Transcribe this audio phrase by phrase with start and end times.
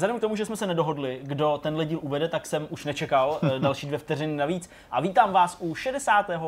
[0.00, 3.38] Vzhledem k tomu, že jsme se nedohodli, kdo ten díl uvede, tak jsem už nečekal
[3.42, 4.70] eh, další dvě vteřiny navíc.
[4.90, 6.40] A vítám vás u 69.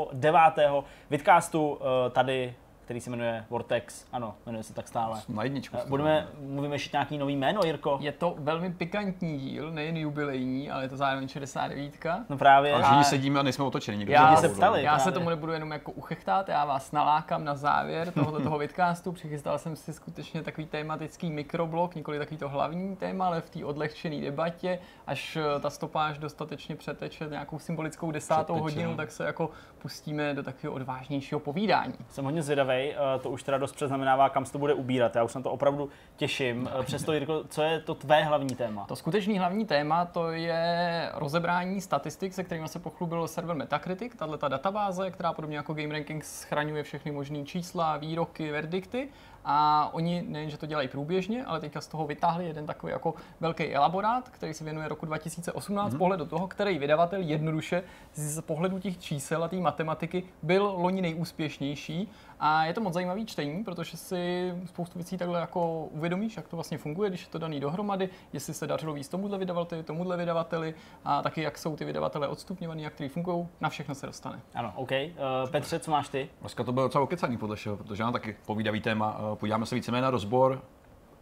[1.10, 2.54] vidcastu eh, tady
[2.92, 4.06] který se jmenuje Vortex.
[4.12, 5.21] Ano, jmenuje se tak stále.
[5.28, 5.76] Na jedničku.
[5.88, 7.99] Budeme, mluvíme ještě nějaký nový jméno, Jirko?
[8.00, 11.94] Je to velmi pikantní díl, nejen jubilejní, ale je to zároveň 69.
[12.28, 12.72] No právě.
[12.72, 13.99] A všichni sedíme a nejsme otočeni.
[13.99, 14.82] Nikdo Já se se ptali.
[14.82, 15.04] Já právě.
[15.04, 19.12] se tomu nebudu jenom jako uchechtat, já vás nalákám na závěr tohoto toho vidcastu.
[19.12, 23.64] Přichystal jsem si skutečně takový tematický mikroblok, nikoli takový to hlavní téma, ale v té
[23.64, 28.96] odlehčené debatě, až eh, ta stopáž dostatečně přeteče nějakou symbolickou desátou Přeteče, hodinu, no.
[28.96, 31.95] tak se jako pustíme do takového odvážnějšího povídání.
[32.09, 32.81] Jsem hodně zvědavý,
[33.22, 35.16] to už teda dost přeznamenává, kam se to bude ubírat.
[35.16, 36.70] Já už se na to opravdu těším.
[36.80, 38.84] Eh, Přesto, Jirko, co je to tvé hlavní téma?
[38.84, 44.38] To skutečný hlavní téma to je rozebrání statistik, se kterými se pochlubil server Metacritic, tahle
[44.38, 49.08] ta databáze, která podobně jako Game Rankings schraňuje všechny možné čísla, výroky, verdikty.
[49.45, 53.14] A oni nejen, že to dělají průběžně, ale teďka z toho vytáhli jeden takový jako
[53.41, 55.98] velký elaborát, který se věnuje roku 2018, mm-hmm.
[55.98, 57.83] pohled do toho, který vydavatel jednoduše
[58.14, 62.08] z pohledu těch čísel a té matematiky byl loni nejúspěšnější.
[62.44, 66.56] A je to moc zajímavý čtení, protože si spoustu věcí takhle jako uvědomíš, jak to
[66.56, 70.75] vlastně funguje, když je to daný dohromady, jestli se dařilo víc tomuhle vydavateli, tomuhle vydavateli
[71.05, 74.41] a taky jak jsou ty vydavatele odstupňovaný, jak který fungují, na všechno se dostane.
[74.55, 74.91] Ano, OK.
[74.91, 76.28] Uh, Petře, co máš ty?
[76.41, 79.19] Dneska to bylo docela okecaný podle všeho, protože mám taky povídavý téma.
[79.34, 80.62] Podíváme se víceméně na rozbor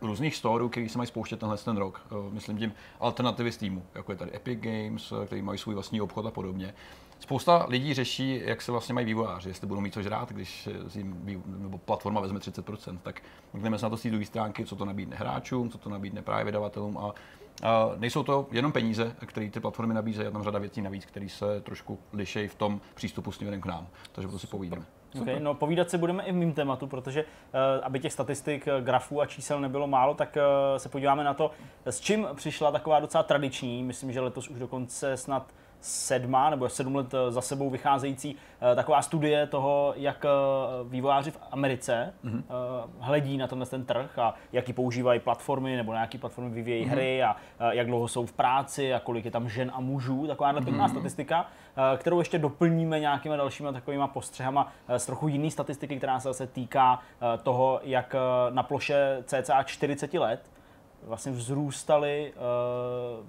[0.00, 2.06] různých storů, který se mají spouštět tenhle ten rok.
[2.10, 5.74] Eh, Myslím tím alternativy z týmu, jako je tady Epic Games, eh, který mají svůj
[5.74, 6.74] vlastní obchod a podobně.
[7.18, 10.98] Spousta lidí řeší, jak se vlastně mají vývojáři, jestli budou mít co žrát, když eh,
[10.98, 12.98] jim nebo platforma vezme 30%.
[13.02, 13.22] Tak
[13.52, 16.22] mrkneme se na to z té druhé stránky, co to nabídne hráčům, co to nabídne
[16.22, 17.14] právě vydavatelům a
[17.62, 21.28] a nejsou to jenom peníze, které ty platformy nabízejí, je tam řada věcí navíc, které
[21.28, 23.86] se trošku lišejí v tom přístupu směrem k nám.
[24.12, 24.99] Takže to si povídáme.
[25.20, 28.80] Okay, no povídat si budeme i v mým tématu, protože uh, aby těch statistik, eh,
[28.80, 31.50] grafů a čísel nebylo málo, tak uh, se podíváme na to,
[31.84, 35.46] s čím přišla taková docela tradiční, myslím, že letos už dokonce snad
[35.80, 38.36] sedmá nebo sedm let eh, za sebou vycházející
[38.72, 40.28] eh, taková studie toho, jak eh,
[40.88, 42.42] vývojáři v Americe mm-hmm.
[42.98, 46.90] hledí na tenhle ten trh a jaký používají platformy nebo na jaký platformy vyvíjejí mm-hmm.
[46.90, 47.36] hry a
[47.70, 50.26] jak dlouho jsou v práci a kolik je tam žen a mužů.
[50.26, 50.90] Takováhle pěkná mm-hmm.
[50.90, 51.46] statistika,
[51.96, 56.46] kterou ještě doplníme nějakýma dalšíma takovýma postřehama eh, z trochu jiný statistiky, která se zase
[56.46, 57.00] týká
[57.42, 58.14] toho, jak
[58.50, 60.40] na ploše cca 40 let
[61.02, 62.32] vlastně vzrůstaly
[63.20, 63.26] uh,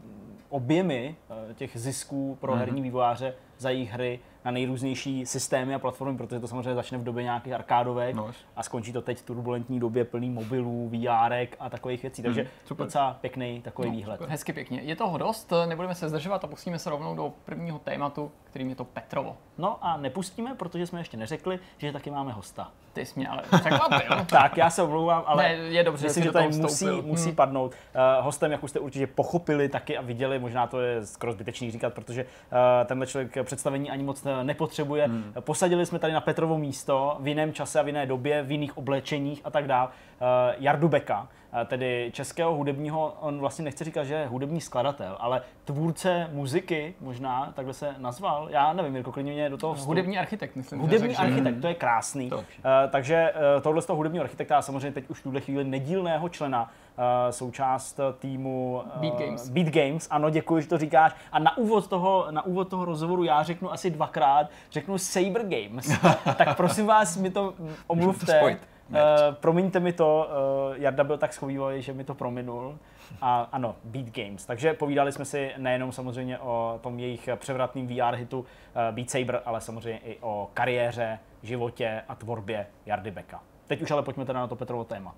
[0.50, 1.16] objemy
[1.48, 2.58] uh, těch zisků pro mm-hmm.
[2.58, 7.04] herní vývojáře za jejich hry na nejrůznější systémy a platformy, protože to samozřejmě začne v
[7.04, 8.32] době nějakých arkádovek No.
[8.56, 12.24] a skončí to teď v turbulentní době plný mobilů, VRek a takových věcí.
[12.24, 12.86] Takže super.
[12.86, 14.22] docela pěkný takový No, výhled.
[14.22, 14.82] Hezky pěkně.
[14.82, 18.76] Je toho dost, nebudeme se zdržovat a pustíme se rovnou do prvního tématu, kterým je
[18.76, 19.38] to Petrovo.
[19.58, 22.72] No a nepustíme, protože jsme ještě neřekli, že taky máme hosta.
[22.94, 24.26] Ty jsi mě ale překvapil.
[24.30, 27.36] Tak, já se omlouvám, ale Ne, je dobře, že myslím, že tady musí, musí Hmm.
[27.36, 27.72] padnout.
[27.72, 31.72] Uh, hostem, jak už jste určitě pochopili taky a viděli, možná to je skoro zbytečný
[31.72, 35.06] říkat, protože uh, tenhle člověk představení ani moc eh, nepotřebuje.
[35.06, 35.34] Hmm.
[35.40, 38.78] Posadili jsme tady na Petrovo místo v jiném čase a v jiné době, v jiných
[38.78, 39.88] oblečeních a tak dále.
[39.88, 40.28] Uh,
[40.60, 41.28] Jardu Beka,
[41.66, 47.52] tedy českého hudebního, on vlastně nechce říkat, že je hudební skladatel, ale tvůrce muziky, možná
[47.56, 48.48] takhle se nazval.
[48.52, 49.88] Já nevím, Jirko, klidně mě do toho vstup.
[49.88, 50.80] Hudební architekt, myslím.
[50.80, 51.22] že Hudební řekl.
[51.22, 52.30] architekt, to je krásný.
[52.30, 55.42] To Uh, takže uh, tohle z toho hudebního architekta a samozřejmě teď už v tuhle
[55.42, 59.50] chvíli nedílného člena uh, součást týmu uh, Beat Games.
[59.50, 60.08] Beat Games.
[60.12, 61.16] Ano, děkuji, že to říkáš.
[61.32, 66.00] A na úvod toho, na úvod toho rozhovoru já řeknu asi dvakrát, řeknu Saber Games.
[66.38, 67.54] tak prosím vás, mi to
[67.88, 68.58] omluvte.
[68.92, 70.30] Uh, promiňte mi to,
[70.72, 72.78] uh, Jarda byl tak schovývavý, že mi to prominul.
[73.22, 74.46] A ano, Beat Games.
[74.46, 78.46] Takže povídali jsme si nejenom samozřejmě o tom jejich převratným VR hitu uh,
[78.92, 83.40] Beat Saber, ale samozřejmě i o kariéře, životě a tvorbě Jardy Beka.
[83.68, 85.16] Teď už ale pojďme teda na to Petrovo téma.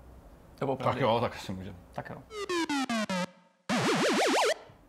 [0.58, 1.76] To bylo Tak jo, tak si můžeme.
[1.92, 2.16] Tak jo.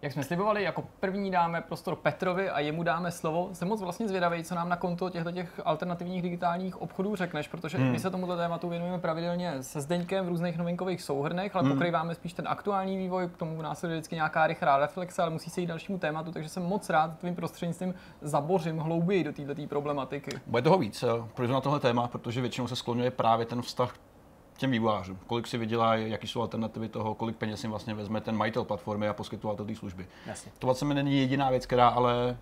[0.06, 3.50] Jak jsme slibovali, jako první dáme prostor Petrovi a jemu dáme slovo.
[3.54, 7.78] Jsem moc vlastně zvědavý, co nám na konto těchto těch alternativních digitálních obchodů řekneš, protože
[7.78, 7.92] hmm.
[7.92, 11.74] my se tomuto tématu věnujeme pravidelně se Zdeňkem v různých novinkových souhrnech, ale hmm.
[11.74, 15.62] pokrýváme spíš ten aktuální vývoj, k tomu následuje vždycky nějaká rychlá reflexe, ale musí se
[15.62, 20.40] jít dalšímu tématu, takže jsem moc rád tvým prostřednictvím zabořím hlouběji do této problematiky.
[20.48, 23.96] Bude toho víc, eh, projdu na tohle téma, protože většinou se skloňuje právě ten vztah
[24.58, 25.20] těm vývojářům.
[25.28, 29.08] Kolik si vydělá, jaký jsou alternativy toho, kolik peněz jim vlastně vezme ten majitel platformy
[29.08, 30.08] a poskytovatel té služby.
[30.26, 30.52] Jasně.
[30.60, 32.38] To vlastně není jediná věc, která ale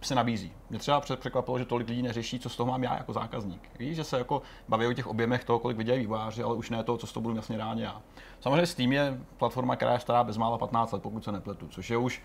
[0.00, 0.52] se nabízí.
[0.70, 3.70] Mě třeba překvapilo, že tolik lidí neřeší, co z toho mám já jako zákazník.
[3.78, 6.84] Víš, že se jako baví o těch objemech toho, kolik vydělají vývojáři, ale už ne
[6.84, 8.02] to, co z toho budu vlastně ráně já.
[8.40, 11.96] Samozřejmě Steam je platforma, která je stará bezmála 15 let, pokud se nepletu, což je
[11.96, 12.22] už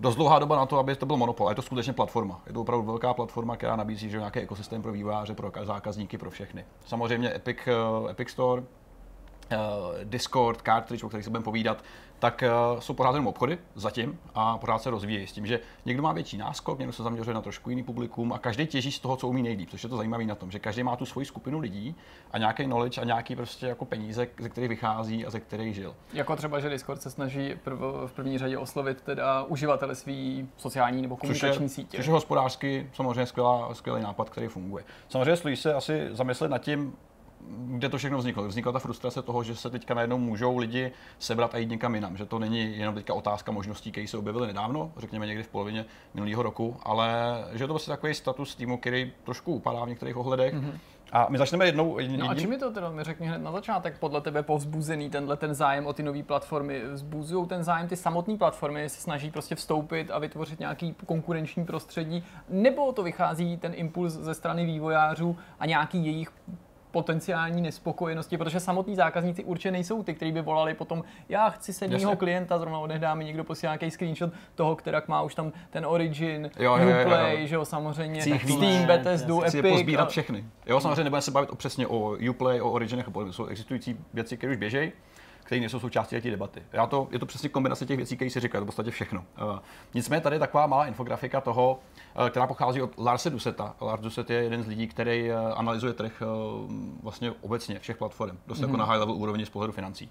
[0.00, 1.48] dost dlouhá doba na to, aby to byl monopol.
[1.48, 2.40] A je to skutečně platforma.
[2.46, 6.30] Je to opravdu velká platforma, která nabízí že nějaký ekosystém pro vývojáře, pro zákazníky, pro
[6.30, 6.64] všechny.
[6.86, 8.62] Samozřejmě Epic, eh, Epic Store,
[10.04, 11.84] Discord, cartridge, o kterých se budeme povídat,
[12.18, 12.44] tak
[12.74, 16.12] uh, jsou pořád jenom obchody zatím a pořád se rozvíjejí s tím, že někdo má
[16.12, 19.28] větší náskok, někdo se zaměřuje na trošku jiný publikum a každý těží z toho, co
[19.28, 21.94] umí nejlíp, což je to zajímavé na tom, že každý má tu svoji skupinu lidí
[22.32, 25.94] a nějaký knowledge a nějaký prostě jako peníze, ze kterých vychází a ze kterých žil.
[26.12, 31.02] Jako třeba, že Discord se snaží prv, v první řadě oslovit teda uživatele svý sociální
[31.02, 31.96] nebo komunikační což je, sítě.
[31.96, 34.84] Což je hospodářsky samozřejmě skvělá, skvělý nápad, který funguje.
[35.08, 36.96] Samozřejmě stojí se asi zamyslet nad tím,
[37.48, 38.48] kde to všechno vzniklo.
[38.48, 42.16] Vznikla ta frustrace toho, že se teďka najednou můžou lidi sebrat a jít někam jinam.
[42.16, 45.84] Že to není jenom teďka otázka možností, které se objevily nedávno, řekněme někdy v polovině
[46.14, 47.08] minulého roku, ale
[47.52, 50.54] že je to vlastně takový status týmu, který trošku upadá v některých ohledech.
[50.54, 50.78] Mm-hmm.
[51.12, 51.98] A my začneme jednou.
[51.98, 52.20] Jedním...
[52.20, 55.36] No a čím mi to teda mi řekni hned na začátek, podle tebe povzbuzený tenhle
[55.36, 56.82] ten zájem o ty nové platformy?
[56.92, 62.24] Vzbuzují ten zájem ty samotné platformy, se snaží prostě vstoupit a vytvořit nějaký konkurenční prostředí,
[62.48, 66.32] nebo to vychází ten impuls ze strany vývojářů a nějaký jejich
[66.94, 71.88] potenciální nespokojenosti, protože samotní zákazníci určitě nejsou ty, kteří by volali potom, já chci se
[71.88, 75.86] mýho klienta, zrovna odehdá mi někdo posílá nějaký screenshot toho, která má už tam ten
[75.86, 77.46] Origin, jo, jo, jo, Uplay, jo.
[77.46, 79.54] že jo, samozřejmě, Steam, Bethesdu, Epic.
[79.54, 80.44] Chci pozbírat všechny.
[80.66, 84.52] Jo, samozřejmě nebudeme se bavit o přesně o Uplay, o Originech, jsou existující věci, které
[84.52, 84.92] už běžejí
[85.44, 86.62] které nejsou součástí té debaty.
[86.72, 89.24] Já to, je to přesně kombinace těch věcí, které si říkají, to v podstatě všechno.
[89.42, 89.58] Uh,
[89.94, 91.78] nicméně tady je taková malá infografika toho,
[92.20, 93.74] uh, která pochází od Larse Duseta.
[93.80, 98.38] Lars Duset je jeden z lidí, který uh, analyzuje trh uh, vlastně obecně všech platform,
[98.46, 98.62] dost mm-hmm.
[98.62, 98.78] jako mhm.
[98.78, 100.10] na high level úrovni z pohledu financí.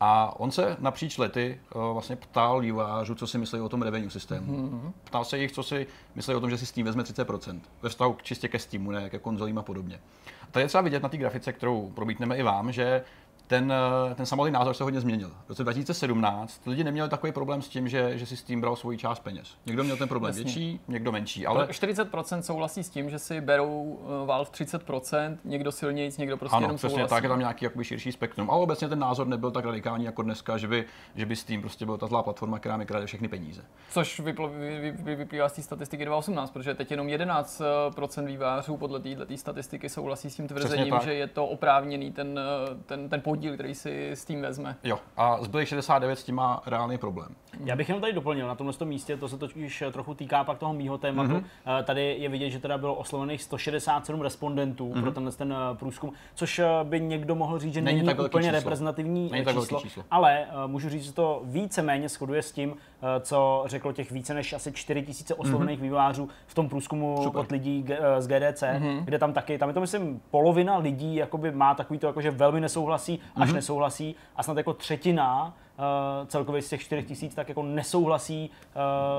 [0.00, 4.10] A on se napříč lety uh, vlastně ptal vývojářů, co si myslí o tom revenue
[4.10, 4.52] systému.
[4.52, 4.92] Mm-hmm.
[5.04, 8.12] Ptal se jich, co si myslí o tom, že si Steam vezme 30% ve vztahu
[8.12, 10.00] k čistě ke Steamu, ne ke konzolím a podobně.
[10.42, 13.04] A tady je třeba vidět na té grafice, kterou probítneme i vám, že
[13.46, 15.30] ten, eh, ten samotný názor se hodně změnil.
[15.46, 18.76] V roce 2017 lidi neměli takový problém s tím, že, že si s tím bral
[18.76, 19.54] svoji část peněz.
[19.66, 20.44] Někdo měl ten problém Jasně.
[20.44, 21.46] větší, někdo menší.
[21.46, 21.66] Ale...
[21.66, 26.64] 40% souhlasí s tím, že si berou eh, Valve 30%, někdo silnějíc, někdo prostě ano,
[26.64, 27.10] jenom přesně souhlasí.
[27.10, 28.50] tak, je tam nějaký jakoby širší spektrum.
[28.50, 30.84] Ale obecně ten názor nebyl tak radikální jako dneska, že by,
[31.14, 33.62] že by Steam prostě byl ta zlá platforma, která mi krade všechny peníze.
[33.90, 39.00] Což vypl, vy, vy, vyplývá z té statistiky 2018, protože teď jenom 11% vývářů podle
[39.00, 43.54] této statistiky souhlasí s tím tvrzením, že je to oprávněný ten, eh, ten, ten podíl,
[43.54, 44.76] který si s tím vezme.
[44.84, 47.28] Jo, a zbylých 69 s tím má reálný problém.
[47.64, 50.74] Já bych jenom tady doplnil na tomhle místě, to se totiž trochu týká pak toho
[50.74, 51.30] mýho tématu.
[51.30, 51.84] Mm-hmm.
[51.84, 55.02] Tady je vidět, že teda bylo oslovených 167 respondentů mm-hmm.
[55.02, 58.48] pro tenhle ten eh, průzkum, což eh, by někdo mohl říct, že není, není úplně
[58.48, 58.58] číslo.
[58.58, 62.76] reprezentativní není číslo, číslo, ale můžu říct, že to více-méně shoduje s tím,
[63.20, 65.82] co řeklo těch více než asi 4 tisíce oslovených mm-hmm.
[65.82, 67.40] vývářů v tom průzkumu Super.
[67.40, 67.86] od lidí
[68.18, 69.04] z GDC, mm-hmm.
[69.04, 72.30] kde tam taky, tam je to myslím polovina lidí jakoby má takový to, jako, že
[72.30, 73.54] velmi nesouhlasí, až mm-hmm.
[73.54, 78.50] nesouhlasí a snad jako třetina uh, celkově z těch 4 tisíc tak jako nesouhlasí,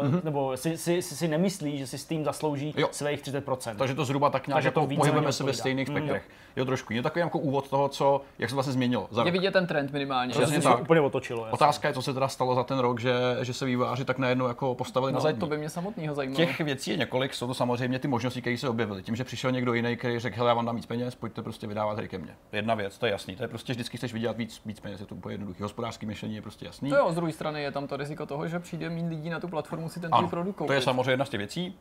[0.01, 0.21] uh, mm-hmm.
[0.23, 2.87] nebo si, si, si, si nemyslí, že si s tím zaslouží jo.
[2.91, 3.75] svých 30%.
[3.75, 5.97] Takže to zhruba tak nějak jako pohybujeme se ve stejných mhm.
[5.97, 6.23] spektrech.
[6.23, 6.61] Mm, jo.
[6.61, 6.93] jo, trošku.
[6.93, 9.07] Je takový jako úvod toho, co, jak se vlastně změnilo.
[9.11, 10.31] Za je vidět ten trend minimálně.
[10.31, 10.81] Přesně tak.
[10.81, 11.39] úplně otočilo.
[11.39, 11.53] Jasně.
[11.53, 14.47] Otázka je, co se teda stalo za ten rok, že, že se vývojáři tak najednou
[14.47, 16.37] jako postavili no, na To by mě samotného zajímalo.
[16.37, 19.03] Těch věcí je několik, jsou to samozřejmě ty možnosti, které se objevily.
[19.03, 21.67] Tím, že přišel někdo jiný, který řekl, hele, já vám dám víc peněz, pojďte prostě
[21.67, 22.35] vydávat hry ke mně.
[22.51, 23.35] Jedna věc, to je jasný.
[23.35, 25.63] To je prostě vždycky chceš vydělat víc, víc peněz, je to úplně jednoduché.
[25.63, 26.89] Hospodářské myšlení je prostě jasný.
[26.89, 29.47] To jo, druhé strany je tam to riziko toho, že přijde méně lidí na tu
[29.47, 30.67] platformu si ten ano, produkt koupit.
[30.67, 31.75] To je samozřejmě jedna z těch věcí.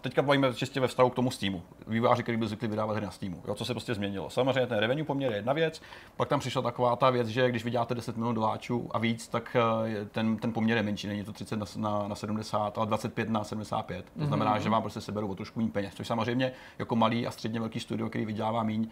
[0.00, 1.62] teďka bavíme čistě ve vztahu k tomu Steamu.
[1.86, 3.42] Výváři, který byl zvyklý vydávat hry na Steamu.
[3.48, 4.30] Jo, co se prostě změnilo.
[4.30, 5.82] Samozřejmě ten revenue poměr je jedna věc,
[6.16, 9.56] pak tam přišla taková ta věc, že když vyděláte 10 milionů doláčů a víc, tak
[9.56, 11.06] eh, ten, ten poměr je menší.
[11.06, 14.06] Není to 30 na, na, na 70, ale 25 na 75.
[14.18, 14.62] To znamená, mm-hmm.
[14.62, 15.94] že vám prostě seberou o trošku méně peněz.
[15.94, 18.86] Což samozřejmě jako malý a středně velký studio, který vydělává méně,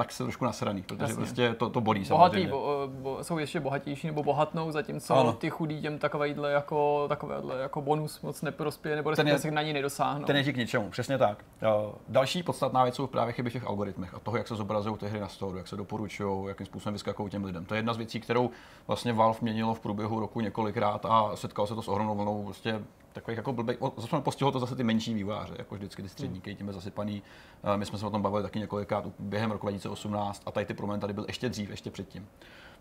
[0.00, 1.16] tak se trošku nasraný, protože Jasně.
[1.16, 5.32] prostě to, to bolí Bohatý, bo, bo, jsou ještě bohatější nebo bohatnou, zatímco ano.
[5.32, 9.72] ty chudí těm takovýhle jako, takovéhle jako bonus moc neprospěje, nebo respektive se na ní
[9.72, 10.24] nedosáhnou.
[10.24, 11.44] Ten je k ničemu, přesně tak.
[11.62, 14.96] Uh, další podstatná věc jsou právě chyby v těch algoritmech a toho, jak se zobrazují
[14.96, 17.64] ty hry na store, jak se doporučují, jakým způsobem vyskakují těm lidem.
[17.64, 18.50] To je jedna z věcí, kterou
[18.86, 22.80] vlastně Valve měnilo v průběhu roku několikrát a setkal se to s ohromnou vlnou prostě
[23.12, 26.40] takových jako blbej, zase postihlo to zase ty menší výváře, jako vždycky ty hmm.
[26.40, 27.22] tím je zasypaný.
[27.64, 30.74] Eh, my jsme se o tom bavili taky několikrát během roku 2018 a tady ty
[30.74, 32.28] problém tady byl ještě dřív, ještě předtím.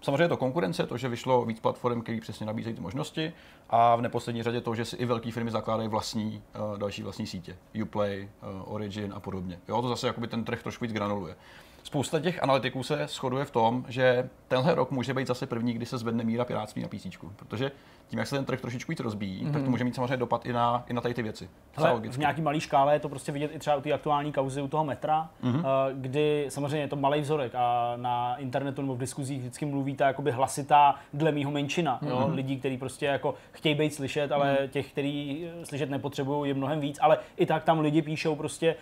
[0.02, 3.34] Samozřejmě to konkurence, to, že vyšlo víc platform, které přesně nabízejí ty možnosti
[3.70, 7.28] a v neposlední řadě to, že si i velké firmy zakládají vlastní, uh, další vlastní
[7.28, 7.58] sítě.
[7.84, 9.60] Uplay, uh, Origin a podobně.
[9.68, 11.36] Jo, to zase jakoby ten trh trošku víc granuluje.
[11.84, 15.86] Spousta těch analytiků se shoduje v tom, že tenhle rok může být zase první, kdy
[15.86, 17.72] se zvedne míra pirátství na PC, protože
[18.08, 19.46] tím, jak se ten trh trošičku víc rozbíjí, mm-hmm.
[19.46, 19.72] tak to mhm.
[19.72, 21.50] může mít samozřejmě dopad i na, i na tady ty věci.
[21.74, 24.62] Hele, v nějaký malý škále je to prostě vidět i třeba u té aktuální kauzy
[24.62, 25.64] u toho metra, mm-hmm.
[25.94, 30.08] kdy samozřejmě je to malý vzorek a na internetu nebo v diskuzích vždycky mluví ta
[30.08, 32.10] jakoby hlasitá dle mýho menšina, mm-hmm.
[32.10, 32.20] jo?
[32.28, 32.36] Mhm.
[32.36, 34.70] lidí, kteří prostě jako chtějí být slyšet, ale mm-hmm.
[34.70, 38.76] těch, kteří slyšet nepotřebují, je mnohem víc, ale i tak tam lidi píšou prostě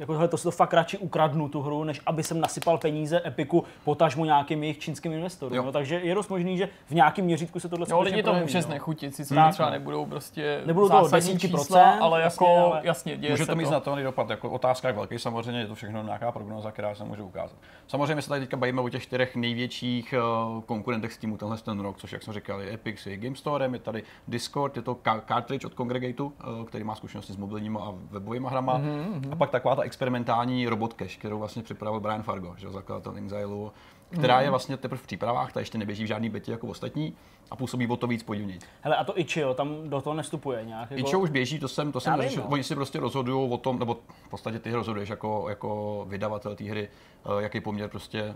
[0.00, 3.64] jako to si to fakt radši ukradnu tu hru, než aby jsem nasypal peníze Epiku,
[3.84, 5.56] potažmo nějakým jejich čínským investorům.
[5.56, 8.58] No, takže je dost možný, že v nějakém měřítku se tohle Jo, lidi to může
[8.58, 8.62] no.
[8.62, 9.72] znechutit, sice Tak, třeba no.
[9.72, 13.44] nebudou prostě Nebudou to zásadní desítky čísla, procent, ale jasně, jako ale jasně, děje Může
[13.44, 13.68] se to mít to.
[13.68, 17.22] znatelný dopad, jako otázka je velký, samozřejmě je to všechno nějaká prognoza, která se může
[17.22, 17.56] ukázat.
[17.86, 20.14] Samozřejmě se tady teďka bavíme o těch čtyřech největších
[20.54, 23.74] uh, konkurentech Steamu tenhle ten rok, což jak jsme říkali, je Epic je Game Storem,
[23.74, 24.96] je tady Discord, je to
[25.28, 28.78] cartridge od Congregateu, uh, který má zkušenosti s mobilníma a webovými hrama.
[28.78, 29.32] Mm-hmm.
[29.32, 33.18] A pak taková ta experimentální robot cache, kterou vlastně připravil Brian Fargo, že jo, zakladatel
[33.18, 33.72] Inxilu,
[34.10, 34.42] která mm-hmm.
[34.42, 37.14] je vlastně teprve v přípravách, ta ještě neběží v žádný betě jako ostatní
[37.50, 38.60] a působí o to víc podivněji.
[38.80, 40.90] Hele, a to Ichio tam do toho nestupuje nějak.
[40.90, 41.00] Jako...
[41.00, 42.42] Ičo už běží, to jsem, to jsem Já vím, neřešil.
[42.42, 42.48] no.
[42.50, 46.64] Oni si prostě rozhodují o tom, nebo v podstatě ty rozhoduješ jako, jako vydavatel té
[46.64, 46.88] hry,
[47.24, 48.34] eh, jaký poměr prostě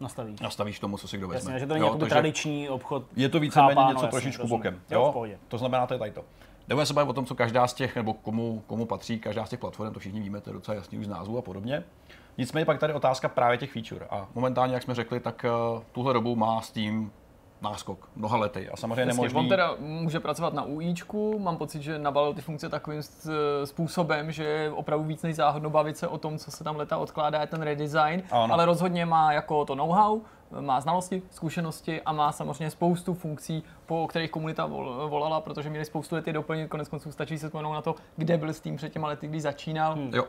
[0.00, 0.40] nastavíš.
[0.40, 1.52] nastavíš tomu, co si kdo vezme.
[1.52, 3.04] Jasně, že to není Jo, takže tradiční obchod.
[3.16, 4.80] Je to víceméně něco trošičku bokem.
[4.90, 5.38] Jo, pohodě.
[5.48, 6.24] To znamená, to je tady to.
[6.68, 9.48] Nebudeme se bavit o tom, co každá z těch, nebo komu, komu patří každá z
[9.50, 11.84] těch platform, to všichni víme, to je docela jasný už z názvu a podobně.
[12.38, 14.06] Nicméně pak tady otázka právě těch feature.
[14.10, 15.44] A momentálně, jak jsme řekli, tak
[15.74, 17.10] uh, tuhle dobu má Steam
[17.62, 18.68] náskok, mnoha lety.
[18.68, 19.38] A samozřejmě Jasně, nemožný...
[19.38, 23.30] on teda může pracovat na UIčku, mám pocit, že nabalil ty funkce takovým s-
[23.64, 26.96] způsobem, že je opravdu víc než záhodno bavit se o tom, co se tam leta
[26.96, 28.54] odkládá, je ten redesign, Ano.
[28.54, 30.20] ale rozhodně má jako to know-how,
[30.60, 35.84] má znalosti, zkušenosti a má samozřejmě spoustu funkcí, po kterých komunita vol- volala, protože měli
[35.84, 38.76] spoustu let je doplnit, konec konců stačí se vzpomenout na to, kde byl s tím
[38.76, 39.94] před těma lety, když začínal.
[39.94, 40.14] Hmm.
[40.14, 40.24] Jo,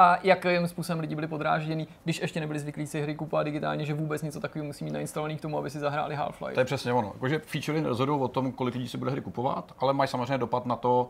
[0.00, 3.94] A jakým způsobem lidi byli podrážděni, když ještě nebyli zvyklí si hry kupovat digitálně, že
[3.94, 6.54] vůbec něco takového musí mít nainstalovaný k tomu, aby si zahráli Half-Life.
[6.54, 7.10] To je přesně ono.
[7.14, 10.66] Jakože featurey nerozhodují o tom, kolik lidí si bude hry kupovat, ale mají samozřejmě dopad
[10.66, 11.08] na to,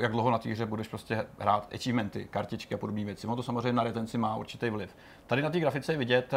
[0.00, 3.26] jak dlouho na té hře budeš prostě hrát achievementy, kartičky a podobné věci.
[3.26, 4.96] Ono to samozřejmě na retenci má určitý vliv.
[5.26, 6.34] Tady na té grafice je vidět,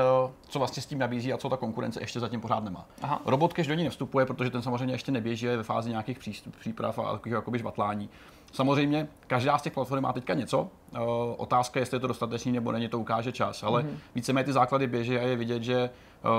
[0.47, 2.85] co vlastně s tím nabízí a co ta konkurence ještě zatím pořád nemá.
[3.01, 3.21] Aha.
[3.25, 6.55] Robot Cash do ní nevstupuje, protože ten samozřejmě ještě neběží, je ve fázi nějakých přístup,
[6.55, 8.09] příprav a takových jakoby žvatlání.
[8.53, 10.67] Samozřejmě, každá z těch platform má teďka něco.
[10.95, 10.99] Eh,
[11.37, 13.63] Otázka, jestli je to dostatečný nebo není, to ukáže čas.
[13.63, 13.97] Ale mm-hmm.
[14.15, 15.89] víceméně ty základy běží a je vidět, že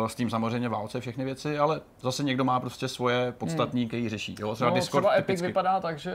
[0.07, 4.37] s tím samozřejmě válce všechny věci, ale zase někdo má prostě svoje podstatní, který řeší.
[4.41, 4.55] Jo?
[4.55, 5.47] Třeba No, Discord třeba Epic typicky.
[5.47, 6.13] vypadá tak, že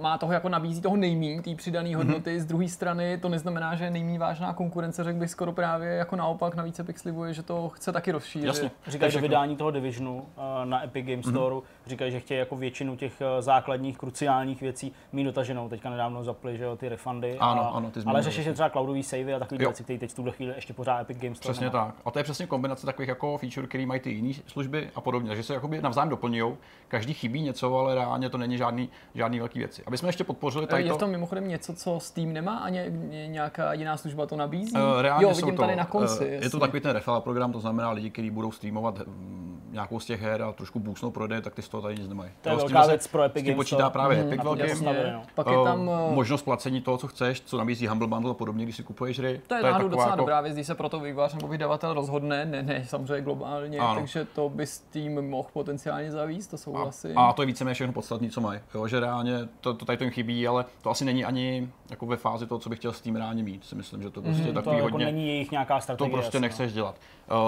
[0.00, 2.30] má toho jako nabízí toho nejmín, té přidané hodnoty.
[2.30, 2.38] Mhm.
[2.38, 2.42] Mm-hmm.
[2.42, 6.16] Z druhé strany to neznamená, že je nejmín vážná konkurence, řekl bych skoro právě jako
[6.16, 6.54] naopak.
[6.54, 8.46] Navíc Epic slibuje, že to chce taky rozšířit.
[8.46, 8.70] Jasně.
[8.86, 9.28] Říkají, že všechno.
[9.28, 10.26] vydání toho Divisionu
[10.62, 11.56] eh, na Epic Game Store,
[11.86, 15.68] říkají, že chtějí jako většinu těch eh, základních, kruciálních věcí mít dotaženou.
[15.68, 17.38] Teďka nedávno zapli, že jo, ty refundy.
[17.40, 20.10] Ano, a, ano, ty ale řeší se třeba cloudový savey a takové věci, které teď
[20.10, 21.84] v tuhle chvíli ještě pořád Epic Game Store Přesně nemá.
[21.86, 21.94] tak.
[22.04, 25.28] A to je přesně kombinace takových jako feature, který mají ty jiné služby a podobně.
[25.28, 26.54] Takže se jakoby navzájem doplňují.
[26.88, 29.82] Každý chybí něco, ale reálně to není žádný, žádný velký věci.
[29.86, 30.96] Aby jsme ještě podpořili tady Je to.
[30.96, 34.72] v tom mimochodem něco, co Steam nemá a ně, ně, nějaká jiná služba to nabízí?
[34.76, 36.24] Eh, Reálně jo, jsou vidím to, tady na konci.
[36.24, 40.00] eh, Je to takový ten referral program, to znamená lidi, kteří budou streamovat hm, nějakou
[40.00, 42.30] z těch her a trošku boostnou prodej, tak ty z toho tady nic nemají.
[42.40, 44.66] To je velká věc pro Epic Games počítá právě Mhm, Epic to velkým.
[44.66, 45.12] jasně.
[45.12, 45.22] No.
[45.34, 45.90] Pak je tam...
[46.10, 49.18] Eh, možnost placení toho, co chceš, co nabízí Humble Bundle a podobně, když si kupuješ
[49.18, 49.40] hry.
[49.46, 52.62] To je náhodou docela jako- dobrá věc, když se proto vývojář nebo vydavatel rozhodne, ne,
[52.62, 54.00] ne samozřejmě globálně, Ano.
[54.00, 57.18] takže to by s tím mohl potenciálně zavíst, to A, souhlasím.
[57.18, 58.60] a to je víceméně všechno podstatné, co mají.
[58.74, 62.06] Jo, že reálně to, to tady to jim chybí, ale to asi není ani jako
[62.06, 63.64] ve fázi toho, co bych chtěl s tím reálně mít.
[63.64, 65.06] Si myslím, že to prostě je To takový jako hodně.
[65.06, 66.10] není jejich nějaká to strategie.
[66.12, 66.42] prostě jasně, no.
[66.42, 66.96] nechceš dělat.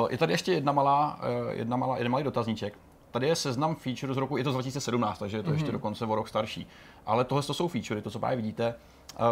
[0.02, 2.78] Uh, je tady ještě jedna malá, uh, jedna malá, jeden malý dotazníček.
[3.10, 5.58] Tady je seznam feature z roku, je to z 2017, takže je to Mhm.
[5.58, 6.66] ještě dokonce o rok starší.
[7.06, 8.74] Ale tohle to jsou feature, to, co právě vidíte,
[9.20, 9.24] uh,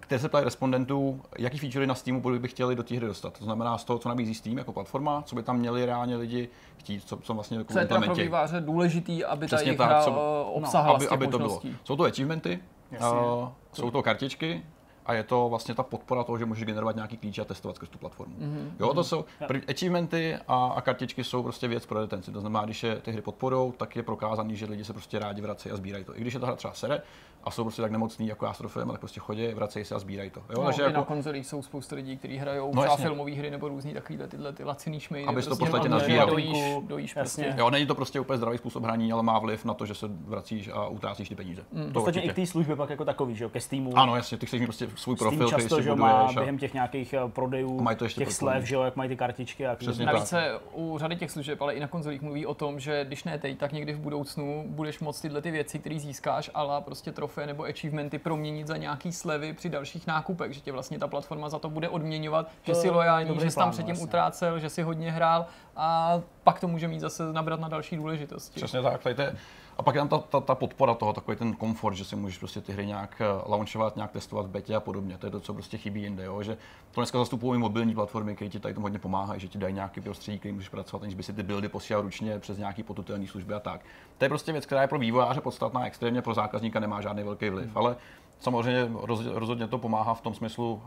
[0.00, 3.38] které se ptají respondentů, jaký feature na Steamu by by chtěli do té hry dostat.
[3.38, 6.48] To znamená z toho, co nabízí Steam jako platforma, co by tam měli reálně lidi
[6.76, 9.88] chtít, co, co vlastně jako Co je pro výváře důležitý, aby ta Přesně jejich tak,
[9.88, 11.60] hra co- eh, obsahala aby, z těch aby to bylo.
[11.84, 12.58] Jsou to achievementy,
[12.90, 13.18] Jasně.
[13.18, 14.62] uh, jsou to kartičky
[15.06, 17.88] a je to vlastně ta podpora toho, že můžeš generovat nějaký klíče a testovat skrz
[17.88, 18.34] tu platformu.
[18.38, 18.72] Mhm.
[18.80, 22.32] Jo, to jsou prv, achievementy a, a kartičky jsou prostě věc pro retenci.
[22.32, 25.42] To znamená, když je ty hry podporou, tak je prokázaný, že lidi se prostě rádi
[25.42, 26.18] vracejí a sbírají to.
[26.18, 27.02] I když je ta hra třeba sere
[27.44, 29.98] a jsou prostě tak nemocný jako já s trofejem, tak prostě chodí, vracejí se a
[29.98, 30.40] sbírají to.
[30.50, 33.32] Jo, No, takže i na jako, konzolích jsou spoustu lidí, kteří hrajou No, třeba filmové
[33.32, 35.28] hry nebo různý takovýhle tyhle ty laciný šmejdy.
[35.28, 36.30] Abys to v prostě podstatě nazbíral.
[36.30, 37.54] Dojíš, dojíš prostě.
[37.56, 40.06] jo, není to prostě úplně zdravý způsob hraní, ale má vliv na to, že se
[40.10, 41.64] vracíš a utrácíš ty peníze.
[41.72, 41.92] Mm.
[41.92, 43.98] To Ostatně i k té službě pak jako takový, že jo, ke Steamu.
[43.98, 46.32] Ano, jasně, ty chceš mít prostě svůj Steam profil, který často, si že má a-
[46.32, 49.16] během těch nějakých eh, prodejů, Mají to ještě těch slev, že jo, jak mají ty
[49.16, 49.66] kartičky.
[49.66, 50.28] A Přesně Navíc tak.
[50.28, 53.38] se u řady těch služeb, ale i na konzolích mluví o tom, že když ne
[53.38, 57.46] teď, tak někdy v budoucnu budeš moct tyhle ty věci, které získáš, ale prostě trofé
[57.46, 61.58] nebo achievementy proměnit za nějaký slevy při dalších nákupech, že tě vlastně ta platforma za
[61.58, 64.04] to bude odměňovat, že To je lojální, že jsi tam předtím vlastně.
[64.06, 68.56] utrácel, že jsi hodně hrál a pak to může mít zase nabrat na další důležitosti.
[68.60, 69.36] Přesně tak, tady to je,
[69.76, 72.38] a pak je tam ta, ta, ta, podpora toho, takový ten komfort, že si můžeš
[72.38, 75.18] prostě ty hry nějak eh, launchovat, nějak testovat v betě a podobně.
[75.18, 76.42] To je to, co prostě chybí jinde, jo?
[76.42, 76.56] že
[76.90, 80.00] to dneska zastupují mobilní platformy, které ti tady tomu hodně pomáhají, že ti dají nějaký
[80.00, 83.54] prostředí, který můžeš pracovat, aniž by si ty buildy posílal ručně přes nějaký potutelné služby
[83.54, 83.80] a tak.
[84.18, 87.50] To je prostě věc, která je pro vývojáře podstatná, extrémně pro zákazníka nemá žádný velký
[87.50, 87.96] vliv, ale
[88.40, 88.88] Samozřejmě
[89.34, 90.82] rozhodně to pomáhá v tom smyslu,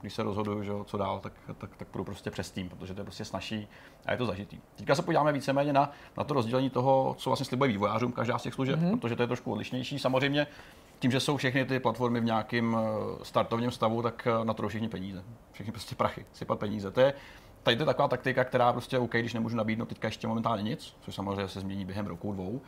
[0.00, 3.00] když se rozhoduju, že co dál, tak, tak, tak půjdu prostě přes tým, protože to
[3.00, 3.68] je prostě snažší
[4.06, 4.58] a je to zažitý.
[4.76, 8.42] Teďka se podíváme víceméně na, na to rozdělení toho, co vlastně slibuje vývojářům každá z
[8.42, 8.98] těch služeb, mm-hmm.
[9.00, 9.98] protože to je trošku odlišnější.
[9.98, 10.46] Samozřejmě
[10.98, 14.68] tím, že jsou všechny ty platformy v nějakém eh, startovním stavu, tak eh, na to
[14.68, 15.24] všichni peníze.
[15.52, 16.90] Všichni prostě prachy, sypat peníze.
[16.90, 17.14] To je,
[17.62, 20.96] tady to je taková taktika, která prostě OK, když nemůžu nabídnout teďka ještě momentálně nic,
[21.00, 22.60] což samozřejmě se změní během roku, dvou,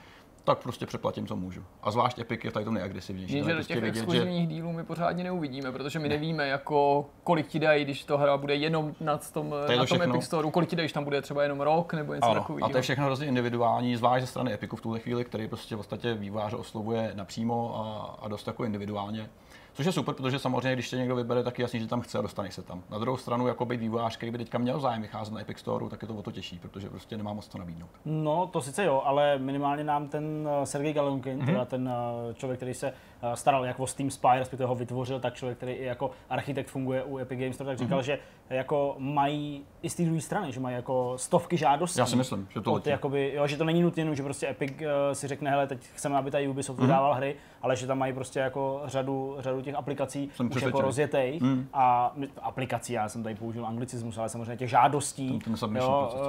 [0.48, 1.64] tak prostě přeplatím, co můžu.
[1.82, 3.34] A zvlášť Epic je tady to nejagresivnější.
[3.34, 4.54] Jenže do prostě těch vidět, exkluzivních že...
[4.54, 6.14] dílů my pořádně neuvidíme, protože my ne.
[6.14, 10.24] nevíme, jako, kolik ti dají, když to hra bude jenom nad tom, na tom Epic
[10.24, 12.66] Store, kolik ti dají, když tam bude třeba jenom rok nebo něco takového.
[12.66, 15.74] A to je všechno hrozně individuální, zvlášť ze strany Epicu v tuhle chvíli, který prostě
[15.74, 19.30] v podstatě výváře oslovuje napřímo a, a dost jako individuálně.
[19.78, 22.18] Což je super, protože samozřejmě, když tě někdo vybere, tak je jasný, že tam chce
[22.18, 22.82] a dostaneš se tam.
[22.90, 25.88] Na druhou stranu, jako být vývojář, který by teďka měl zájem vycházet na Epic Store,
[25.88, 27.90] tak je to o to těžší, protože prostě nemá moc co nabídnout.
[28.04, 31.46] No, to sice jo, ale minimálně nám ten eh, Sergej Galunkin, mm-hmm.
[31.46, 31.90] teda ten
[32.30, 32.92] eh, člověk, který se
[33.34, 37.04] staral jak o Steam Spy, respektive ho vytvořil, tak člověk, který i jako architekt funguje
[37.04, 38.02] u Epic Games Store, tak říkal, mm-hmm.
[38.02, 38.18] že
[38.50, 42.00] jako mají i z té druhé strany, že mají jako stovky žádostí.
[42.00, 44.72] Já si myslím, že to od, jakoby, jo, že to není nutně, že prostě Epic
[44.72, 46.82] uh, si řekne, hele, teď chceme, aby ta Ubisoft mm-hmm.
[46.82, 50.80] vydával hry, ale že tam mají prostě jako řadu, řadu těch aplikací jsem už jako
[50.80, 51.68] rozjetej mm.
[51.72, 56.20] a aplikací, já jsem tady použil anglicismus, ale samozřejmě těch žádostí, ten, ten jo, uh,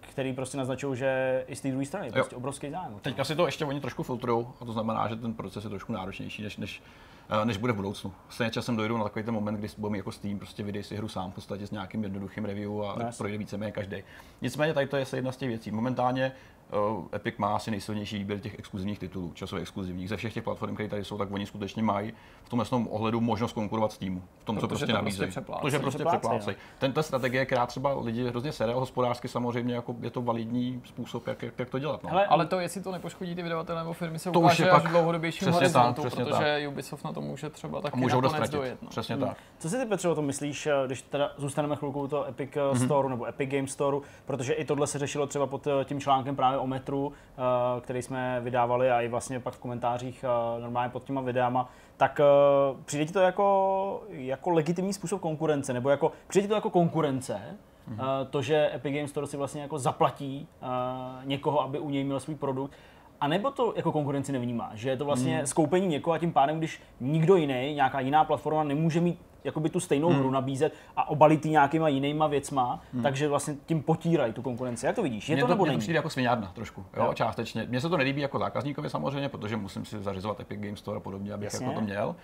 [0.00, 2.94] který prostě naznačují, že i z té druhé strany je prostě obrovský zájem.
[3.02, 5.92] Teď asi to ještě oni trošku filtrují a to znamená, že ten proces je trošku
[6.18, 6.82] náročnější, než, než
[7.44, 8.12] než bude v budoucnu.
[8.28, 11.08] Stejně časem dojdu na takový ten moment, kdy budu jako Steam, prostě vydej si hru
[11.08, 13.18] sám v podstatě s nějakým jednoduchým review a yes.
[13.18, 13.96] projde víceméně každý.
[14.42, 15.70] Nicméně tady to je jedna z těch věcí.
[15.70, 16.32] Momentálně
[17.14, 20.08] Epic má asi nejsilnější výběr těch exkluzivních titulů, časově exkluzivních.
[20.08, 22.12] Ze všech těch platform, které tady jsou, tak oni skutečně mají
[22.44, 24.22] v tom jasnom ohledu možnost konkurovat Steamu.
[24.38, 25.32] V tom, Protože co prostě nabízejí.
[25.32, 26.56] Prostě Protože prostě přeplácejí.
[26.78, 31.42] Tento strategie, která třeba lidi hrozně sere hospodářsky, samozřejmě jako je to validní způsob, jak,
[31.42, 32.02] jak, jak to dělat.
[32.02, 32.10] No.
[32.10, 34.70] Hele, ale to, jestli to nepoškodí ty vydavatele nebo firmy, se to ukáže už je
[34.70, 36.42] až v dlouhodobějším horizontu, protože tak.
[36.68, 38.82] Ubisoft na to může třeba taky můžou nakonec dojet.
[38.82, 38.88] No.
[38.88, 39.24] Přesně hmm.
[39.24, 39.36] tak.
[39.58, 42.50] Co si ty Petře o tom myslíš, eh, když teda zůstaneme chvilku u toho Epic
[42.50, 42.84] mm-hmm.
[42.84, 43.96] Store nebo Epic Game Store,
[44.26, 47.12] protože i tohle se řešilo třeba pod eh, tím článkem právě o metru,
[47.80, 50.24] který jsme vydávali a i vlastně pak v komentářích
[50.60, 52.20] normálně pod těma videama, tak
[52.84, 57.40] přijde ti to jako, jako legitimní způsob konkurence, nebo jako, přijde ti to jako konkurence,
[57.90, 58.26] mm-hmm.
[58.30, 60.48] to, že Epic Games Store si vlastně jako zaplatí
[61.24, 62.72] někoho, aby u něj měl svůj produkt,
[63.20, 65.46] a nebo to jako konkurenci nevnímá, že je to vlastně hmm.
[65.46, 69.80] skoupení někoho a tím pádem, když nikdo jiný, nějaká jiná platforma nemůže mít jakoby tu
[69.80, 70.18] stejnou hmm.
[70.18, 73.02] hru nabízet a obalit ji nějakýma jinýma věcma, hmm.
[73.02, 74.86] takže vlastně tím potírají tu konkurenci.
[74.86, 75.28] Jak to vidíš?
[75.28, 75.76] Je mě to, to nebo není?
[75.76, 77.66] to přijde jako sviňárna trošku, jo, jo, částečně.
[77.68, 81.00] Mně se to nelíbí jako zákazníkovi samozřejmě, protože musím si zařizovat Epic Games Store a
[81.00, 81.66] podobně, abych Jasně.
[81.66, 82.16] jako to měl.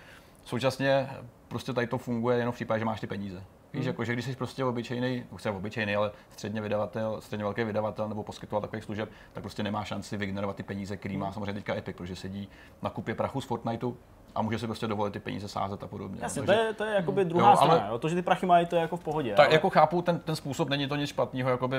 [0.45, 1.09] Současně
[1.47, 3.43] prostě tady to funguje jenom v případě, že máš ty peníze.
[3.73, 3.87] Víš, hmm.
[3.87, 8.23] jako, že když jsi prostě obyčejný, už obyčejný, ale středně vydavatel, středně velký vydavatel nebo
[8.23, 11.33] poskytoval takových služeb, tak prostě nemá šanci vygenerovat ty peníze, který má hmm.
[11.33, 12.49] samozřejmě teďka Epic, protože sedí
[12.81, 13.97] na kupě prachu z Fortniteu
[14.35, 16.19] a může si prostě dovolit ty peníze sázet a podobně.
[16.21, 17.99] Jasně, Takže, to je, to je jakoby druhá jo, strana, jo?
[17.99, 19.33] to, že ty prachy mají, to je jako v pohodě.
[19.33, 19.53] Tak ale...
[19.53, 21.77] jako chápu, ten, ten způsob není to nic špatného, jakoby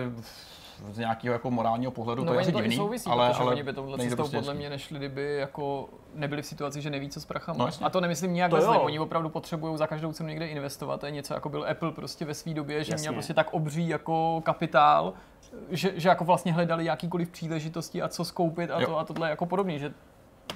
[0.93, 3.73] z nějakého jako morálního pohledu no, to je asi divný, souvisí, ale, ale oni by
[3.73, 7.25] tohle cestou prostě podle mě nešli, kdyby jako nebyli v situaci, že neví, co s
[7.25, 7.65] prachama.
[7.65, 11.01] No, a to nemyslím nějak to zle, oni opravdu potřebují za každou cenu někde investovat.
[11.01, 13.03] To je něco jako byl Apple prostě ve své době, že jasně.
[13.03, 15.13] měl prostě tak obří jako kapitál,
[15.71, 19.47] že, že jako vlastně hledali jakýkoliv příležitosti a co skoupit a, to, a tohle jako
[19.47, 19.95] podobně, že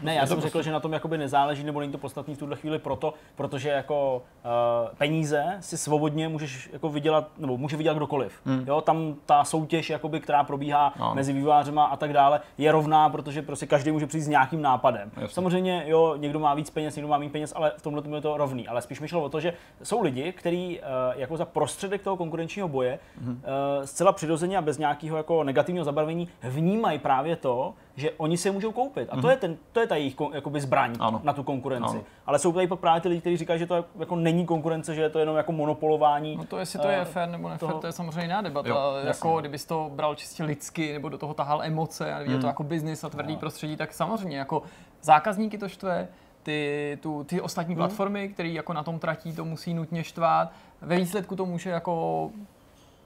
[0.02, 0.48] ne, já jsem prostě...
[0.48, 3.68] řekl, že na tom jakoby nezáleží, nebo není to podstatný v tuhle chvíli proto, protože
[3.68, 8.40] jako uh, peníze si svobodně můžeš jako vydělat, nebo může vydělat kdokoliv.
[8.44, 8.64] Hmm.
[8.66, 11.14] Jo, tam ta soutěž, jakoby, která probíhá no.
[11.14, 15.10] mezi vývářema a tak dále, je rovná, protože prostě každý může přijít s nějakým nápadem.
[15.16, 15.34] Jasně.
[15.34, 18.36] Samozřejmě, jo, někdo má víc peněz, někdo má méně peněz, ale v tomhle je to
[18.36, 18.68] rovný.
[18.68, 22.16] Ale spíš mi šlo o to, že jsou lidi, kteří uh, jako za prostředek toho
[22.16, 23.30] konkurenčního boje hmm.
[23.30, 28.50] uh, zcela přirozeně a bez nějakého jako negativního zabarvení vnímají právě to, že oni se
[28.50, 29.08] můžou koupit.
[29.12, 29.30] A to, mm-hmm.
[29.30, 31.20] je, ten, to je ta jejich jakoby zbraň ano.
[31.24, 31.96] na tu konkurenci.
[31.96, 32.04] Ano.
[32.26, 35.10] Ale jsou tady právě ty lidi, kteří říkají, že to jako není konkurence, že je
[35.10, 36.36] to jenom jako monopolování.
[36.36, 37.80] No to jestli to je uh, fér nebo nefér, toho...
[37.80, 38.68] to je samozřejmě jiná debata.
[38.68, 42.40] Jo, jako kdybys to bral čistě lidsky nebo do toho tahal emoce a viděl mm.
[42.40, 43.38] to jako biznis a tvrdý no.
[43.38, 44.62] prostředí, tak samozřejmě jako
[45.02, 46.08] zákazníky to štve,
[46.42, 47.78] ty, tu, ty ostatní mm.
[47.78, 50.52] platformy, které jako na tom tratí, to musí nutně štvát.
[50.80, 52.30] Ve výsledku to může jako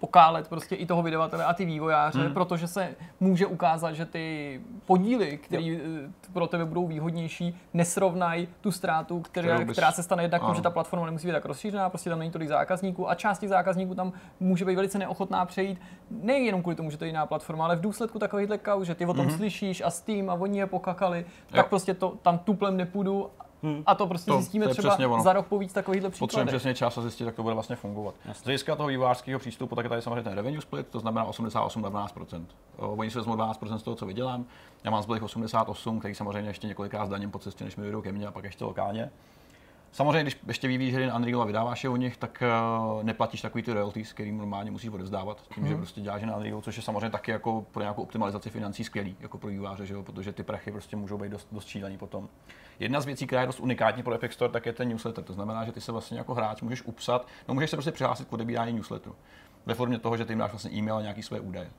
[0.01, 2.35] pokálet prostě i toho vydavatele a ty vývojáře, hmm.
[2.35, 8.73] protože se může ukázat, že ty podíly, které eh, pro tebe budou výhodnější, nesrovnají tu
[8.73, 9.73] ztrátu, která, bys...
[9.73, 12.49] která se stane jednak, že ta platforma nemusí být tak rozšířená, prostě tam není tolik
[12.49, 15.81] zákazníků a část těch zákazníků tam může být velice neochotná přejít,
[16.11, 19.07] nejenom kvůli tomu, že to je jiná platforma, ale v důsledku takovýchhle kau, že ty
[19.07, 19.37] o tom hmm.
[19.37, 21.57] slyšíš a Steam a oni je pokakali, jo.
[21.57, 23.31] tak prostě to tam tuplem nepůjdu
[23.65, 23.83] Hmm.
[23.87, 26.21] A to prostě to, zjistíme to třeba za rok po víc takovýchhle příkladech.
[26.21, 28.15] Potřebujeme přesně čas a zjistit, jak to bude vlastně fungovat.
[28.25, 28.43] Jasně.
[28.43, 31.83] Z hlediska toho vývářského přístupu, tak je tady samozřejmě ten revenue split, to znamená 88
[31.83, 32.45] na 12%.
[32.77, 34.45] Oni si vezmou 12% z toho, co vydělám.
[34.85, 38.13] Já mám zbylých 88, který samozřejmě ještě několikrát zdaním po cestě, než mi vyjdou ke
[38.13, 39.11] mně a pak ještě lokálně.
[39.95, 42.43] Samozřejmě, když ještě vyvíjíš hry na Unreal a vydáváš je o nich, tak
[42.97, 45.69] uh, neplatíš takový ty royalties, který normálně musíš odevzdávat, tím, mm.
[45.69, 49.17] že prostě děláš na Unreal, což je samozřejmě taky jako pro nějakou optimalizaci financí skvělý,
[49.21, 50.03] jako pro výváře, že jo?
[50.03, 52.29] protože ty prachy prostě můžou být dost, dost šílený potom.
[52.79, 55.25] Jedna z věcí, která je dost unikátní pro Epic Store, tak je ten newsletter.
[55.25, 58.29] To znamená, že ty se vlastně jako hráč můžeš upsat, no můžeš se prostě přihlásit
[58.29, 59.17] k odebírání newsletteru.
[59.67, 61.71] Ve formě toho, že ty jim dáš vlastně e-mail a nějaký své údaje.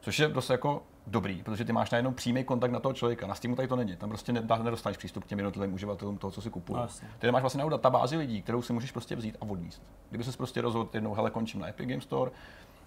[0.00, 3.26] Což je dost jako dobrý, protože ty máš najednou přímý kontakt na toho člověka.
[3.26, 3.96] Na Steamu tady to není.
[3.96, 6.76] Tam prostě nedostaneš přístup k těm jednotlivým uživatelům toho, co si kupuje.
[6.76, 7.08] Vlastně.
[7.18, 9.82] Ty máš vlastně databázi lidí, kterou si můžeš prostě vzít a odníst.
[10.08, 12.30] Kdyby se prostě rozhodl jednou, hele, končím na Epic Game Store,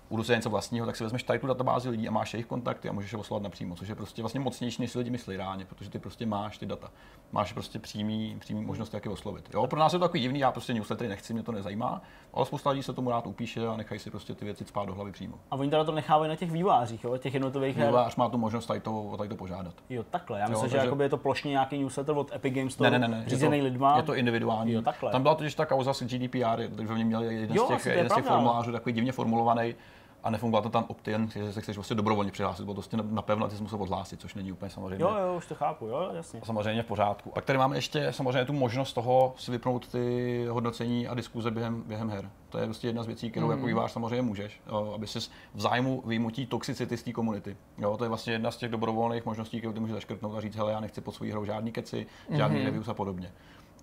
[0.10, 2.90] budu se něco vlastního, tak si vezmeš tady tu databázi lidí a máš jejich kontakty
[2.90, 5.66] a můžeš je oslovovat napřímo, což je prostě vlastně mocnější, než si lidi myslí reálně,
[5.66, 6.92] protože ty prostě máš ty data.
[7.32, 9.50] Máš prostě přímý, přímý možnost, jak je oslovit.
[9.54, 12.02] Jo, pro nás je to takový divný, já prostě newslettery nechci, mě to nezajímá,
[12.34, 14.96] ale spousta lidí se tomu rád upíše a nechají si prostě ty věci spát do
[14.96, 15.36] hlavy přímo.
[15.52, 17.88] A oni teda to nechávají na těch vývářích, jo, těch jednotlivých her.
[17.88, 19.74] Vývář má tu možnost tady to, tady to požádat.
[19.90, 20.40] Jo, takhle.
[20.40, 21.04] Já myslím, že takže...
[21.04, 23.30] je to plošně nějaký newsletter od Epic Games Store, ne, ne, ne, ne.
[23.30, 23.98] řízený je to, lidma.
[23.98, 24.72] Je to individuální.
[24.72, 25.12] Jo, takhle.
[25.12, 28.10] Tam byla totiž ta kauza s GDPR, že oni měli jeden jo, z těch, jeden
[28.10, 29.76] z těch formulářů takový divně formulovaný,
[30.24, 33.46] a nefungoval to tam opt-in, že se chceš vlastně dobrovolně přihlásit, bylo to prostě napevno
[33.46, 35.04] a ty jsi musel odhlásit, což není úplně samozřejmě.
[35.04, 36.42] Jo, jo, už to chápu, jo, jasně.
[36.44, 37.32] Samozřejmě v pořádku.
[37.36, 41.84] A tady máme ještě samozřejmě tu možnost toho si vypnout ty hodnocení a diskuze během,
[41.88, 42.30] během her.
[42.50, 43.52] To je prostě jedna z věcí, kterou mm.
[43.52, 45.20] jako vývář samozřejmě můžeš, jo, aby si
[45.54, 47.58] v zájmu vyjmutí toxicity z té komunity.
[47.78, 50.56] Jo, to je vlastně jedna z těch dobrovolných možností, kterou ty můžeš zaškrtnout a říct,
[50.56, 52.66] hele, já nechci pod svou hrou žádný keci, žádný mm-hmm.
[52.66, 53.32] reviews a podobně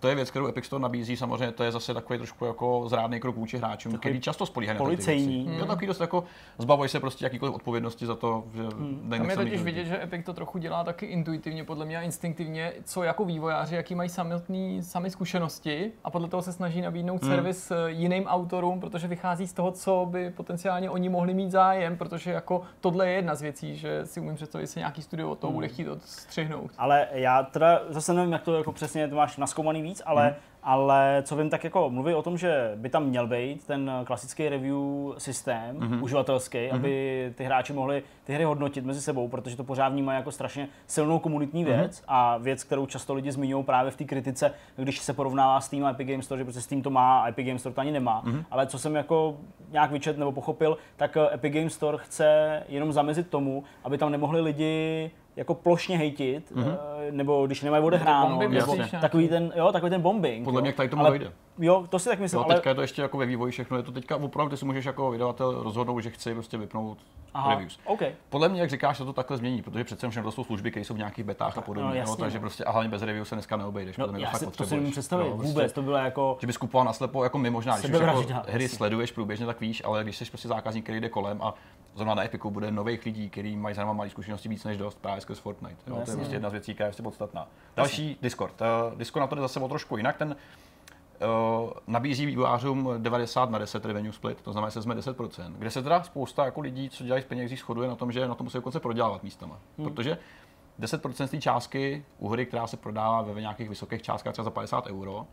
[0.04, 3.20] to je věc, kterou Epic Store nabízí, samozřejmě to je zase takový trošku jako zrádný
[3.20, 5.44] krok vůči hráčům, který často spolíhají na policejní.
[5.44, 5.58] Hmm.
[5.58, 6.24] Jo, takový dost jako
[6.58, 9.06] zbavuj se prostě jakýkoliv odpovědnosti za to, že hmm.
[9.10, 12.72] Tam je totiž vidět, že Epic to trochu dělá taky intuitivně, podle mě a instinktivně,
[12.84, 17.30] co jako vývojáři, jaký mají samotný, sami zkušenosti a podle toho se snaží nabídnout hmm.
[17.30, 21.96] servis eh, jiným autorům, protože vychází z toho, co by potenciálně oni mohli mít zájem,
[21.96, 25.30] protože jako tohle je jedna z věcí, že si umím představit, že se nějaký studio
[25.30, 25.54] od toho hmm.
[25.54, 26.70] bude chtít odstřihnout.
[26.78, 30.34] Ale já teda zase nevím, jak to jako přesně to máš naskoumaný víc, ale hmm
[30.64, 34.48] ale co vím, tak jako mluví o tom, že by tam měl být ten klasický
[34.48, 34.76] review
[35.18, 36.02] systém, mm-hmm.
[36.02, 36.74] uživatelský, mm-hmm.
[36.74, 40.68] aby ty hráči mohli ty hry hodnotit mezi sebou, protože to pořád vnímají jako strašně
[40.86, 41.72] silnou komunitní mhm.
[41.72, 42.04] věc mm-hmm.
[42.08, 45.84] a věc, kterou často lidi zmiňují právě v té kritice, když se porovnává s Steam
[45.84, 47.92] a Epic Games Store, že prostě Steam to má a Epic Games Store to ani
[47.92, 48.22] nemá.
[48.22, 48.44] Mm-hmm.
[48.50, 49.36] Ale co jsem jako
[49.70, 54.40] nějak vyčet nebo pochopil, tak Epic Games Store chce jenom zamezit tomu, aby tam nemohli
[54.40, 56.76] lidi jako plošně hejtit, mm-hmm.
[57.10, 60.44] nebo když nemají odehráno, nebo takový ten, jo, takový ten bombing.
[60.44, 61.32] Podle mě tady tomu ale, dojde.
[61.58, 62.38] Jo, to si tak myslím.
[62.38, 62.54] Jo, ale...
[62.54, 64.84] teďka je to ještě jako ve vývoji všechno, je to teďka opravdu, ty si můžeš
[64.84, 66.98] jako vydavatel rozhodnout, že chci prostě vypnout
[67.34, 67.78] Aha, reviews.
[67.84, 68.12] Okay.
[68.28, 70.84] Podle mě, jak říkáš, se to takhle změní, protože přece všechno to jsou služby, které
[70.84, 71.90] jsou v nějakých betách a podobně.
[71.90, 72.40] No, jasně, no, takže no.
[72.40, 73.96] prostě a hlavně bez review se dneska neobejdeš.
[73.96, 76.36] No, já si to si nemůžu představit, no, vůbec, prostě, to bylo jako...
[76.40, 79.82] Že bys kupoval naslepo, jako my možná, když už jako hry sleduješ průběžně, tak víš,
[79.84, 81.54] ale když jsi prostě zákazník, který jde kolem a
[81.94, 85.20] zrovna na Epiku bude nových lidí, kteří mají zrovna malé zkušenosti víc než dost právě
[85.20, 85.76] skrz Fortnite.
[85.86, 86.02] Jo?
[86.04, 87.48] to je prostě jedna z věcí, která je prostě podstatná.
[87.76, 88.60] Další Discord.
[88.60, 90.16] Uh, Discord na to jde zase o trošku jinak.
[90.16, 90.36] Ten
[91.58, 95.52] uh, nabízí vývojářům 90 na 10 revenue split, to znamená, že jsme 10%.
[95.58, 98.34] Kde se teda spousta jako lidí, co dělají z penězí, shoduje na tom, že na
[98.34, 99.58] to musí dokonce prodělávat místama.
[99.78, 99.88] Hmm.
[99.88, 100.18] Protože
[100.80, 104.50] 10% z té částky u hry, která se prodává ve nějakých vysokých částkách, třeba za
[104.50, 105.26] 50 euro,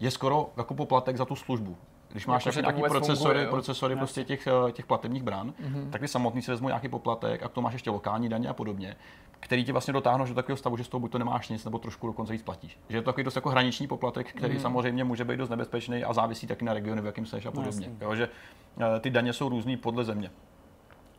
[0.00, 1.76] je skoro jako poplatek za tu službu
[2.12, 5.90] když máš jako, nějaký procesory, funguje, procesory prostě těch, eh, těch platebních bran, mm-hmm.
[5.90, 8.52] tak ty samotný si vezmu nějaký poplatek a k tomu máš ještě lokální daně a
[8.52, 8.96] podobně,
[9.40, 11.78] který ti vlastně dotáhnou do takového stavu, že z toho buď to nemáš nic, nebo
[11.78, 12.78] trošku dokonce víc platíš.
[12.88, 14.60] Že je to takový dost jako hraniční poplatek, který mm-hmm.
[14.60, 17.88] samozřejmě může být dost nebezpečný a závisí taky na regionu, v jakém seš a podobně.
[18.00, 18.28] No, jo, že
[18.80, 20.30] eh, ty daně jsou různý podle země.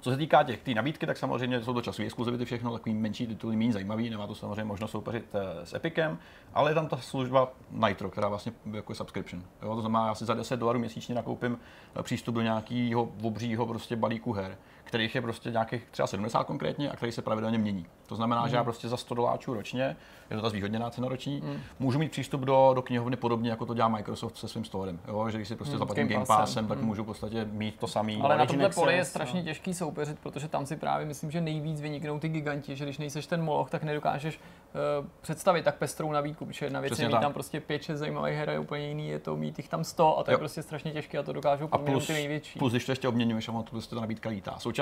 [0.01, 3.27] Co se týká těch tý nabídky, tak samozřejmě jsou to časové exkluzivity, všechno takový menší
[3.27, 6.17] tituly, méně zajímavý, nemá to samozřejmě možnost soupeřit eh, s Epicem,
[6.53, 7.51] ale je tam ta služba
[7.87, 9.43] Nitro, která vlastně jako je subscription.
[9.61, 11.59] Jo, to znamená, já si za 10 dolarů měsíčně nakoupím
[11.99, 14.57] eh, přístup do nějakého obřího prostě balíku her
[14.91, 17.86] kterých je prostě nějakých třeba 70 konkrétně a který se pravidelně mění.
[18.08, 18.49] To znamená, mm.
[18.49, 18.65] že já mhm.
[18.65, 19.95] prostě za 100 doláčů ročně,
[20.30, 21.60] je to ta zvýhodněná cena roční, mm.
[21.80, 24.99] můžu mít přístup do, do knihovny podobně, jako to dělá Microsoft se svým storem.
[25.08, 25.30] Jo?
[25.30, 26.86] Že když si prostě mm, zaplatím Game Passem, tak mm.
[26.86, 28.21] můžu v podstatě mít to samý.
[28.21, 29.45] Ale na tomhle poli je strašně no.
[29.45, 33.27] těžký soupeřit, protože tam si právě myslím, že nejvíc vyniknou ty giganti, že když nejseš
[33.27, 37.34] ten moloch, tak nedokážeš uh, představit tak pestrou nabídku, protože jedna věc je mít tam
[37.34, 40.32] prostě 5-6 zajímavých her, je úplně jiný, je to mít jich tam 100 a to
[40.32, 40.34] jo.
[40.34, 42.60] je prostě strašně těžké a to dokážou a plus, ty největší.
[42.60, 44.56] Plus, když to ještě obměňuješ, a to prostě ta nabídka lítá.
[44.60, 44.80] Současně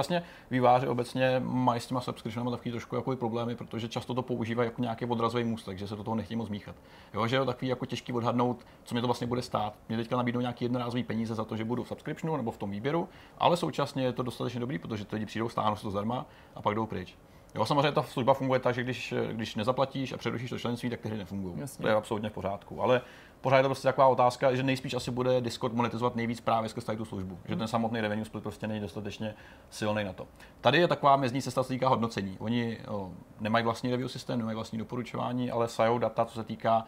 [0.52, 4.82] výváři obecně mají s těma subscriptionama takový trošku jako problémy, protože často to používají jako
[4.82, 6.76] nějaký odrazový můstek, že se do toho nechtějí moc míchat.
[7.14, 9.74] Jo, že je takový jako těžký odhadnout, co mě to vlastně bude stát.
[9.88, 12.72] Mě teďka nabídnou nějaký jednorázový peníze za to, že budu v subscriptionu nebo v tom
[12.72, 16.26] výběru, ale současně je to dostatečně dobrý, protože ty lidi přijdou, stáhnou se to zdarma
[16.56, 17.16] a pak jdou pryč.
[17.56, 21.00] Jo, samozřejmě ta služba funguje tak, že když, když nezaplatíš a přerušíš to členství, tak
[21.00, 21.56] ty hry nefungují.
[21.82, 22.82] To je absolutně v pořádku.
[22.82, 23.02] Ale
[23.42, 26.86] pořád je to prostě taková otázka, že nejspíš asi bude Discord monetizovat nejvíc právě skrz
[26.98, 27.36] tu službu.
[27.36, 27.44] Hmm.
[27.48, 29.36] Že ten samotný revenue split prostě není dostatečně
[29.70, 30.28] silný na to.
[30.62, 32.38] Tady je taková mezní cesta, co se týká hodnocení.
[32.40, 36.86] Oni o, nemají vlastní review systém, nemají vlastní doporučování, ale sajou data, co se týká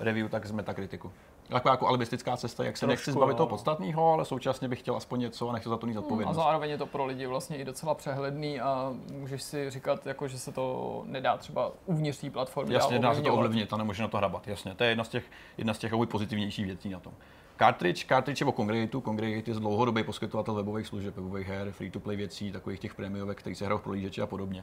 [0.00, 1.12] review, tak z Metakritiku.
[1.50, 3.50] Taková jako alibistická cesta, jak se Trošku, nechci zbavit toho no.
[3.50, 6.36] podstatného, ale současně bych chtěl aspoň něco a nechci za to mít A odpovědnost.
[6.36, 10.38] zároveň je to pro lidi vlastně i docela přehledný a můžeš si říkat, jako, že
[10.38, 14.08] se to nedá třeba uvnitř té platformy Jasně, dá se to ovlivnit a nemůže na
[14.08, 14.74] to hrabat, jasně.
[14.74, 15.24] To je jedna z těch,
[15.58, 17.12] jedna z těch pozitivnějších věcí na tom.
[17.58, 22.52] Cartridge, Cartridge je o Congregatu, Congregate je dlouhodobý poskytovatel webových služeb, webových her, free-to-play věcí,
[22.52, 24.62] takových těch prémiovek, které se hrajou v prolížeči a podobně.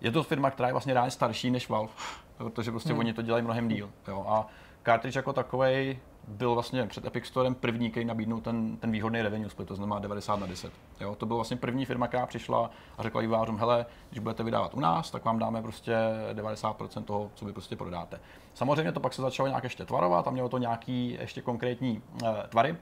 [0.00, 1.92] Je to firma, která je vlastně reálně starší než Valve,
[2.36, 2.98] protože prostě hmm.
[2.98, 3.90] oni to dělají mnohem díl.
[4.08, 4.24] Jo.
[4.28, 4.46] A
[4.84, 9.50] Cartridge jako takový byl vlastně před Epic Storem první, který nabídnul ten, ten výhodný revenue
[9.50, 10.72] split, to znamená 90 na 10.
[11.00, 14.74] Jo, to byla vlastně první firma, která přišla a řekla vývářům, hele, když budete vydávat
[14.74, 15.96] u nás, tak vám dáme prostě
[16.32, 18.20] 90% toho, co vy prostě prodáte.
[18.54, 22.28] Samozřejmě to pak se začalo nějak ještě tvarovat a mělo to nějaký ještě konkrétní uh,
[22.48, 22.76] tvary.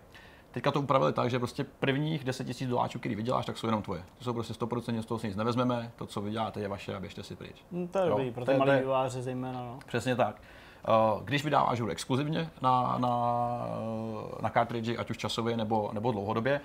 [0.51, 3.83] Teďka to upravili tak, že prostě prvních 10 000 doláčů, který vyděláš, tak jsou jenom
[3.83, 4.03] tvoje.
[4.19, 7.01] To jsou prostě 100%, z toho si nic nevezmeme, to, co vyděláte, je vaše a
[7.01, 7.65] běžte si pryč.
[7.73, 9.63] Hm, to je dobrý, pro ty vývojáře zejména.
[9.63, 9.79] No.
[9.87, 10.43] Přesně tak.
[10.89, 13.09] Eh, Když vydáváš hru exkluzivně na, na,
[14.41, 16.61] na cartridge, ať už časově nebo, nebo dlouhodobě,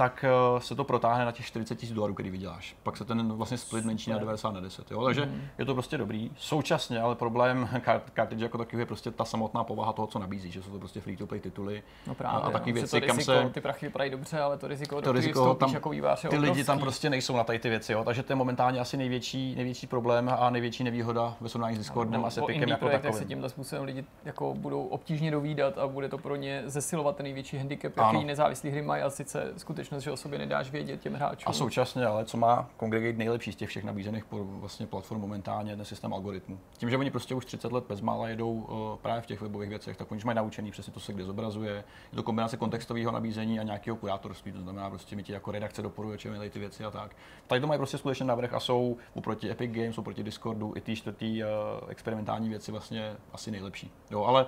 [0.00, 2.76] tak eh, se to protáhne na těch 40 000 dolarů, který vyděláš.
[2.82, 4.90] Pak se ten vlastně split menší na 90 na 10.
[4.90, 5.04] Jo?
[5.04, 6.30] Takže je to prostě dobrý.
[6.36, 7.68] Současně, ale problém
[8.14, 11.00] cartridge jako takový je prostě ta samotná povaha toho, co nabízí, že jsou to prostě
[11.00, 12.74] free-to-play tituly No právě, a, a takový no.
[12.74, 15.74] věci, to kam riziko, se Ty prachy vypadají dobře, ale to riziko, to riziko tam,
[15.74, 16.80] jako vývář ty lidi tam obrovský.
[16.80, 18.04] prostě nejsou na tady ty věci, jo?
[18.04, 22.24] takže to je momentálně asi největší, největší problém a největší nevýhoda ve srovnání s Discordem
[22.24, 23.28] a s o Epicem indie jako projektech se takovým.
[23.28, 27.58] tímhle způsobem lidi jako budou obtížně dovídat a bude to pro ně zesilovat ten největší
[27.58, 29.52] handicap, jaký nezávislý hry mají a sice
[29.90, 31.50] skutečnost, že o sobě nedáš vědět těm hráčům.
[31.50, 35.84] A současně, ale co má Congregate nejlepší z těch všech nabízených vlastně platform momentálně, ten
[35.84, 36.58] systém algoritmů.
[36.78, 39.96] Tím, že oni prostě už 30 let bezmála jedou uh, právě v těch webových věcech,
[39.96, 41.84] tak oni mají naučený přesně to se kde zobrazuje.
[42.12, 45.82] Je to kombinace kontextového nabízení a nějakého kurátorství, to znamená prostě mi ti jako redakce
[45.82, 47.16] doporučuje tady ty věci a tak.
[47.46, 50.96] Tady to mají prostě skutečně navrh a jsou oproti Epic Games, oproti Discordu i ty
[50.96, 51.48] čtvrtý uh,
[51.88, 53.92] experimentální věci vlastně asi nejlepší.
[54.10, 54.46] Jo, ale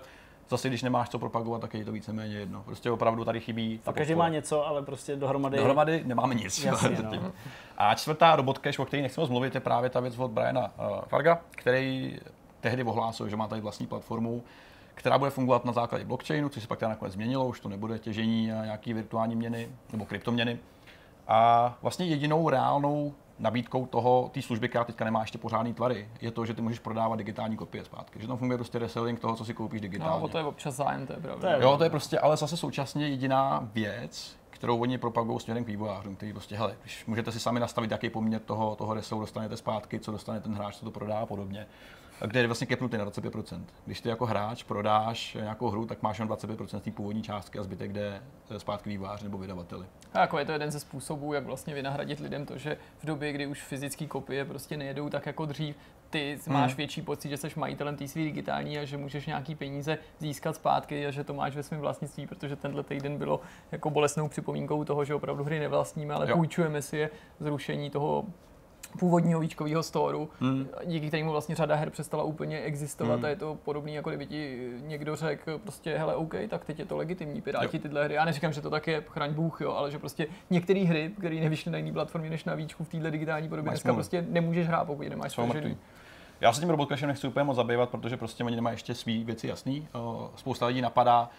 [0.52, 2.62] zase, když nemáš co propagovat, tak je to víceméně jedno.
[2.62, 3.80] Prostě opravdu tady chybí.
[3.84, 5.56] ta každý má něco, ale prostě dohromady.
[5.56, 6.64] Dohromady nemáme nic.
[6.64, 7.32] Jasně, no.
[7.76, 10.60] A čtvrtá robot cache, o které nechci moc mluvit, je právě ta věc od Briana
[10.60, 12.18] uh, Farga, který
[12.60, 14.42] tehdy ohlásil, že má tady vlastní platformu,
[14.94, 17.98] která bude fungovat na základě blockchainu, což se pak teda nakonec změnilo, už to nebude
[17.98, 20.58] těžení nějaký virtuální měny nebo kryptoměny.
[21.28, 26.30] A vlastně jedinou reálnou nabídkou toho, té služby, která teďka nemá ještě pořádný tvary, je
[26.30, 28.20] to, že ty můžeš prodávat digitální kopie zpátky.
[28.20, 30.22] Že tam funguje prostě reselling toho, co si koupíš digitálně.
[30.22, 31.40] No, to je občas zájem, to je pravda.
[31.40, 35.64] To je- Jo, to je prostě, ale zase současně jediná věc, kterou oni propagují směrem
[35.64, 39.20] k vývojářům, který prostě, hele, když můžete si sami nastavit, jaký poměr toho, toho resellu
[39.20, 41.66] dostanete zpátky, co dostane ten hráč, co to prodá a podobně.
[42.22, 43.64] A Kde je vlastně kepnutý na 25%.
[43.86, 47.58] Když ty jako hráč prodáš nějakou hru, tak máš jen 25% z té původní částky
[47.58, 49.86] a zbytek jde eh, zpátky vývojáři nebo vydavateli.
[50.12, 53.32] A jako je to jeden ze způsobů, jak vlastně vynahradit lidem to, že v době,
[53.32, 55.76] kdy už fyzické kopie prostě nejedou tak jako dřív,
[56.10, 56.54] ty Hmm.
[56.54, 60.56] máš větší pocit, že jsi majitelem té své digitální a že můžeš nějaký peníze získat
[60.56, 63.40] zpátky a že to máš ve svém vlastnictví, protože tenhle týden bylo
[63.72, 66.36] jako bolestnou připomínkou toho, že opravdu hry nevlastníme, ale Jo.
[66.36, 68.24] půjčujeme si je zrušení toho
[68.98, 70.66] původního víčkového storu, Hmm.
[70.84, 73.24] díky kterému vlastně řada her přestala úplně existovat Hmm.
[73.24, 76.84] a je to podobný, jako kdyby ti někdo řekl prostě, hele, OK, tak teď je
[76.84, 77.82] to legitimní, piráti Jo.
[77.82, 78.14] tyhle hry.
[78.14, 81.36] Já neříkám, že to tak je, chraň Bůh, jo, ale že prostě některé hry, které
[81.36, 83.96] nevyšly na jiné platformě než na víčku v téhle digitální podobě, Máš dneska smůlu.
[83.96, 85.76] prostě nemůžeš hrát, pokud nemáš stažený.
[86.40, 89.46] Já se tím robotcachem nechci úplně moc zabývat, protože prostě oni nemají ještě svý věci
[89.48, 89.88] jasný.
[90.36, 91.30] Spousta lidí napadá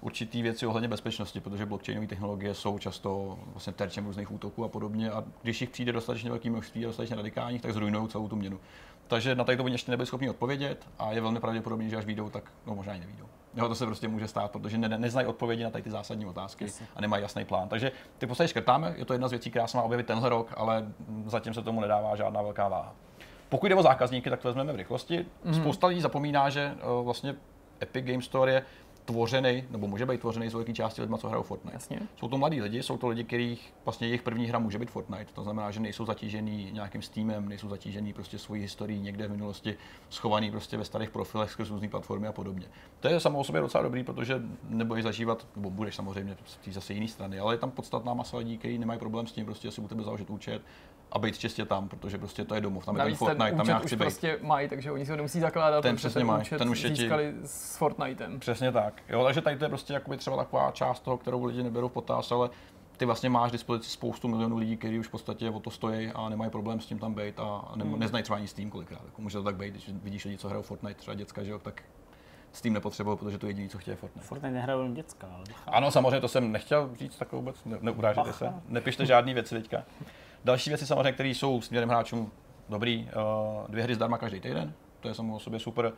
[0.00, 5.10] určitý věci ohledně bezpečnosti, protože blockchainové technologie jsou často vlastně terčem různých útoků a podobně
[5.10, 8.60] a když jich přijde dostatečně velký množství a dostatečně radikálních, tak zrujnují celou tu měnu.
[9.06, 12.30] Takže na tady to ještě nebyli schopni odpovědět a je velmi pravděpodobné, že až vyjdou,
[12.30, 13.26] tak no, možná i nevídou.
[13.54, 16.66] Jo, to se prostě může stát, protože ne, neznají odpovědi na tady ty zásadní otázky
[16.96, 17.68] a nemají jasný plán.
[17.68, 20.54] Takže ty postavy škrtáme, je to jedna z věcí, která se má objevit tenhle rok,
[20.56, 20.92] ale
[21.26, 22.94] zatím se tomu nedává žádná velká váha.
[23.48, 25.26] Pokud jde o zákazníky, tak to vezmeme v rychlosti.
[25.44, 25.54] Mm.
[25.54, 27.34] Spousta lidí zapomíná, že uh, vlastně
[27.82, 28.62] Epic Game Store je
[29.10, 31.76] tvořený, nebo může být tvořený z velké části lidma, co hrajou Fortnite.
[31.76, 32.00] Jasně.
[32.16, 35.32] Jsou to mladí lidi, jsou to lidi, kterých vlastně jejich první hra může být Fortnite.
[35.34, 39.76] To znamená, že nejsou zatížený nějakým Steamem, nejsou zatížený prostě svojí historií někde v minulosti,
[40.10, 42.66] schovaný prostě ve starých profilech skrz různé platformy a podobně.
[43.00, 46.72] To je samo o sobě docela dobrý, protože nebudeš zažívat, nebo budeš samozřejmě z té
[46.72, 49.70] zase jiné strany, ale je tam podstatná masa lidí, kteří nemají problém s tím, prostě
[49.70, 50.62] si u tebe založit účet
[51.12, 53.56] a být čistě tam, protože prostě to je domov, tam je ten Navíc ten Fortnite,
[53.56, 54.00] tam já už chci být.
[54.00, 56.82] prostě mají, takže oni si ho nemusí zakládat, Ten přesně ten mají, účet ten už
[56.82, 58.40] je ti- získali s Fortnitem.
[58.40, 59.02] Přesně tak.
[59.08, 61.92] Jo, takže tady to je prostě jakoby třeba taková část toho, kterou lidi neberou v
[61.92, 62.50] potaz, ale
[62.96, 66.08] ty vlastně máš k dispozici spoustu milionů lidí, kteří už v podstatě o to stojí
[66.14, 67.98] a nemají problém s tím tam být a ne, Hmm.
[67.98, 69.00] neznají třeba ani Steam kolikrát.
[69.04, 71.58] Jako může to tak být, když vidíš lidi, co hrajou Fortnite, třeba děcka, že jo,
[71.58, 71.82] tak
[72.52, 74.26] Steam nepotřebují, protože to je jediné, co chtějí Fortnite.
[74.26, 78.28] Fortnite nehrajou jen děcka, ale Ano, samozřejmě, to jsem nechtěl říct tak vůbec, ne, neurážejte
[78.30, 78.38] Bacha.
[78.38, 79.82] se, nepište žádné věci teďka.
[80.44, 82.32] Další věci samozřejmě, které jsou směrem hráčům
[82.68, 85.92] dobrý, uh, dvě hry zdarma každý týden, to je samo o sobě super.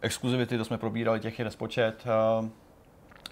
[0.00, 2.04] exkluzivity, to jsme probírali, těch je nespočet.
[2.40, 2.48] Uh,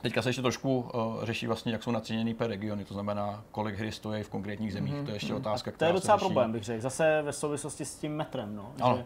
[0.03, 3.77] Teďka se ještě trošku uh, řeší vlastně, jak jsou naceněný per regiony, to znamená, kolik
[3.79, 4.95] hry stojí v konkrétních zemích.
[4.95, 5.05] Mm-hmm.
[5.05, 6.81] To je ještě otázka, To je docela problém, bych řekl.
[6.81, 8.73] Zase ve souvislosti s tím metrem, no.
[8.81, 8.97] Ano.
[8.97, 9.05] Že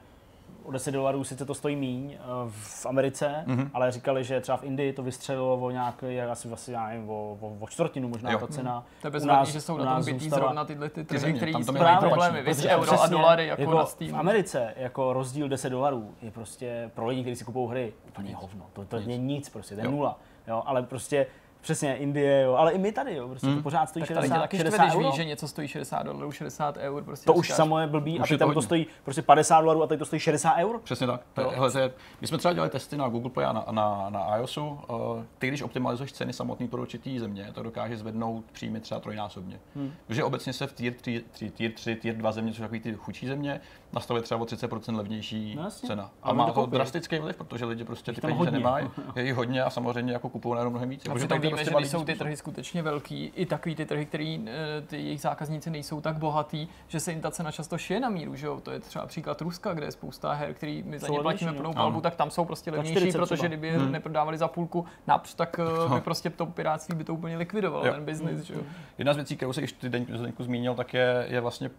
[0.68, 2.18] o 10 dolarů sice to stojí míň eh,
[2.50, 3.70] v Americe, mm-hmm.
[3.74, 7.36] ale říkali, že třeba v Indii to vystřelilo o nějaký, asi vlastně, já nevím, o,
[7.40, 8.38] o, o čtvrtinu možná Jo.
[8.38, 8.84] ta cena.
[9.02, 11.52] To je U bezvadný, že jsou na tom bytý zůstala- zrovna tyhle ty trhy, které
[11.52, 14.14] tam to mají problémy, víc euro a dolary jako, jako na v Steam.
[14.16, 18.66] Americe jako rozdíl 10 dolarů je prostě pro lidi, kteří si kupují hry úplně hovno.
[18.72, 19.90] To, to je nic prostě, to je Jo.
[19.90, 20.18] nula.
[20.48, 21.26] Jo, ale prostě
[21.60, 24.34] přesně Indie, jo, ale i my tady, jo, prostě to pořád stojí Tak tady tě
[24.34, 25.06] 60, taky 60 štve, když euro.
[25.06, 27.02] víš, že něco stojí 60 dolarů, 60 eur.
[27.04, 28.62] Prostě To už samo je blbý Už a je ty to tam to hodně.
[28.66, 30.80] stojí prostě 50 dolarů a tady to stojí 60 eur.
[30.84, 31.20] Přesně tak.
[31.34, 34.06] To, hele, to je, my jsme třeba dělali testy na Google Play a na, na,
[34.10, 34.66] na iOSu.
[34.66, 39.60] Uh, ty, když optimalizuješ ceny samotný pro určitý země, to dokáže zvednout příjmy třeba trojnásobně.
[39.76, 39.92] Hmm.
[40.06, 42.80] Takže obecně se v tier 3, 3, tier 3, tier 2 země, což jsou takový
[42.80, 43.60] ty chudší země,
[43.92, 45.86] nastavuje třeba o 30% levnější No jasně.
[45.86, 46.02] cena.
[46.22, 48.58] A Ale má to drastický vliv, protože lidi prostě ty tam peníze hodně.
[48.58, 48.90] nemají.
[49.16, 51.04] Je jich hodně a samozřejmě jako kupují najednou mnohem víc.
[51.48, 54.44] Víme, prostě že malý když jsou ty trhy skutečně velký, i takový ty trhy, který
[54.46, 58.08] eh, ty jejich zákazníci nejsou tak bohatý, že se jim ta cena často šije na
[58.08, 58.60] míru, že jo?
[58.60, 61.56] To je třeba příklad Ruska, kde je spousta her, který my za ně platíme no.
[61.56, 61.82] plnou Ano.
[61.82, 63.48] palbu, tak tam jsou prostě levnější, 40 protože třeba.
[63.48, 67.36] kdyby je neprodávali za půlku např, tak eh, by prostě to piráctví by to úplně
[67.36, 67.92] likvidovalo, Jo.
[67.92, 68.60] ten biznis, že jo?
[68.98, 71.70] Jedna z věcí, kterou se ještě ty Zdeňku zmínil, tak je, je vlastně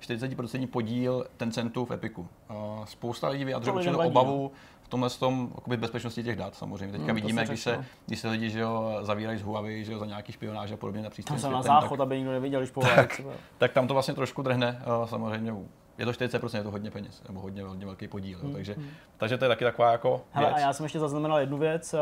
[0.00, 2.28] 40% podíl Tencentu v Epiku.
[2.50, 4.52] Uh, spousta lidí vyjadřuje určitou obavu
[4.86, 6.92] v tomhle tom, jakoby bezpečnosti těch dat samozřejmě.
[6.92, 9.92] Teďka Hmm, vidíme, se když se, když se lidi že jo, zavírají z Huawei že
[9.92, 12.32] jo, za nějaký špionáž a podobně na Tam přístroj jsem na záchod, tak, aby nikdo
[12.32, 13.06] neviděl, když povolá.
[13.58, 15.54] tak tam to vlastně trošku drhne uh, samozřejmě.
[15.98, 18.38] Je to 40%, je to hodně peněz, nebo hodně, hodně velký podíl.
[18.42, 18.76] Jo, takže,
[19.16, 20.56] takže to je taky taková jako Hmm, Hele, věc.
[20.56, 21.98] a já jsem ještě zaznamenal jednu věc, eh,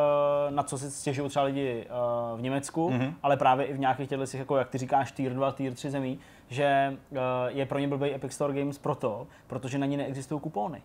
[0.51, 3.15] na co si stěžují třeba lidi eh, v Německu, mm-hmm.
[3.23, 5.91] ale právě i v nějakých těchto, těch, jako jak ty říkáš, tier 2, tier 3
[5.91, 6.19] zemí,
[6.49, 7.19] že eh,
[7.49, 10.83] je pro ně blbý Epic Store Games proto, protože na ní neexistují kupóny.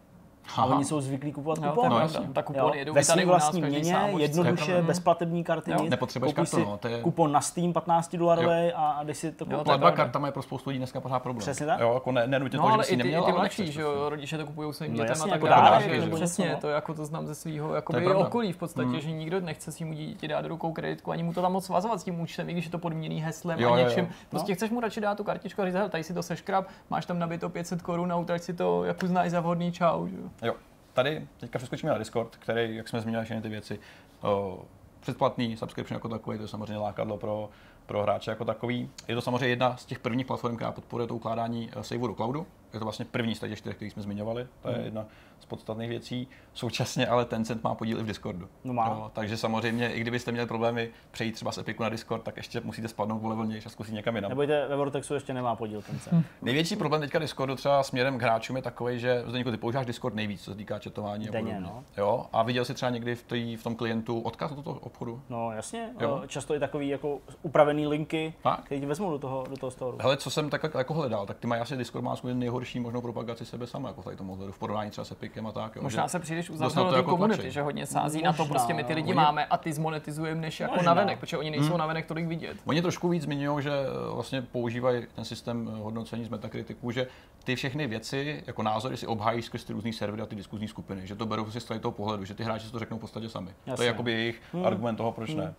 [0.58, 0.76] A Aha.
[0.76, 1.90] oni jsou zvyklí kupovat je kupóny.
[1.90, 2.28] No, jasně.
[2.34, 4.22] Tak kupony jedou ve svým u nás vlastní měně, sám, určitě.
[4.24, 5.78] jednoduše, bez platební karty, Jo.
[5.82, 5.90] nic.
[5.90, 9.32] Nepotřebuješ kartu, si no, to je- kupon na Steam 15 dolarový a, a když si
[9.32, 11.40] to je Platba kartama je pro spoustu lidí dneska pořád problém.
[11.40, 11.80] Přesně tak.
[11.80, 13.64] Jo, jako ne, nenutně No to, ale že jsi i ty, neměl, ty mladší, že
[13.66, 13.82] prostě.
[13.82, 15.84] jo, rodiče to kupují svým No dětem a tak jako dále.
[16.16, 16.58] Přesně, no.
[16.62, 19.94] to jako to znám ze svého jako je okolí v podstatě, že nikdo nechce svým
[19.94, 22.54] dítěti dát do rukou kreditku, ani mu to tam moc svazovat s tím účtem, i
[22.54, 23.90] když je to podmíněný heslem Jo, a jo, jo.
[23.90, 24.04] něčím.
[24.04, 24.10] No.
[24.30, 27.20] Prostě chceš mu radši dát tu kartičku a říct, tady si to seškrab, máš tam
[27.20, 30.08] nabito 500 korun a utrať si to, jak uznáš za vhodný čau.
[30.08, 30.16] Že?
[30.44, 30.56] Jo.
[30.94, 33.80] Tady teďka přeskočíme na Discord, který, jak jsme zmínili všechny ty věci,
[34.22, 34.62] o,
[35.00, 37.50] předplatný subscription jako takový, to je samozřejmě lákadlo pro,
[37.86, 38.90] pro hráče jako takový.
[39.08, 42.14] Je to samozřejmě jedna z těch prvních platform, která podporuje to ukládání eh, saveu do
[42.16, 42.48] cloudu.
[42.74, 44.48] Je to vlastně první z těch čtyř, který jsme zmiňovali.
[44.62, 44.86] To je Mhm.
[44.86, 45.06] jedna
[45.50, 46.28] podstatných věcí.
[46.54, 48.48] Současně ale Tencent má podíl i v Discordu.
[48.64, 48.88] No má.
[48.88, 52.62] Jo, takže samozřejmě, i kdybyste měli problémy přejít třeba z Epiku na Discord, tak ještě
[52.64, 54.30] musíte spadnout o level níž a zkusit někam jinam.
[54.30, 56.24] Nebojte, ve Vortexu ještě nemá podíl ten Hm.
[56.42, 60.16] Největší problém teďka Discordu třeba směrem k hráčům je takový, že Zdeňku, ty používáš Discord
[60.16, 61.60] nejvíc, co se týká chatování a podobně.
[61.60, 61.84] no.
[61.98, 65.22] Jo, a viděl jsi třeba někdy v, tý, v tom klientu odkaz do toho obchodu?
[65.30, 66.22] No jasně, Jo.
[66.24, 68.64] eh, často i takový jako upravený linky, Tak.
[68.64, 69.98] které ti vezmou do toho, do toho storu.
[70.02, 73.46] Hele, co jsem tak jako hledal, tak ty mají asi Discord má nejhorší možnou propagaci
[73.46, 75.76] sebe sama, jako tady tomu ohledu, v porovnání třeba s Epicem a tak.
[75.76, 77.52] Jo, Možná že se příliš uzavřel na do to jako komunity, tlačí.
[77.54, 80.42] že hodně sází na to, Možná, prostě my ty lidi oni- máme a ty zmonetizujeme
[80.42, 80.94] než jako Možná.
[80.94, 82.58] navenek, protože oni nejsou navenek tolik vidět.
[82.66, 87.08] Oni trošku víc zmiňují, že eh, vlastně používají ten systém eh, hodnocení z Metacriticu, že
[87.44, 91.08] ty všechny věci, jako názory si obhájí skrz ty různý servery a ty diskuzní skupiny,
[91.08, 93.30] že to berou prostě z toho pohledu, že ty hráči si to řeknou v podstatě
[93.30, 93.50] sami.
[93.66, 93.86] To Jasně.
[93.86, 95.54] je jakoby jejich argument toho, proč ne.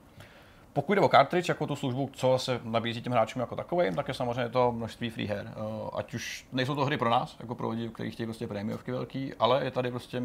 [0.73, 4.09] Pokud jde o cartridge, jako tu službu, co se nabízí těm hráčům jako takovým, tak
[4.09, 5.53] je samozřejmě to množství free her.
[5.57, 8.93] Eh, Ať už nejsou to hry pro nás, jako pro lidi, kteří chtějí prostě prémiovky
[8.93, 10.23] velký, ale je tady prostě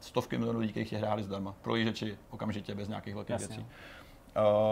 [0.00, 1.54] stovky milionů lidí, kteří chtějí hráli zdarma.
[1.62, 3.48] Pro lížeči okamžitě, bez nějakých velkých Jasně.
[3.48, 3.66] věcí.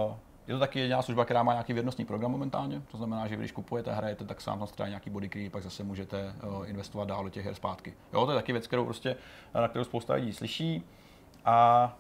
[0.09, 0.15] Uh,
[0.47, 3.53] je to taky jediná služba, která má nějaký věrnostní program momentálně, to znamená, že když
[3.53, 7.25] kupujete a hrajete, tak sám tam nějaký body key, pak zase můžete uh, investovat dál
[7.25, 7.95] do těch her zpátky.
[8.13, 9.17] Jo, to je taky věc, kterou prostě,
[9.55, 10.83] na kterou spousta lidí slyší.
[11.45, 11.97] A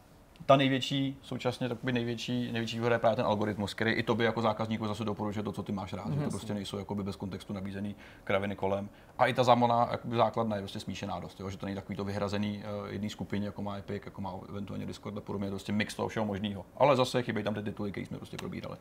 [0.46, 4.42] ta největší, současně takový největší, největší výhoda je právě ten algoritmus, který i tobě jako
[4.42, 6.12] zákazníku zase doporučuje to, co ty máš rád.
[6.12, 8.88] Že to prostě nejsou jakoby bez kontextu nabízený kraviny kolem.
[9.18, 11.50] A i ta zámona jakoby základna je prostě smíšená dost, jo?
[11.50, 14.86] že to není takový to vyhrazený uh, jedné skupině, jako má Epic, jako má eventuálně
[14.86, 16.66] Discord a podobně, prostě mix toho všeho možného.
[16.76, 18.76] Ale zase chybějí tam ty tituly, které jsme prostě probírali.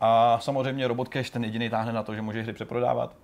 [0.00, 3.14] A samozřejmě Robot Cash ten jediný táhne na to, že může hry přeprodávat,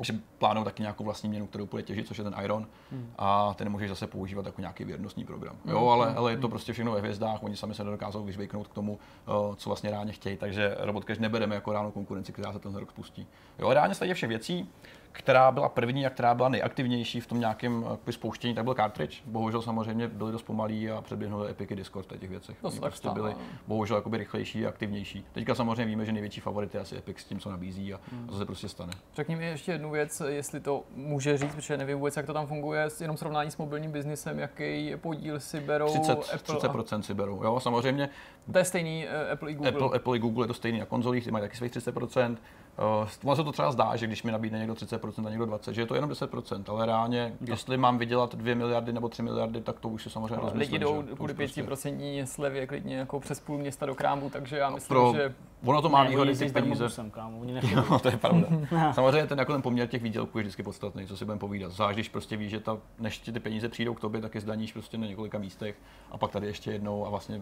[0.00, 3.10] že plánují taky nějakou vlastní měnu, kterou bude těžit, což je ten Iron, hmm.
[3.18, 5.56] a ten můžeš zase používat jako nějaký věrnostní program.
[5.64, 8.74] Jo, ale, ale je to prostě všechno ve hvězdách, oni sami se nedokázou vyzvyknout k
[8.74, 12.58] tomu, eh, co vlastně reálně chtějí, takže Robot Cash nebereme jako reálnou konkurenci, která se
[12.58, 13.26] ten rok spustí.
[13.58, 14.68] Jo, reálně těch všech věcí
[15.18, 19.22] která byla první a která byla nejaktivnější v tom nějakém jakoby, spouštění, tak byl cartridge.
[19.26, 22.56] Bohužel samozřejmě byli dost pomalí a předběhnuli Epiky Discord v těch věcech.
[22.60, 23.38] To se Oni tak prostě byli no.
[23.66, 25.26] bohužel jakoby rychlejší a aktivnější.
[25.32, 28.30] Teďka samozřejmě víme, že největší favorit je asi Epic s tím, co nabízí a, a
[28.30, 28.92] to se prostě stane.
[29.14, 32.46] Řekni mi ještě jednu věc, jestli to může říct, protože nevím vůbec, jak to tam
[32.46, 36.54] funguje, jenom srovnání s mobilním biznisem, jaký podíl si berou 30, Apple.
[36.54, 37.44] 30% si berou.
[37.44, 38.10] Jo, samozřejmě
[38.48, 39.70] A to je stejný uh, Apple i Google.
[39.70, 42.36] Apple, Apple i Google je to stejný na konzolích, ty mají taky svých 30%.
[42.78, 45.72] Uh, ono se to třeba zdá, že když mi nabídne někdo 30% a někdo 20%,
[45.72, 47.46] že je to jenom 10%, ale reálně, no.
[47.50, 50.60] jestli mám vydělat 2 miliardy nebo 3 miliardy, tak to už si samozřejmě rozmyslím.
[50.60, 54.58] Lidi jdou kvůli už prostě- 5% slevě klidně jako přes půl města do krámu, takže
[54.58, 56.88] já myslím, Pro, že ono to má Ne, výhody, ty peníze.
[57.10, 57.60] Kámo, oni.
[57.70, 58.48] Jo, to je pravda.
[58.92, 61.72] Samozřejmě ten, jako ten poměr těch výdělků je vždycky podstatný, co si budeme povídat.
[61.72, 64.40] Zvlášť když prostě víš, že ta, než ti ty peníze přijdou k tobě, tak je
[64.40, 65.76] zdaníš prostě na několika místech
[66.10, 67.40] a pak tady ještě jednou a vlastně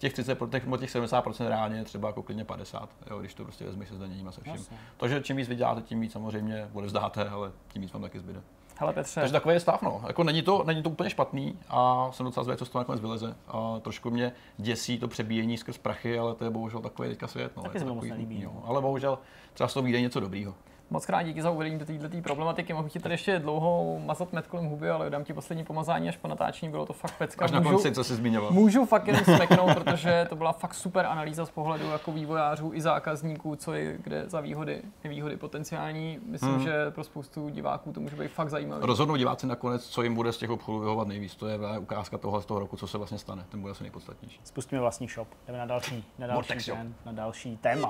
[0.00, 3.44] těch 30, těch, nebo těch 70% reálně je třeba jako klidně 50, jo, když to
[3.44, 4.54] prostě vezmeš se zdaněním a se vším.
[4.54, 4.76] Jasně.
[4.96, 8.42] Takže čím víc vyděláte, tím víc samozřejmě odevzdáte, ale tím víc vám taky zbyde.
[8.78, 10.02] hele Petře, Takže takový je stav, no.
[10.06, 13.00] Jako není to, není to úplně špatný a jsem docela zvědavý, co z toho nakonec
[13.00, 13.36] vyleze.
[13.48, 17.52] A trošku mě děsí to přebíjení skrz prachy, ale to je bohužel takový teďka svět.
[17.56, 17.62] No.
[17.62, 18.60] Taky se to mi moc takový nelíbí, smutný, no.
[18.60, 18.68] jo.
[18.68, 19.18] Ale bohužel
[19.52, 20.54] třeba z toho vyjde něco dobrýho.
[20.90, 22.72] Moc krát díky za uvedení do této problematiky.
[22.72, 26.16] Mohu ti tady ještě dlouho mazat met kolem huby, ale dám ti poslední pomazání až
[26.16, 27.44] po natáčení, bylo to fakt pecka.
[27.44, 28.50] Až na Můžu- konci, co jsi zmiňoval.
[28.52, 32.80] Můžu fakt jenom smeknout, protože to byla fakt super analýza z pohledu jako vývojářů i
[32.80, 36.18] zákazníků, co je kde za výhody, nevýhody potenciální.
[36.26, 36.62] Myslím, Hmm.
[36.64, 38.86] že pro spoustu diváků to může být fakt zajímavé.
[38.86, 41.34] Rozhodnou diváci nakonec, co jim bude z těch obchodů vyhovat nejvíc.
[41.36, 43.44] To je ukázka toho z toho roku, co se vlastně stane.
[43.48, 44.40] Ten bude asi nejpodstatnější.
[44.44, 45.28] Spustíme vlastní shop.
[45.46, 47.88] Jdeme na další, na další, ten, na další téma.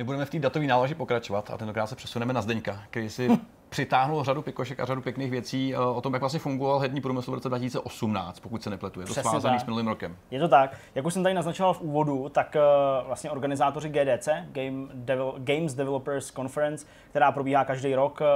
[0.00, 3.28] My budeme v té datové náloži pokračovat a tentokrát se přesuneme na Zdeňka, který si
[3.68, 7.30] přitáhnul řadu pikošek a řadu pěkných věcí eh, o tom, jak vlastně fungoval herní průmysl
[7.30, 9.00] v roce 2018, pokud se nepletu.
[9.00, 9.60] Je to Přesně svázaný tak.
[9.60, 10.16] s minulým rokem.
[10.30, 10.76] Je to tak.
[10.94, 12.60] Jak už jsem tady naznačoval v úvodu, tak eh,
[13.06, 18.26] vlastně organizátoři GDC, Game Devel- Games Developers Conference, která probíhá každý rok eh,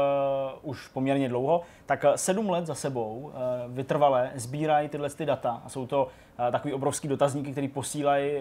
[0.62, 5.62] už poměrně dlouho, tak eh, sedm let za sebou eh, vytrvale sbírají tyhle ty data
[5.64, 6.08] a jsou to
[6.48, 8.32] eh, takový obrovský dotazníky, který posílají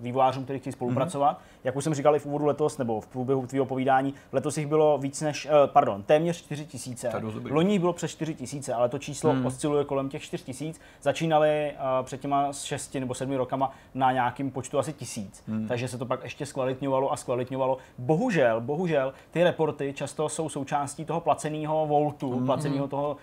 [0.00, 1.38] vývojářům, kteří chtějí spolupracovat.
[1.38, 1.60] Mm-hmm.
[1.64, 4.66] Jak už jsem říkal i v úvodu letos, nebo v průběhu tvého povídání, letos jich
[4.66, 7.12] bylo víc než, pardon, téměř 4 tisíce.
[7.50, 9.46] Loni bylo přes 4 tisíce, ale to číslo hmm.
[9.46, 10.80] osciluje kolem těch 4 tisíc.
[11.02, 11.72] Začínali
[12.02, 15.68] před těma 6 nebo 7 rokama na nějakým počtu asi tisíc, hmm.
[15.68, 17.78] takže se to pak ještě zkvalitňovalo a zkvalitňovalo.
[17.98, 22.46] Bohužel, bohužel, ty reporty často jsou součástí toho placeného voltu, hmm.
[22.46, 23.16] placeného toho,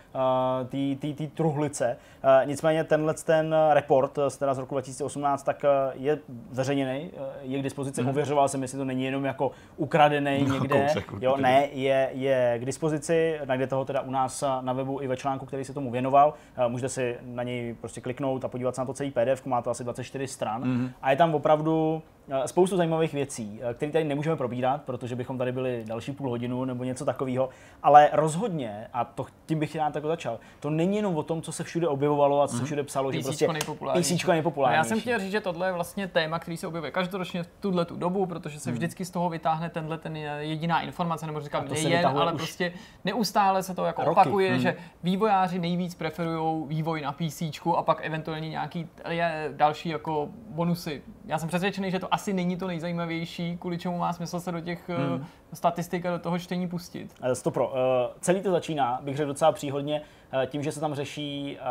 [0.64, 1.98] uh, té truhlice.
[2.24, 6.20] Uh, nicméně tenhle ten report eh, z, teda z roku 2018 tak je
[6.52, 8.10] zveřejněný, uh, je k dispozici, hmm.
[8.10, 10.82] ověřoval jsem, jestli to není jenom jako ukradený No, někde.
[10.88, 15.08] kousek jo, ne, je, je k dispozici, najdete ho teda u nás na webu i
[15.08, 16.34] ve článku, který se tomu věnoval.
[16.58, 19.62] Eh, Můžete si na něj prostě kliknout a podívat se na to celý PDF, má
[19.62, 20.64] to asi 24 stran.
[20.64, 20.92] Mm-hmm.
[21.02, 25.38] A je tam opravdu eh, spoustu zajímavých věcí, eh, které tady nemůžeme probírat, protože bychom
[25.38, 27.50] tady byli další půl hodinu nebo něco takového.
[27.84, 31.52] Ale rozhodně, a to tím bych rád tak začal, to není jenom o tom, co
[31.52, 33.54] se všude objevovalo a co se všude psalo, že PCčko prostě No
[34.34, 34.78] nejpopulárnější.
[34.78, 37.86] já jsem chtěl říct, že tohle je vlastně téma, který se objevuje každoročně v tuhle
[37.86, 38.60] tu dobu, protože Hmm.
[38.60, 42.74] se vždycky z toho vytáhne tenhle ten jediná informace, nebo říkám nejen, ale prostě
[43.06, 44.12] neustále se to jako roky.
[44.20, 44.60] opakuje, Hmm.
[44.60, 47.42] že vývojáři nejvíc preferují vývoj na PC
[47.78, 51.02] a pak eventuálně nějaký je další jako bonusy.
[51.26, 54.60] Já jsem přesvědčený, že to asi není to nejzajímavější, kvůli čemu má smysl se do
[54.62, 55.26] těch hmm.
[55.54, 57.16] statistik a do toho čtení pustit.
[57.22, 57.74] Eh, Stopro.
[57.76, 60.02] Eh, Celý to začíná, bych řekl docela příhodně,
[60.32, 61.64] eh, tím, že se tam řeší eh,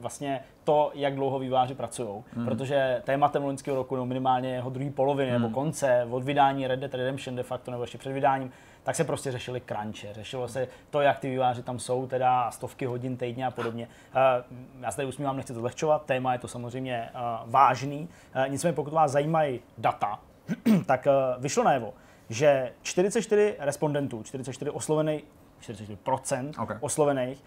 [0.00, 2.08] vlastně to, jak dlouho výváři pracují.
[2.34, 2.44] Hmm.
[2.44, 5.42] Protože tématem loňského roku, no minimálně jeho druhé poloviny hmm.
[5.42, 8.52] nebo konce, od vydání Red Dead Redemption de facto, nebo ještě před vydáním,
[8.88, 12.86] tak se prostě řešili crunche, řešilo se to, jak ty výváři tam jsou, teda stovky
[12.86, 13.88] hodin týdně a podobně.
[14.14, 14.44] Eh,
[14.80, 18.08] Já se tady usmívám, nechci to zlehčovat, téma je to samozřejmě eh, vážný.
[18.34, 20.20] Eh, Nicméně pokud vás zajímají data,
[20.86, 21.06] tak
[21.38, 21.94] vyšlo najevo,
[22.28, 25.24] že 44 respondentů, 44 oslovených
[25.60, 26.76] 44% Ok.
[26.80, 27.44] oslovených,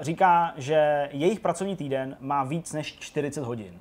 [0.00, 3.80] říká, že jejich pracovní týden má víc než 40 hodin.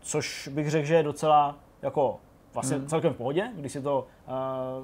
[0.00, 2.20] Což bych řekl, že je docela jako
[2.54, 2.86] vlastně hmm.
[2.86, 4.34] celkem v pohodě, když si to uh,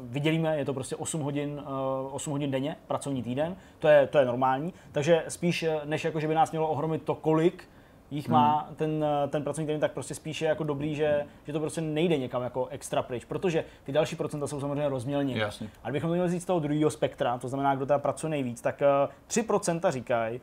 [0.03, 1.63] vydělíme, je to prostě 8 hodin,
[2.07, 6.05] uh, 8 hodin denně, pracovní týden, to je, to je normální, takže spíš eh, než
[6.05, 7.69] jako, že by nás mělo ohromit to, kolik
[8.11, 11.53] jich má ten, eh, ten pracovní týden, tak prostě spíš je jako dobrý, že, že
[11.53, 15.41] to prostě nejde někam jako extra pryč, protože ty další procenta jsou samozřejmě rozmělněny.
[15.41, 15.71] Jasně.
[15.85, 18.61] A kdybychom to měli vzít z toho druhého spektra, to znamená, kdo teda pracuje nejvíc,
[18.61, 20.41] tak eh, 3% říkají,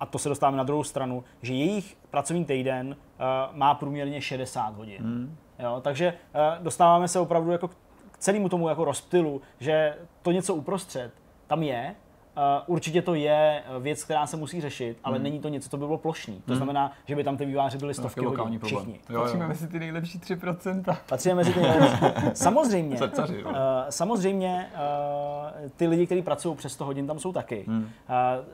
[0.00, 4.76] a to se dostáváme na druhou stranu, že jejich pracovní týden eh, má průměrně 60
[4.76, 5.02] hodin.
[5.02, 5.36] Hmm.
[5.58, 10.54] Jo, takže eh, dostáváme se opravdu jako k celému tomu jako rozptylu, že to něco
[10.54, 11.12] uprostřed
[11.46, 11.94] tam je
[12.66, 15.98] určitě to je věc, která se musí řešit, ale není to něco, co by bylo
[15.98, 16.42] plošný.
[16.46, 18.84] To znamená, že by tam ty výváři byly stovky Taky hodin, lokální problém.
[18.84, 19.00] všichni.
[19.14, 19.48] Jo, Patříme jo.
[19.48, 20.96] mezi ty nejlepší 3%.
[21.08, 22.04] Patříme mezi ty nejlepší.
[22.34, 23.50] Samozřejmě, Srdcaři, no.
[23.50, 23.56] uh,
[23.90, 27.64] samozřejmě uh, ty lidi, kteří pracují přes 100 hodin, tam jsou taky.
[27.68, 27.82] Hmm.
[27.82, 27.88] Uh,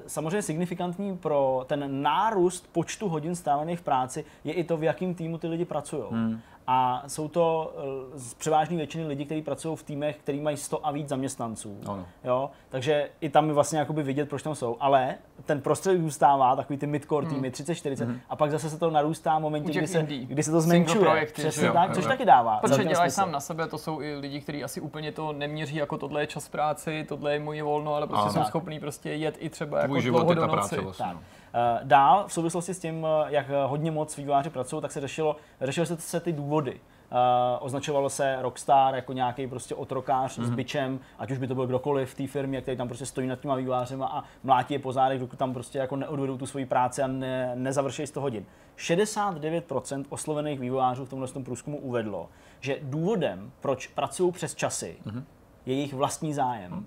[0.07, 5.15] samozřejmě signifikantní pro ten nárůst počtu hodin strávených v práci je i to, v jakém
[5.15, 6.03] týmu ty lidi pracují.
[6.11, 6.41] Hmm.
[6.73, 7.73] A jsou to
[8.13, 11.77] uh, z převážné většiny lidí, kteří pracují v týmech, který mají 100 a víc zaměstnanců.
[11.87, 12.07] Ano.
[12.25, 12.51] Jo?
[12.69, 14.77] Takže i tam je vlastně jakoby vidět, proč tam jsou.
[14.81, 15.15] Ale
[15.47, 18.21] ten prostředek zůstává, takový ty midcore týmy, 30-40, Hmm.
[18.29, 21.01] a pak zase se to narůstá v momentě, kdy se, kdy se to zmenšuje.
[21.05, 22.09] projekty, Přesně že jo, tak, jo, což jo.
[22.11, 22.57] taky dává.
[22.59, 23.21] Protože dělají smysl.
[23.21, 26.27] sám na sebe, to jsou i lidi, kteří asi úplně to neměří jako tohle je
[26.27, 28.33] čas práci, tohle je moje volno, ale prostě Ano.
[28.33, 30.53] jsou schopní prostě jet i třeba jako Tvůj život dlouho je do noci.
[30.57, 31.07] práce vlastně.
[31.07, 31.17] Tak.
[31.55, 35.37] Eh, Dál v souvislosti s tím, eh, jak hodně moc vývojáři pracují, tak se řešilo,
[35.61, 36.81] řešilo se, se ty důvody.
[37.13, 37.17] Uh,
[37.61, 40.47] označovalo se Rockstar jako nějaký prostě otrokář Mhm.
[40.47, 40.53] mm-hmm.
[40.53, 43.27] s bičem, ať už by to byl kdokoliv v té firmě, který tam prostě stojí
[43.27, 46.67] nad těma vývojářema a mlátí je po zádech, dokud tam prostě jako neodvedou tu svoji
[46.67, 48.47] práci a ne, nezavršejí 100 hodin.
[48.79, 52.29] 69% oslovených vývojářů v tomhle tom průzkumu uvedlo,
[52.61, 55.19] že důvodem, proč pracují přes časy, Mhm.
[55.19, 55.25] mm-hmm.
[55.67, 56.87] je jejich vlastní zájem.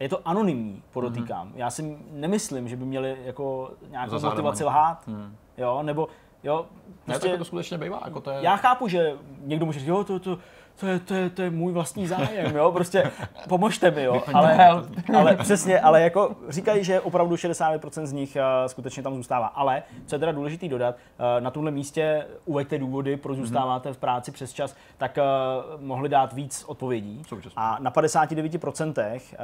[0.00, 1.46] Je to anonymní, podotýkám.
[1.48, 1.58] Mhm.
[1.58, 5.06] Já si nemyslím, že by měli jako nějakou Za zádem motivaci lhát.
[5.06, 5.36] Hmm.
[5.58, 6.08] Jo, nebo
[6.42, 6.66] jo,
[7.06, 8.00] Ne, prostě, tak to skutečně bývá.
[8.04, 8.38] Jako to je...
[8.40, 10.38] já chápu, že někdo může říct, jo, to, to,
[10.80, 13.10] to, je, to, je, to je můj vlastní zájem, jo, prostě
[13.48, 14.82] pomožte mi, jo, ale,
[15.18, 19.82] ale přesně, ale jako říkají, že opravdu 69% z nich uh, skutečně tam zůstává, ale
[20.06, 24.32] co je teda důležitý dodat, uh, na tomhle místě uveďte důvody, proč zůstáváte v práci
[24.32, 27.22] přes čas, tak uh, mohli dát víc odpovědí
[27.56, 29.40] a na 59% uh,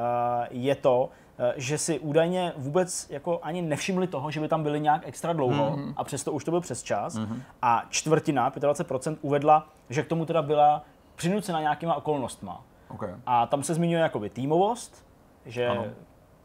[0.50, 1.08] je to,
[1.38, 5.32] eh, že si údajně vůbec jako ani nevšimli toho, že by tam byli nějak extra
[5.32, 5.92] dlouho mm-hmm.
[5.96, 7.16] a přesto už to byl přes čas.
[7.16, 7.40] Mm-hmm.
[7.62, 10.84] A čtvrtina, 25%, uvedla, že k tomu teda byla
[11.16, 12.60] přinucena nějakýma okolnostma.
[12.88, 13.10] Okay.
[13.26, 15.06] A tam se zmiňuje jakoby týmovost,
[15.46, 15.84] že Ano.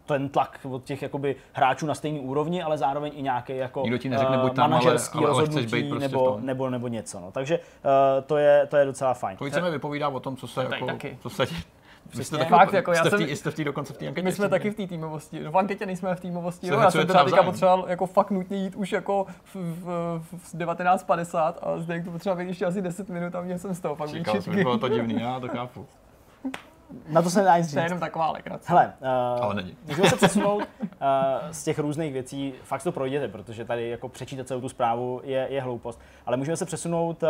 [0.06, 3.98] ten tlak od těch jakoby hráčů na stejné úrovni, ale zároveň i nějaký jako Nikdo
[3.98, 6.70] ti neřekne, eh, buď tam, ale- manažerský ale- ale chceš rozhodnutí být prostě nebo, nebo,
[6.70, 7.20] nebo něco.
[7.20, 7.32] No.
[7.32, 9.38] Takže uh, to, je, to je docela fajn.
[9.38, 11.18] To více mi vypovídá o tom, co se tady jako, taky.
[11.22, 11.46] co se
[12.12, 12.38] jste Přesně.
[12.38, 14.26] taky, Fakt, jako já jste, v jsem- tý, jste v tý dokonce v té anketě.
[14.26, 15.44] My jsme taky v té týmovosti.
[15.44, 16.68] No v anketě nejsme v týmovosti.
[16.68, 20.54] Jo, já jsem třeba teďka potřeboval jako fakt nutně jít už jako v, v, v
[20.54, 23.96] 19.50 a zde to potřeba být ještě asi 10 minut a měl jsem z toho
[23.96, 25.86] fakt Říkal jsem, bylo to divný, já to chápu.
[27.08, 27.90] Na to se nedá nic To je říct.
[27.90, 28.66] jenom taková legrace.
[28.70, 29.76] Hele, uh, Ale není.
[29.88, 30.64] můžeme se přesunout uh,
[31.52, 35.48] z těch různých věcí, fakt to projděte, protože tady jako přečítat celou tu zprávu je,
[35.50, 37.30] je hloupost, ale můžeme se přesunout uh,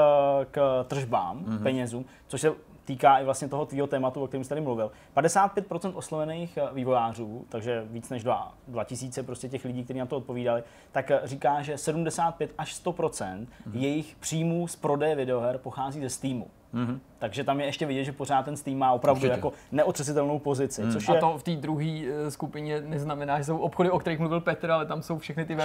[0.52, 1.46] k tržbám, Mhm.
[1.58, 1.64] mm-hmm.
[1.64, 2.52] penězům, což se
[2.92, 4.92] týká i vlastně toho tvýho tématu, o kterém jsi tady mluvil.
[5.16, 10.18] 55% oslovených eh, vývojářů, takže víc než 2, 2000 prostě těch lidí, kteří na to
[10.18, 13.48] odpovídali, tak eh, říká, že 75 až 100% Mhm.
[13.68, 13.80] mm-hmm.
[13.80, 16.48] jejich příjmů z prodeje videoher pochází ze Steamu.
[16.74, 16.86] Mhm.
[16.86, 17.00] Mm-hmm.
[17.20, 19.32] Takže tam je ještě vidět, že pořád ten Steam má opravdu Určitě.
[19.32, 20.92] jako neotřesitelnou pozici, mm.
[20.92, 24.20] což A je to v té druhé eh, skupině neznamená, že jsou obchody, o kterých
[24.20, 25.56] mluvil Petr, ale tam jsou všechny ty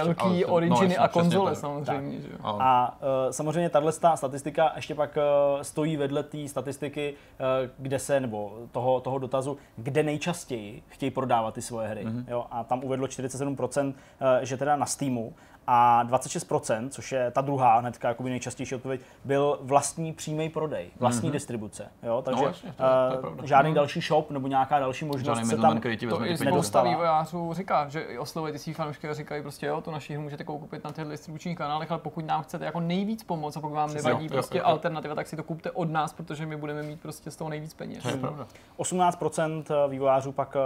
[0.41, 1.59] to- no, originy jasně, a konzole tak.
[1.59, 2.21] samozřejmě.
[2.21, 2.37] Že jo.
[2.43, 7.99] A, A uh, samozřejmě tahle statistika ještě pak uh, stojí vedle té statistiky, uh, kde
[7.99, 12.05] se, nebo toho, toho dotazu, kde nejčastěji chtějí prodávat ty svoje hry.
[12.05, 12.23] Mm-hmm.
[12.27, 12.45] Jo?
[12.51, 13.93] A tam uvedlo 47%, uh,
[14.41, 15.33] že teda na Steamu
[15.67, 21.29] a 26%, což je ta druhá hnedka jakoby nejčastější odpověď, byl vlastní přímý prodej, vlastní
[21.29, 21.33] mm-hmm.
[21.33, 21.91] distribuce.
[22.03, 22.21] Jo?
[22.25, 23.45] Takže jasně, to je- to je uh, pravda.
[23.45, 26.45] žádný další shop nebo nějaká další možnost Žádný se tam který ti To i spousta
[26.45, 26.89] nedostala.
[26.89, 30.43] vývojářů říká, že oslovuje ty svý fanoušky a říkají prostě, jo, tu naši hru můžete
[30.43, 33.93] koupit na těch distribučních kanálech, ale pokud nám chcete jako nejvíc pomoct a pokud vám
[33.93, 34.69] nevadí jo, prostě jo, jo.
[34.69, 37.73] alternativa, tak si to kupte od nás, protože my budeme mít prostě z toho nejvíc
[37.73, 38.03] peněz.
[38.03, 38.47] To je pravda.
[38.79, 40.61] 18% vývojářů pak uh,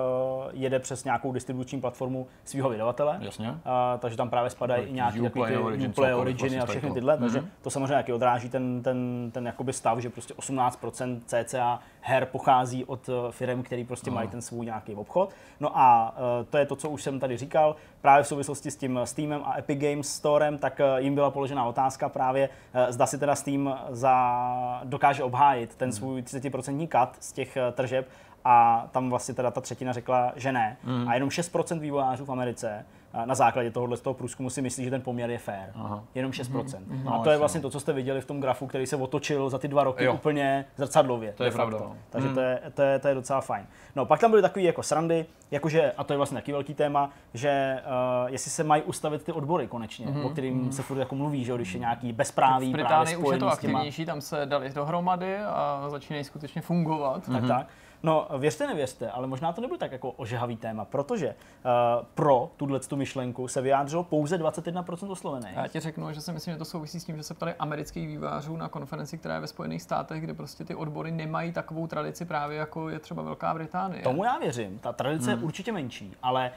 [0.53, 3.17] jede přes nějakou distribuční platformu svého vydavatele.
[3.21, 3.49] Jasně.
[3.49, 3.55] Uh,
[3.99, 7.17] takže tam právě spadají i nějaký Uplay, ty Origin, Uplay, Originy a vlastně všechny tyhle,
[7.17, 12.25] takže to samozřejmě taky odráží ten, ten, ten jakoby stav, že prostě 18% cca her
[12.25, 15.29] pochází od firm, který prostě mají ten svůj nějaký obchod.
[15.59, 18.75] No a uh, to je to, co už jsem tady říkal, právě v souvislosti s
[18.75, 23.05] tím Steamem a Epic Games Storem, tak uh, jim byla položena otázka právě, uh, zda
[23.05, 28.07] si teda Steam za, dokáže obhájit ten svůj 30% cut z těch uh, tržeb
[28.45, 30.77] a tam vlastně teda ta třetina řekla, že ne.
[30.83, 31.09] Mm.
[31.09, 34.83] A jenom 6% vývojářů v Americe a na základě tohohle z toho průzkumu si myslí,
[34.83, 35.69] že ten poměr je fair.
[35.75, 36.03] Aha.
[36.15, 36.79] Jenom 6%.
[36.87, 37.03] Mm.
[37.03, 39.49] No, a to je vlastně to, co jste viděli v tom grafu, který se otočil
[39.49, 40.13] za ty dva roky Jo.
[40.13, 41.33] úplně zrcadlově.
[41.37, 41.95] To je pravda, no.
[42.09, 43.65] Takže to, je, to, je, to je docela fajn.
[43.95, 47.09] No, pak tam byly takový jako srandy, jakože, a to je vlastně taky velký téma,
[47.33, 50.25] že uh, jestli se mají ustavit ty odbory konečně, mm-hmm.
[50.25, 53.33] o kterým se furt jako mluví, že když je nějaký bezpráví V právě Británii už
[53.33, 57.29] je to aktivnější, tam se dali dohromady a začínají skutečně fungovat.
[57.31, 57.67] tak, tak.
[58.03, 62.79] No, věřte, nevěřte, ale možná to nebude tak jako ožehavý téma, protože uh, pro tuhle
[62.79, 65.55] tu myšlenku se vyjádřilo pouze 21% oslovených.
[65.55, 68.07] Já ti řeknu, že si myslím, že to souvisí s tím, že se ptali amerických
[68.07, 72.25] vývářů na konferenci, která je ve Spojených státech, kde prostě ty odbory nemají takovou tradici
[72.25, 74.03] právě jako je třeba Velká Británie.
[74.03, 75.39] Tomu já věřím, ta tradice hmm.
[75.39, 76.51] je určitě menší, ale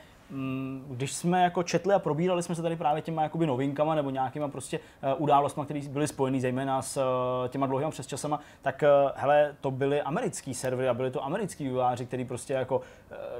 [0.89, 4.49] když jsme jako četli a probírali jsme se tady právě těma jakoby novinkama nebo nějakýma
[4.49, 9.55] prostě uh, událostmi, které byly spojeny zejména s uh, těma dlouhými přesčasama, tak uh, hele,
[9.61, 12.81] to byly americký servery a byly to americký výváři, který prostě jako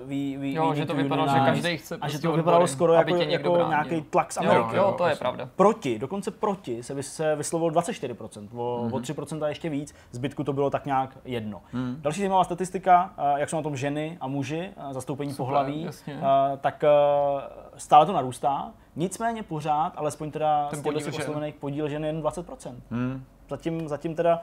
[0.05, 2.63] ví, ví, jo, ví že to vypadalo, že každý chce a že prostě to vypadalo
[2.63, 4.77] odbory, skoro jako, jako nějaký tlak z Jo, Ameriky.
[4.77, 5.19] jo, to je jasně.
[5.21, 5.49] pravda.
[5.57, 8.95] Proti, dokonce proti se, se vyslovilo 24%, o, mm-hmm.
[8.95, 11.63] o 3% ještě víc, zbytku to bylo tak nějak jedno.
[11.73, 11.97] Mm.
[12.01, 15.83] Další zajímavá statistika, eh, jak jsou na tom ženy a muži, eh, zastoupení Super, pohlaví,
[15.83, 16.21] jasně.
[16.53, 21.87] eh, tak eh, stále to narůstá, nicméně pořád, alespoň teda Ten z těch oslovených podíl
[21.87, 22.75] je jen 20%.
[22.91, 23.25] Hmm.
[23.51, 24.43] Zatím, zatím teda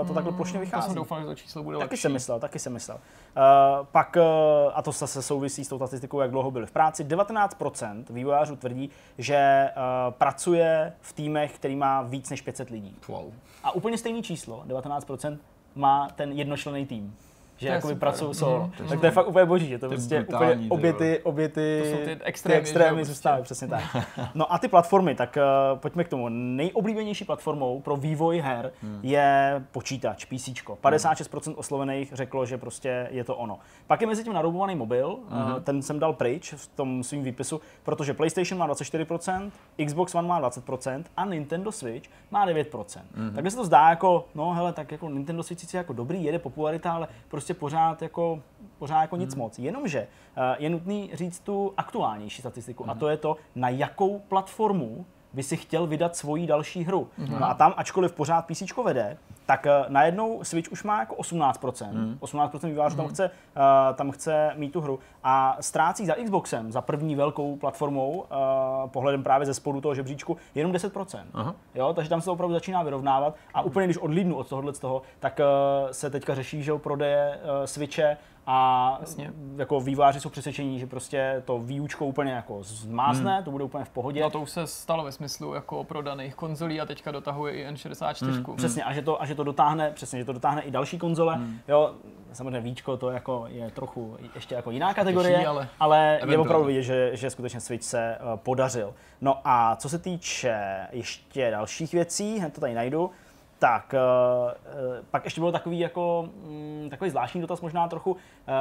[0.00, 0.86] uh, to takhle plošně To vychází.
[0.86, 2.02] jsem doufal, že to číslo bude Taky lepší.
[2.02, 2.96] jsem myslel, taky jsem myslel.
[2.96, 7.04] Uh, pak, uh, a to zase souvisí s tou statistikou, jak dlouho byli v práci,
[7.04, 12.96] 19% vývojářů tvrdí, že uh, pracuje v týmech, který má víc než 500 lidí.
[13.08, 13.32] Wow.
[13.64, 15.38] A úplně stejné číslo, 19%
[15.74, 17.16] má ten jednočlenný tým.
[17.58, 17.98] Že je jakoby super.
[18.08, 18.70] pracují solo.
[18.76, 20.92] To je tak to je fakt úplně boží, že to, To je prostě brutální, úplně
[20.92, 23.68] ty obě ty, obě ty, To jsou ty ty extrémy, extrémy že jo, zůstávají, přesně
[23.68, 23.82] tak.
[24.34, 25.38] No a ty platformy, tak
[25.72, 26.28] uh, pojďme k tomu.
[26.28, 29.00] Nejoblíbenější platformou pro vývoj her Hmm.
[29.02, 30.48] je počítač, PC.
[30.82, 33.58] 56% oslovených řeklo, že prostě je to ono.
[33.86, 35.52] Pak je mezi tím naroubovaný mobil, Mhm.
[35.52, 39.50] uh, ten jsem dal pryč v tom svým výpisu, protože PlayStation má 24%,
[39.86, 43.02] Xbox One má 20% a Nintendo Switch má 9%.
[43.14, 43.34] Mhm.
[43.34, 46.38] Takže se to zdá jako, no hele, tak jako Nintendo Switch sice jako dobrý, jede
[46.38, 48.42] popularita, ale prostě pořád jako,
[48.78, 49.58] pořád jako nic moc.
[49.58, 55.06] Jenomže uh, je nutný říct tu aktuálnější statistiku a to je to, na jakou platformu
[55.32, 57.08] by si chtěl vydat svoji další hru.
[57.18, 59.16] No a tam, ačkoliv pořád PC vede,
[59.48, 62.18] tak uh, najednou Switch už má jako 18%.
[62.20, 63.62] 18% vývářů tam, chce, uh,
[63.96, 69.22] tam chce mít tu hru a ztrácí za Xboxem, za první velkou platformou, uh, pohledem
[69.22, 71.18] právě ze spodu toho žebříčku, jenom 10%.
[71.34, 71.54] Aha.
[71.74, 74.78] Jo, takže tam se to opravdu začíná vyrovnávat a úplně když odlídnu od tohohle z
[74.78, 78.16] toho, tak uh, se teďka řeší, že prodeje uh, Switche
[78.50, 79.32] a Jasně.
[79.56, 83.44] jako výváři jsou přesvědčení, že prostě to výučko úplně jako zmázne, hmm.
[83.44, 84.20] to bude úplně v pohodě.
[84.20, 88.44] No to už se stalo ve smyslu jako prodaných konzolí a teďka dotahuje i N64.
[88.46, 88.56] Hmm.
[88.56, 91.34] Přesně, a že, to, a že to dotáhne, přesně, že to dotáhne i další konzole.
[91.34, 91.58] Hmm.
[91.68, 91.94] Jo,
[92.32, 96.66] samozřejmě víčko to jako je trochu ještě jako jiná kategorie, Těžší, ale ale je opravdu
[96.66, 98.94] vidět, že, že skutečně Switch se uh, podařil.
[99.20, 103.10] No a co se týče ještě dalších věcí, hned to tady najdu,
[103.58, 108.18] tak uh, uh, pak ještě bylo takový jako mm, takový zvláštní dotaz možná trochu, uh,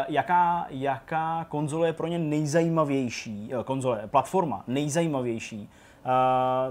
[0.07, 5.69] jaká, jaká konzole je pro ně nejzajímavější, konzole, platforma nejzajímavější,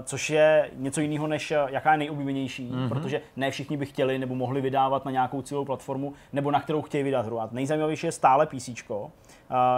[0.03, 2.89] což je něco jiného, než jaká je nejoblíbenější, mm-hmm.
[2.89, 6.81] protože ne všichni by chtěli nebo mohli vydávat na nějakou cílovou platformu, nebo na kterou
[6.81, 7.39] chtějí vydat hru.
[7.39, 9.09] A nejzajímavější je stále PC, uh,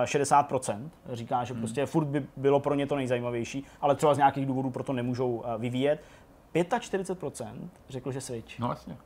[0.03, 0.89] 60%.
[1.13, 4.69] Říká, že prostě furt by bylo pro ně to nejzajímavější, ale třeba z nějakých důvodů
[4.69, 5.99] proto nemůžou vyvíjet.
[6.55, 7.45] 45%
[7.89, 8.59] řekl, že Switch.
[8.59, 8.97] No jasně.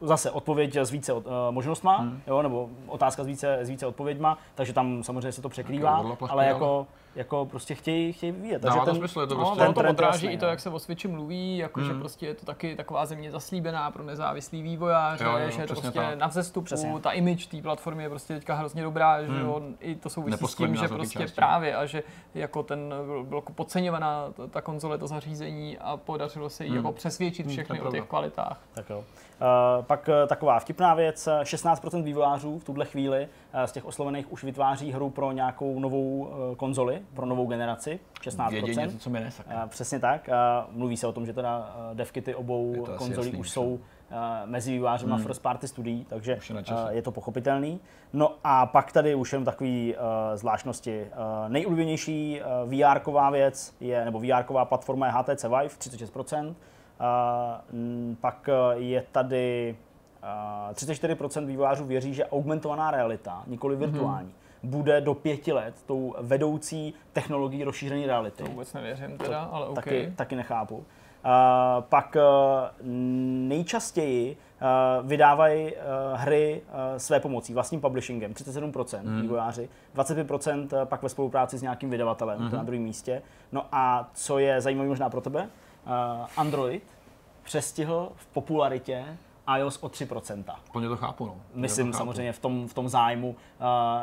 [0.00, 2.20] Zase odpověď s více uh, možnostma, Hmm.
[2.26, 5.90] jo, nebo otázka s více, s více odpověďma, takže tam samozřejmě se to překrývá,
[6.30, 6.86] ale ale-
[7.16, 8.58] jako, prostě chtějí, chtějí vyvíjet.
[8.62, 9.60] Takže Dává to ten, smysl, je to No, prostě...
[9.64, 10.50] ono to trend odráží i to, no.
[10.50, 12.00] jak se o Switchi mluví, jako že Mm.
[12.00, 15.74] prostě je to taky taková země zaslíbená pro nezávislý vývojáře, Jo, jo, že je to
[15.74, 16.18] prostě tak.
[16.18, 16.94] na vzestupu, Přesně.
[17.00, 19.40] ta image té platformy je prostě teďka hrozně dobrá, že Mm.
[19.40, 21.36] jo, i to souvisí s tím, že prostě části.
[21.36, 22.02] právě a že
[22.34, 26.70] jako ten byl, byl jako podceňovaná ta, ta konzole, to zařízení a podařilo se jí
[26.70, 26.76] Mm.
[26.76, 28.60] jako přesvědčit Mm, to všechny o těch kvalitách.
[28.74, 29.04] Tak jo.
[29.40, 33.28] Uh, pak uh, taková vtipná věc, uh, 16% vývojářů v tuhle chvíli
[33.64, 38.50] z těch oslovených už vytváří hru pro nějakou novou konzoli, pro novou generaci, 16%.
[38.50, 39.26] Vědět něco, co mi
[39.68, 40.28] přesně tak.
[40.70, 43.80] Mluví se o tom, že teda devkity obou konzolí jasný, už jsou
[44.44, 45.24] mezi vývojáři Hmm.
[45.24, 47.80] first party studií, takže je na je to pochopitelný.
[48.12, 50.00] No a pak tady už jenom takový uh,
[50.34, 51.06] zvláštnosti.
[51.06, 56.54] Uh, nejoblíbenější uh, VR věc je, nebo VR platforma je HTC Vive, 36%.
[57.00, 59.76] Uh, m, pak uh, je tady
[60.68, 64.32] uh, 34% vývojářů věří, že augmentovaná realita, nikoli virtuální,
[64.62, 68.42] bude do pěti let tou vedoucí technologií rozšířené reality.
[68.42, 69.74] To vůbec nevěřím teda, ale OK.
[69.74, 70.76] Taky, taky nechápu.
[70.76, 70.82] Uh,
[71.80, 72.86] pak uh,
[73.48, 74.36] nejčastěji
[75.00, 75.80] uh, vydávají uh,
[76.14, 79.20] hry uh, své pomocí, vlastním publishingem, 37% Hmm.
[79.22, 82.50] vývojáři, 25% pak ve spolupráci s nějakým vydavatelem, Mhm.
[82.50, 83.22] to na druhém místě.
[83.52, 85.48] No a co je zajímavé možná pro tebe,
[86.36, 86.82] Android
[87.42, 89.04] přestihl v popularitě
[89.58, 90.44] iOS o 3%.
[90.72, 91.36] Plně to chápu, no.
[91.54, 91.98] Myslím to chápu.
[91.98, 93.34] samozřejmě v tom, v tom zájmu, uh,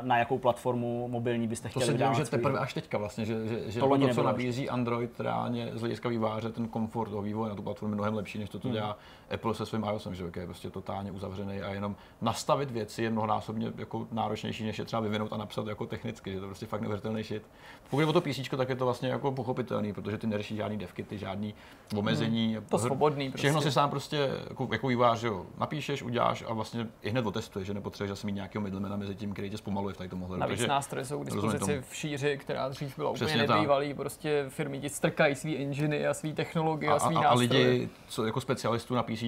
[0.01, 3.25] na jakou platformu mobilní byste To chtěli se děje, vydávat že teprve až teďka vlastně,
[3.25, 7.09] že, že, že To to, to, co nabízí Android reálně z hlediska výváře, ten komfort
[7.09, 8.71] toho vývoje na tu platformu je mnohem lepší, než to, Hmm.
[8.71, 8.97] co dělá
[9.33, 13.73] Apple se svým iOSem, že je prostě totálně uzavřený a jenom nastavit věci je mnohonásobně
[13.77, 17.23] jako náročnější, než je třeba vyvinout a napsat jako technicky, že to prostě fakt neuvěřitelný
[17.23, 17.43] shit.
[17.89, 20.77] Pokud je o to PC, tak je to vlastně jako pochopitelný, protože ty neřeší žádný
[20.77, 21.53] devky, ty žádný
[21.95, 22.57] omezení.
[22.69, 23.69] To svobodný Všechno prostě.
[23.71, 27.67] si sám prostě jako, jako vývář, že jo, napíšeš, uděláš a vlastně i hned otestuješ,
[27.67, 30.37] že nepotřebuješ zase mít nějakého middlemana mezi tím, který tě zpomaluje v tady tomhle.
[30.37, 31.81] Navíc Takže- nástroje jsou k dispozici tomu.
[31.89, 33.55] v šíři, která dřív byla úplně Přesně tak.
[33.55, 33.93] nebývalý.
[33.93, 37.67] Prostě firmy ti strkají svý enginy a svý technologie a, a, svý a, a nástroje.
[37.69, 39.22] lidi, co jako specialistů na PC,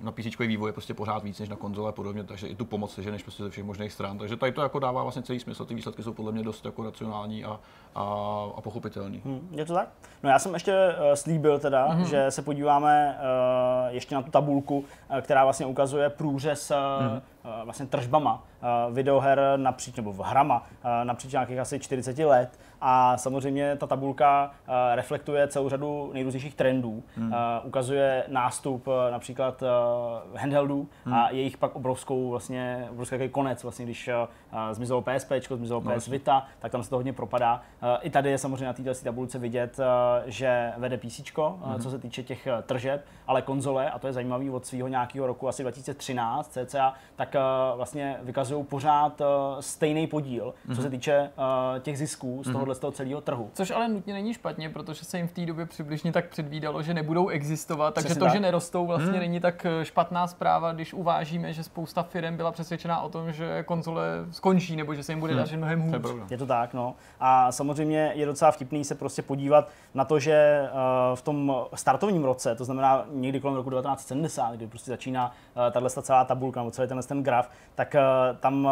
[0.00, 2.64] na PC vývoj je prostě pořád víc než na konzole a podobně, takže i tu
[2.64, 4.18] pomoc seženeš prostě ze všech možných stran.
[4.18, 6.84] Takže tady to jako dává vlastně celý smysl, ty výsledky jsou podle mě dost jako
[6.84, 7.60] racionální a,
[7.94, 8.02] a,
[8.56, 9.22] a pochopitelný.
[9.24, 9.88] Hm, Je to tak?
[10.22, 12.04] No já jsem ještě uh, slíbil teda, mm-hmm.
[12.04, 17.64] že se podíváme uh, ještě na tu tabulku, uh, která vlastně ukazuje průřez uh, mm-hmm.
[17.64, 18.42] vlastně tržbama
[18.90, 20.62] videoher napříč, nebo v hrama
[21.04, 22.58] napříč nějakých asi 40 let.
[22.86, 27.02] A samozřejmě ta tabulka uh, reflektuje celou řadu nejrůznějších trendů.
[27.16, 27.28] Hmm.
[27.28, 29.62] Uh, ukazuje nástup uh, například
[30.36, 31.14] handheldů hmm.
[31.14, 34.10] a jejich pak obrovskou vlastně, obrovský konec, vlastně, když
[34.72, 37.62] zmizelo PSP, zmizelo No, PS Vita, tak tam se to hodně propadá.
[38.00, 39.80] I tady je samozřejmě na této tabulce vidět,
[40.26, 44.50] že vede PC, uh, co se týče těch tržeb, ale konzole, a to je zajímavý
[44.50, 47.36] od svého nějakého roku asi 2013 cca, tak
[47.76, 49.22] vlastně vykazují pořád
[49.60, 51.30] stejný podíl, co se týče
[51.82, 53.50] těch zisků z tohohle z toho celého trhu.
[53.54, 56.94] Což ale nutně není špatně, protože se jim v té době přibližně tak předvídalo, že
[56.94, 58.34] nebudou existovat, takže Přesně to, tak.
[58.34, 59.20] že nerostou, vlastně hmm.
[59.20, 63.62] není tak eh, špatná zpráva, když uvážíme, že spousta firm byla přesvědčená o tom, že
[63.62, 66.30] konzole skončí nebo že se jim bude dařit mnohem hůř.
[66.30, 66.94] Je to tak, no.
[67.20, 72.24] A samozřejmě je docela vtipný se prostě podívat na to, že uh, v tom startovním
[72.24, 76.70] roce, to znamená někdy kolem roku 1970, kdy prostě začíná uh, tahle celá tabulka, nebo
[76.70, 77.96] celý tenhle ten graf, tak
[78.40, 78.68] tam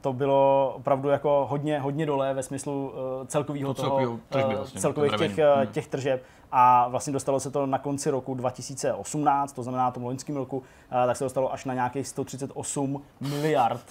[0.00, 2.92] to bylo opravdu jako hodně, hodně dole ve smyslu
[3.36, 6.22] celkového To toho, celkovýho tržby vlastně, celkových těch, uh, těch tržeb.
[6.52, 11.06] A vlastně dostalo se to na konci roku 2018, to znamená tom loňském roku, uh,
[11.06, 13.84] tak se dostalo až na nějakých 138 miliard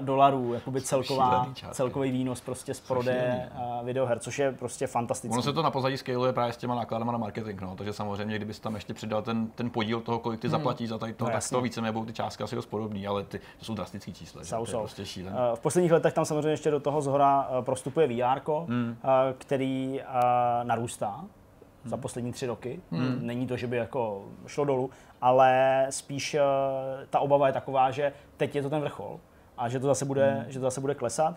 [0.00, 3.48] dolarů, jakoby celková, Šílený celkový výnos prostě z prodeje
[3.82, 5.32] videoher, což je prostě fantastické.
[5.32, 7.76] Ono se to na pozadí scaluje právě s těma nákladama na marketing, no.
[7.76, 11.12] takže samozřejmě, kdyby tam ještě přidal ten, ten podíl toho, kolik ty zaplatíš za tady
[11.14, 13.74] to, No tak to více nebudou ty částky asi dost podobný, ale ty, to jsou
[13.74, 14.48] drastické čísla, že?
[14.48, 14.78] Jsou, je jsou.
[14.78, 15.36] prostě šílené.
[15.50, 18.96] Uh, V posledních letech tam samozřejmě ještě do toho zhora uh, prostupuje VR, Hmm.
[19.04, 20.00] uh, který
[20.62, 21.90] narůstá Hmm.
[21.90, 22.80] za poslední tři roky.
[23.20, 26.40] Není to, že by jako šlo dolů, ale spíš uh,
[27.10, 29.20] ta obava je taková, že teď je to ten vrchol
[29.58, 30.44] a že to zase bude, Hmm.
[30.48, 31.30] že to zase bude klesat.
[31.32, 31.36] Uh,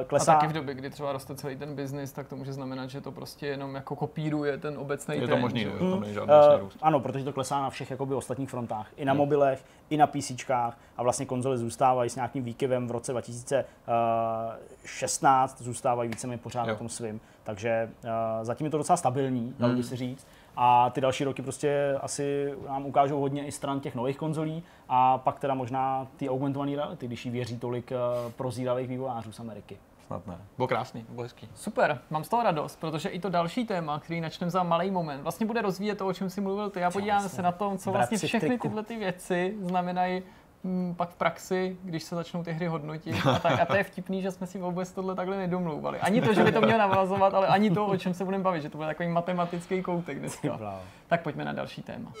[0.00, 2.90] A klesá, taky v době, kdy třeba roste celý ten biznis, tak to může znamenat,
[2.90, 5.40] že to prostě jenom jako kopíruje ten obecný Je to trend.
[5.40, 5.90] možný, že jo?
[5.90, 6.78] tam není žádný Uh, růst.
[6.82, 8.86] ano, protože to klesá na všech jakoby, ostatních frontách.
[8.96, 9.18] I na Hmm.
[9.18, 10.30] mobilech, i na PC
[10.96, 16.68] a vlastně konzole zůstávají s nějakým výkyvem v roce 2016, zůstávají víceméně pořád Jo.
[16.68, 17.20] na tom svým.
[17.44, 18.10] Takže uh,
[18.42, 19.80] zatím je to docela stabilní, dalo Hmm.
[19.80, 20.26] by se říct.
[20.56, 25.18] A ty další roky prostě asi nám ukážou hodně i stran těch nových konzolí a
[25.18, 29.78] pak teda možná ty augmentované reality, když jí věří tolik uh, prozíravých vývojářů z Ameriky.
[30.06, 30.38] Snad ne.
[30.56, 31.48] Bylo krásný, bylo hezký.
[31.54, 35.22] Super, mám z toho radost, protože i to další téma, který načneme za malý moment,
[35.22, 37.36] vlastně bude rozvíjet to, o čem si mluvil ty a podíváme jasně.
[37.36, 40.22] se na tom, co vlastně všechny tyhle ty věci znamenají
[40.96, 43.16] pak v praxi, když se začnou ty hry hodnotit.
[43.26, 45.98] A, tak, a to je vtipný, že jsme si vůbec tohle takhle nedomlouvali.
[46.00, 48.62] Ani to, že by to mělo navazovat, ale ani to, o čem se budeme bavit,
[48.62, 50.80] že to bude takový matematický koutek dneska.
[51.08, 52.12] Tak pojďme na další téma.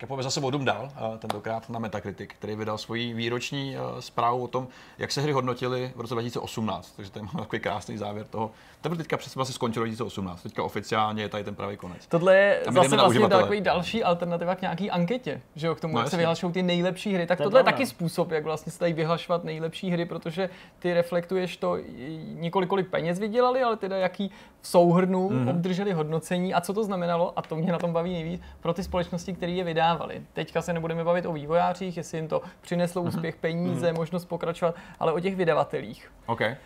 [0.00, 4.42] Tak pojďme zase o dům dál, tentokrát na Metacritic, který vydal svoji výroční eh, zprávu
[4.44, 4.68] o tom,
[4.98, 6.92] jak se hry hodnotily v roce 2018.
[6.96, 8.50] Takže tady máme takový krásný závěr toho.
[8.80, 10.42] Teprve teďka přesně vlastně skončilo 2018.
[10.42, 12.06] Teďka oficiálně je tady ten pravý konec.
[12.06, 16.00] Tohle je zase vlastně takový další alternativa k nějaký anketě, že jo, k tomu, No
[16.00, 16.18] jak se jasně.
[16.18, 17.26] vyhlašují ty nejlepší hry.
[17.26, 20.50] Tak To je tohle je taky způsob, jak vlastně se dají vyhlašovat nejlepší hry, protože
[20.78, 25.38] ty reflektuješ to, i- několik kolik peněz vydělali, ale teda jaký v souhrnu Mhm.
[25.46, 25.50] mm-hmm.
[25.50, 28.82] obdrželi hodnocení a co to znamenalo, a to mě na tom baví nejvíc, pro ty
[28.84, 30.22] společnosti, které je vydávali.
[30.32, 32.50] Teďka se nebudeme bavit o vývojářích, jestli jim to Mhm.
[32.60, 36.12] přineslo úspěch, peníze, možnost pokračovat, ale o těch vydavatelích.
[36.26, 36.40] OK.
[36.40, 36.56] Eh,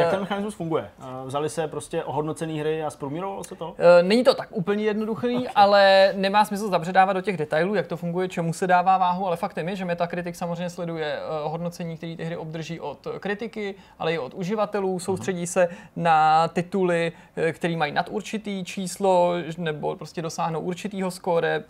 [0.00, 0.90] Jak ten mechanismus funguje?
[0.98, 3.74] Uh, vzali se prostě ohodnocené hry a zprůměrovalo se to?
[3.78, 7.96] Eh, Není to tak úplně jednoduchý, ale nemá smysl zabředávat do těch detailů, jak to
[7.96, 12.16] funguje, čemu se dává váhu, ale faktem je, že Metacritic samozřejmě sleduje eh, hodnocení, které
[12.16, 17.76] ty hry obdrží od kritiky, ale i od uživatelů, soustředí se na tituly, eh, které
[17.76, 21.64] mají nad určitý číslo nebo prostě dosáhnou určitýho skóre,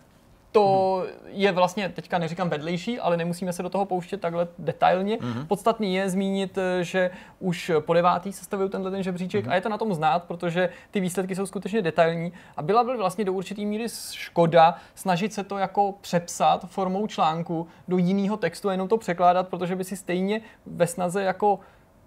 [0.52, 5.16] to je vlastně, teďka neříkám vedlejší, ale nemusíme se do toho pouštět takhle detailně.
[5.16, 5.46] Mm-hmm.
[5.46, 9.50] Podstatný je zmínit, že už po devátý sestavil tenhle ten žebříček mm-hmm.
[9.50, 12.96] a je to na tom znát, protože ty výsledky jsou skutečně detailní a byla by
[12.96, 18.68] vlastně do určitý míry škoda snažit se to jako přepsat formou článku do jiného textu
[18.68, 21.60] a jenom to překládat, protože by si stejně ve snaze jako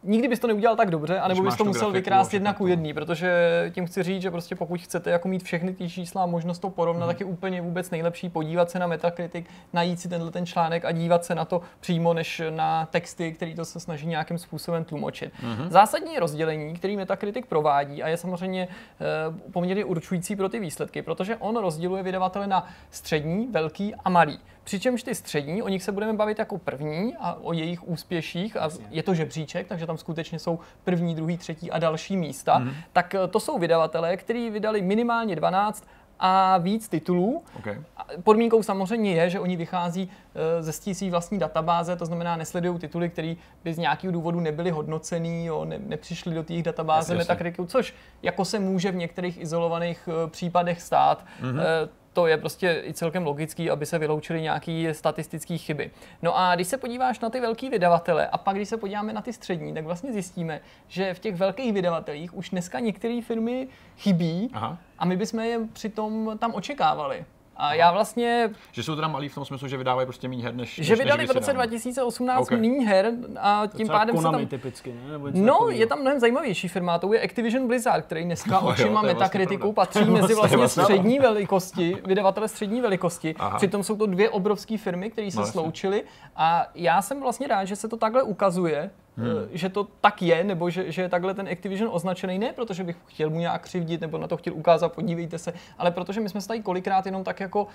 [0.03, 3.31] nikdy bys to neudělal tak dobře, anebo bys to musel vykrást jedna ku jedný, protože
[3.75, 6.69] tím chci říct, že prostě pokud chcete jako mít všechny ty čísla a možnost to
[6.69, 7.09] porovnat, hmm.
[7.09, 10.91] tak je úplně vůbec nejlepší podívat se na Metacritic, najít si tenhle ten článek a
[10.91, 15.33] dívat se na to přímo, než na texty, který to se snaží nějakým způsobem tlumočit.
[15.35, 15.69] Hmm.
[15.69, 21.35] Zásadní rozdělení, který Metacritic provádí a je samozřejmě e, poměrně určující pro ty výsledky, protože
[21.35, 24.39] on rozděluje vydavatele na střední, velký a malý.
[24.63, 28.69] Přičemž ty střední, o nich se budeme bavit jako první a o jejich úspěších a
[28.89, 32.59] je to žebříček, takže tam skutečně jsou první, druhý, třetí a další místa.
[32.59, 32.73] Mm.
[32.93, 35.87] Tak eh, to jsou vydavatelé, kteří vydali minimálně 12
[36.19, 37.43] a víc titulů.
[37.57, 37.81] Okay.
[38.23, 43.09] Podmínkou samozřejmě je, že oni vychází eh, ze stící vlastní databáze, to znamená nesledují tituly,
[43.09, 47.93] které by z nějakého důvodu nebyly hodnocený, jo, ne, nepřišly do těch databáze Metacriticu, což
[48.23, 51.25] jako se může v některých izolovaných eh, případech stát.
[51.41, 55.91] Mm-hmm to je prostě i celkem logický, aby se vyloučily nějaké statistické chyby.
[56.21, 59.21] No a když se podíváš na ty velký vydavatele a pak když se podíváme na
[59.21, 64.49] ty střední, tak vlastně zjistíme, že v těch velkých vydavatelích už dneska některé firmy chybí
[64.53, 64.77] Aha.
[64.99, 67.25] a my bychom je přitom tam očekávali.
[67.59, 68.49] A já vlastně...
[68.71, 71.27] Že jsou teda malí v tom smyslu, že vydávají prostě méně her než Že vydali
[71.27, 72.57] v roce 2018 okay.
[72.57, 74.45] méně her a tím to pádem se tam...
[74.45, 75.11] typicky, ne?
[75.11, 78.67] Nebo no, takový, je tam mnohem zajímavější firma, to je Activision Blizzard, který dneska no,
[78.67, 83.35] očima vlastně metakritiku vlastně patří mezi vlastně střední velikosti, vydavatele střední velikosti.
[83.39, 83.57] Aha.
[83.57, 86.03] Přitom jsou to dvě obrovské firmy, které se no, sloučily
[86.35, 89.49] a já jsem vlastně rád, že se to takhle ukazuje, hmm.
[89.51, 92.97] že to tak je, nebo že, že je takhle ten Activision označený, ne protože bych
[93.07, 96.41] chtěl mu nějak křivdit, nebo na to chtěl ukázat, podívejte se, ale protože my jsme
[96.41, 97.67] se tady kolikrát jenom tak jako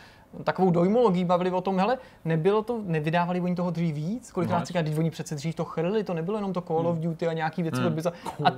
[0.44, 4.66] takovou dojmologii bavili o tom, hele, nebylo to, nevydávali oni toho dřív víc, kolikrát no,
[4.66, 6.88] si když oni přece dřív to chrli, to nebylo jenom to Call hmm.
[6.88, 7.98] of Duty a nějaký věci hmm.
[8.44, 8.50] a,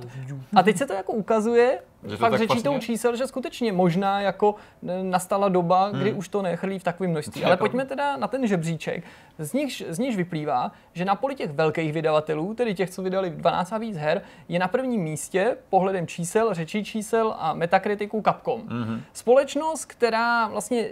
[0.55, 4.55] a teď se to jako ukazuje, že fakt řečí tou čísel, že skutečně možná jako
[5.01, 6.19] nastala doba, kdy hmm.
[6.19, 7.43] už to nechrlí v takovém množství.
[7.43, 9.03] Ale pojďme teda na ten žebříček.
[9.37, 13.29] Z nich, z nich vyplývá, že na poli těch velkých vydavatelů, tedy těch, co vydali
[13.29, 18.61] 12 a víc her, je na prvním místě pohledem čísel, řečí čísel a metakritiku Capcom.
[18.61, 19.01] Mm-hmm.
[19.13, 20.89] Společnost, která vlastně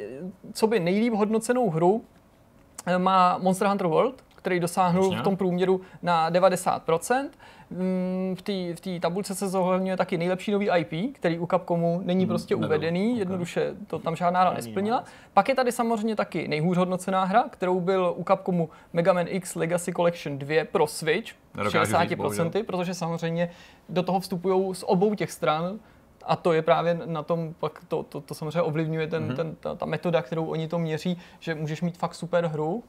[0.53, 2.03] co by nejlíp hodnocenou hru
[2.85, 7.29] eh, má Monster Hunter World, který dosáhnul v tom průměru na 90%.
[7.69, 12.23] Mm, v té v tabulce se zohledňuje taky nejlepší nový IP, který u Capcomu není
[12.23, 12.67] hmm, prostě nebyl.
[12.67, 13.19] uvedený, okay.
[13.19, 15.03] jednoduše to tam žádná hra nesplnila.
[15.33, 19.55] Pak je tady samozřejmě taky nejhůř hodnocená hra, kterou byl u Capcomu Mega Man X
[19.55, 23.49] Legacy Collection 2 pro Switch, 60%, říct, protože samozřejmě
[23.89, 25.79] do toho vstupují z obou těch stran
[26.25, 29.35] a to je právě na tom, pak to, to, to samozřejmě ovlivňuje ten, mm-hmm.
[29.35, 32.83] ten, ta, ta metoda, kterou oni to měří, že můžeš mít fakt super hru,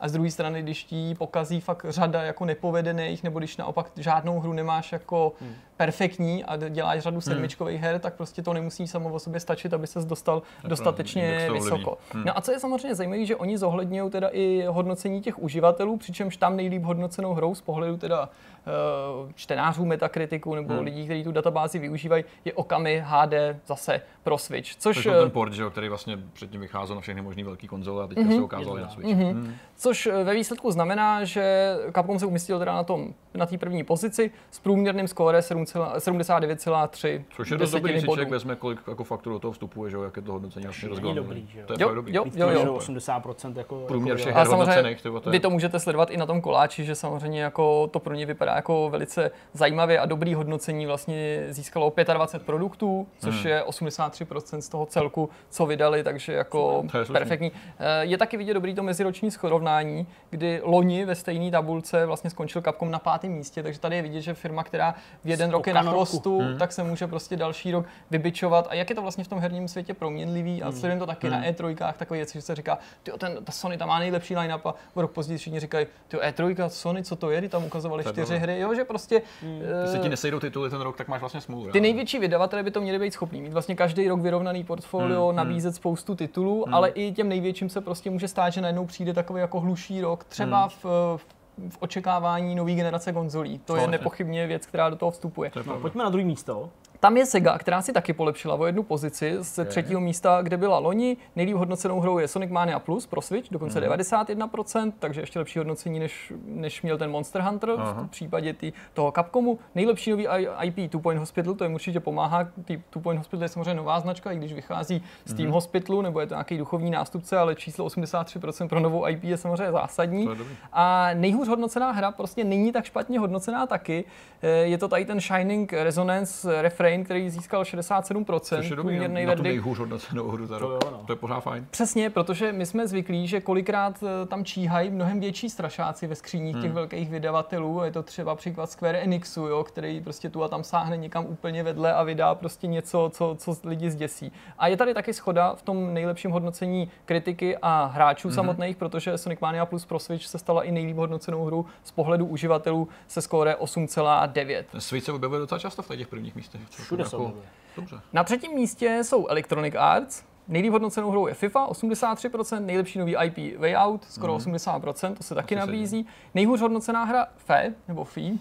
[0.00, 4.40] a z druhé strany, když ti pokazí fakt řada jako nepovedených, nebo když naopak žádnou
[4.40, 5.54] hru nemáš jako hmm.
[5.76, 7.22] Perfektní a děláš řadu hmm.
[7.22, 11.48] sedmičkových her, tak prostě to nemusí samo o sobě stačit, aby ses dostal tak dostatečně
[11.52, 11.98] vysoko.
[12.12, 12.24] Hmm.
[12.24, 16.36] No a co je samozřejmě zajímavé, že oni zohledňují teda i hodnocení těch uživatelů, přičemž
[16.36, 20.84] tam nejlíp hodnocenou hrou z pohledu teda uh, čtenářů metakritiku nebo hmm.
[20.84, 23.34] lidí, kteří tu databázi využívají, je Okami HD
[23.66, 24.76] zase pro Switch.
[24.76, 28.06] Což, což ten port, že, který vlastně předtím vycházel na všechny možné velké konzole a
[28.06, 28.36] teď mm-hmm.
[28.36, 29.08] se ukázal na Switch.
[29.08, 29.32] Mm-hmm.
[29.32, 29.54] Hmm.
[29.76, 33.84] Což eh, ve výsledku znamená, že Capcom se umístil teda na tom na té první
[33.84, 37.24] pozici s průměrným skóre 79,3.
[37.36, 40.02] Což je dost dobrý, si člověk vezme, kolik jako faktur do toho vstupuje, že jo,
[40.02, 41.20] jak je to hodnocení vlastně rozgledné.
[41.20, 41.66] dobrý, že jo.
[41.66, 42.14] To je jo, dobrý.
[42.14, 42.76] Jo, jo, jo.
[42.76, 43.84] 80% jako...
[43.88, 45.06] Průměr všech her hodnocených.
[45.26, 48.54] Vy to můžete sledovat i na tom koláči, že samozřejmě jako to pro ně vypadá
[48.54, 53.46] jako velice zajímavě a dobrý hodnocení vlastně získalo 25 produktů, což hmm.
[53.46, 57.52] je 83% z toho celku, co vydali, takže jako perfektní.
[57.78, 62.62] Eh, je taky vidět dobrý to meziroční srovnání, kdy loni ve stejné tabulce vlastně skončil
[62.62, 64.94] Capcom na pátém místě, takže tady je vidět, že firma, která
[65.24, 66.58] v jeden rok je na chvostu, hmm.
[66.58, 68.66] tak se může prostě další rok vybičovat.
[68.70, 70.78] A jak je to vlastně v tom herním světě proměnlivý a hmm.
[70.78, 71.40] sledujeme to taky hmm.
[71.40, 74.66] na E3, takové věci, že se říká, ty ten, ta Sony tam má nejlepší line-up
[74.66, 78.38] a rok později všichni říkají, ty E3, Sony, co to je, ty tam ukazovali čtyři
[78.38, 79.22] hry, jo, že prostě...
[79.42, 79.60] Hmm.
[79.80, 81.72] Když se ti nesejdou tituly ten rok, tak máš vlastně smůlu.
[81.72, 85.36] Ty největší vydavatelé by to měli být schopní mít vlastně každý rok vyrovnaný portfolio, hmm.
[85.36, 85.76] nabízet hmm.
[85.76, 86.74] spoustu titulů, hmm.
[86.74, 90.24] ale i těm největším se prostě může stát, že najednou přijde takový jako hluší rok,
[90.24, 90.70] třeba hmm.
[90.82, 91.26] v, v
[91.68, 93.58] v očekávání nové generace konzolí.
[93.58, 95.50] To no, je nepochybně věc, která do toho vstupuje.
[95.66, 96.70] no, pojďme na druhé místo.
[97.04, 99.70] Tam je Sega, která si taky polepšila o jednu pozici z Okay.
[99.70, 101.16] třetího místa, kde byla loni.
[101.36, 103.88] Nejlíp hodnocenou hrou je Sonic Mania Plus pro Switch, dokonce Mhm.
[103.88, 108.02] 91%, takže ještě lepší hodnocení, než, než měl ten Monster Hunter Aha.
[108.02, 109.58] v případě tý, toho Capcomu.
[109.74, 110.26] Nejlepší nový
[110.62, 112.48] IP Two Point Hospital, to jim určitě pomáhá.
[112.64, 115.34] Tý Two Point Hospital je samozřejmě nová značka, i když vychází z.
[115.34, 119.36] Team Hospitalu, nebo je to nějaký duchovní nástupce, ale číslo 83% pro novou IP je
[119.36, 120.24] samozřejmě zásadní.
[120.24, 120.30] Je.
[120.72, 124.04] A nejhůř hodnocená hra prostě není tak špatně hodnocená taky.
[124.42, 129.26] Eh, Je to tady ten Shining Resonance Refrain, který získal 67%, Což je dobrý, průměrný
[129.26, 130.84] na tu nejhůř hodnocenou hru za To rok.
[130.84, 131.02] jo, no.
[131.06, 131.66] To je pořád fajn.
[131.70, 136.56] Přesně, protože my jsme zvyklí, že kolikrát eh, tam číhají mnohem větší strašáci ve skříních
[136.62, 137.82] těch velkých vydavatelů.
[137.84, 141.62] Je to třeba příklad Square Enixu, jo, který prostě tu a tam sáhne někam úplně
[141.62, 144.32] vedle a vydá prostě něco, co, co lidi zděsí.
[144.58, 149.40] A je tady taky schoda v tom nejlepším hodnocení kritiky a hráčů samotných, protože Sonic
[149.40, 153.54] Mania Plus pro Switch se stala i nejlíp hodnocenou hru z pohledu uživatelů se skóre
[153.60, 154.64] 8,9.
[154.72, 156.60] Ten Switch se objevuje docela často v těch prvních místech.
[156.70, 157.44] Celkem Všude se objevuje.
[157.76, 158.00] Dobře.
[158.12, 160.22] Na třetím místě jsou Electronic Arts.
[160.48, 165.34] Nejlíp hodnocenou hrou je FIFA, 83%, nejlepší nový IP Way Out, skoro 80%, to se
[165.34, 166.06] taky nabízí.
[166.34, 168.38] Nejhůř hodnocená hra FE, nebo FI,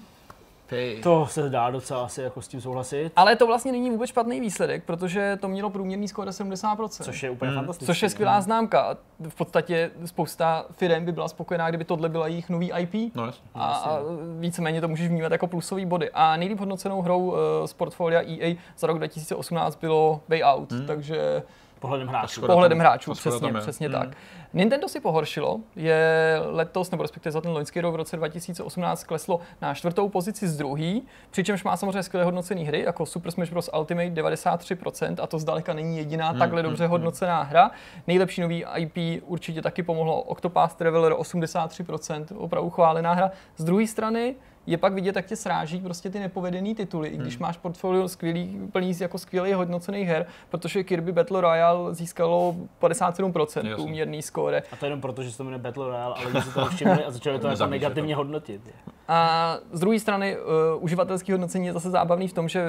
[1.03, 4.39] To se dá docela asi jako s tím souhlasit, ale to vlastně není vůbec špatný
[4.39, 6.87] výsledek, protože to mělo průměrný skóre 70%.
[7.03, 7.93] což je úplně fantastické.
[7.93, 8.97] Což je skvělá známka.
[9.29, 13.15] V podstatě spousta firm by byla spokojená, kdyby tohle byla jejich nový IP.
[13.15, 13.41] No jasně.
[13.55, 13.99] A, a
[14.39, 16.09] víceméně to můžeš vnímat jako plusový body.
[16.13, 20.85] A nejlíp hodnocenou hrou uh, z portfolia EA za rok 2018 bylo Way Out, Hmm.
[20.87, 21.43] takže
[21.83, 22.27] Pohledem hráčů.
[22.33, 23.99] Škoda pohledem tam- hráčů, přesně, přesně Hmm.
[23.99, 24.09] tak.
[24.53, 29.39] Nintendo si pohoršilo, je letos, nebo respektive za ten loňský rok v roce 2018 kleslo
[29.61, 33.69] na čtvrtou pozici z druhý, přičemž má samozřejmě skvěle hodnocené hry, jako Super Smash Bros.
[33.79, 37.71] Ultimate 93%, a to zdaleka není jediná Hmm, takhle dobře hodnocená hra.
[38.07, 43.31] Nejlepší nový IP určitě taky pomohlo Octopath Traveler 83%, opravdu chválená hra.
[43.57, 44.35] Z druhé strany
[44.67, 48.59] je pak vidět, jak tě sráží prostě ty nepovedený tituly, i když máš portfolio skvělý,
[48.71, 53.75] plný z jako skvělých hodnocených her, protože Kirby Battle Royale získalo 57% Jasně.
[53.75, 54.63] průměrný skóre.
[54.71, 57.05] A to jenom proto, že se to jmenuje Battle Royale, ale lidi si to všimli
[57.05, 58.17] a začali to jako se negativně to.
[58.17, 58.61] hodnotit.
[59.07, 62.61] A z druhé strany uh, uživatelský hodnocení je zase zábavný v tom, že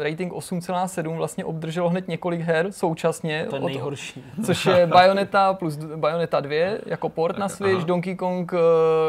[0.00, 3.46] eh, rating 8,7 vlastně obdrželo hned několik her současně.
[3.50, 4.24] To je od- nejhorší.
[4.46, 6.54] což je Bayonetta plus Bayonetta 2
[6.86, 7.84] jako port na Switch, aha.
[7.86, 8.58] Donkey Kong uh,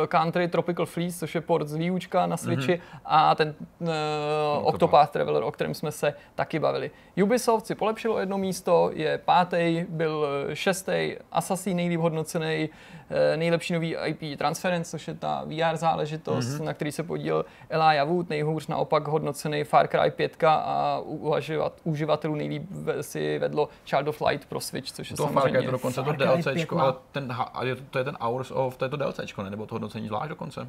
[0.08, 2.82] Country Tropical Freeze, což je port z výučka na Switchi Mhm.
[3.06, 3.88] a ten uh,
[4.64, 6.92] Octopath Traveler, o kterém jsme se taky bavili.
[7.24, 12.97] Ubisoft si polepšilo jedno místo, je pátý, byl eh, šestý, Assassin nejlíp hodnocený, eh,
[13.36, 16.66] nejlepší nový IP Transference, což je ta VR záležitost, Mhm.
[16.66, 21.74] na který se podíl Elijah Wood, nejhůř naopak hodnocený Far Cry 5 a u uživat-
[21.84, 22.64] uživatelů nejlíp
[23.02, 25.72] si vedlo Child of Light pro Switch, což je To Far Cry samozřejmě je to
[25.72, 28.04] dokonce to Far Cry DLCčko, 5 má- ale ten, ha- a je to, to je
[28.04, 29.50] ten Hours of, to je to DLCčko, ne?
[29.50, 30.68] Nebo to hodnocení zvlášť dokonce?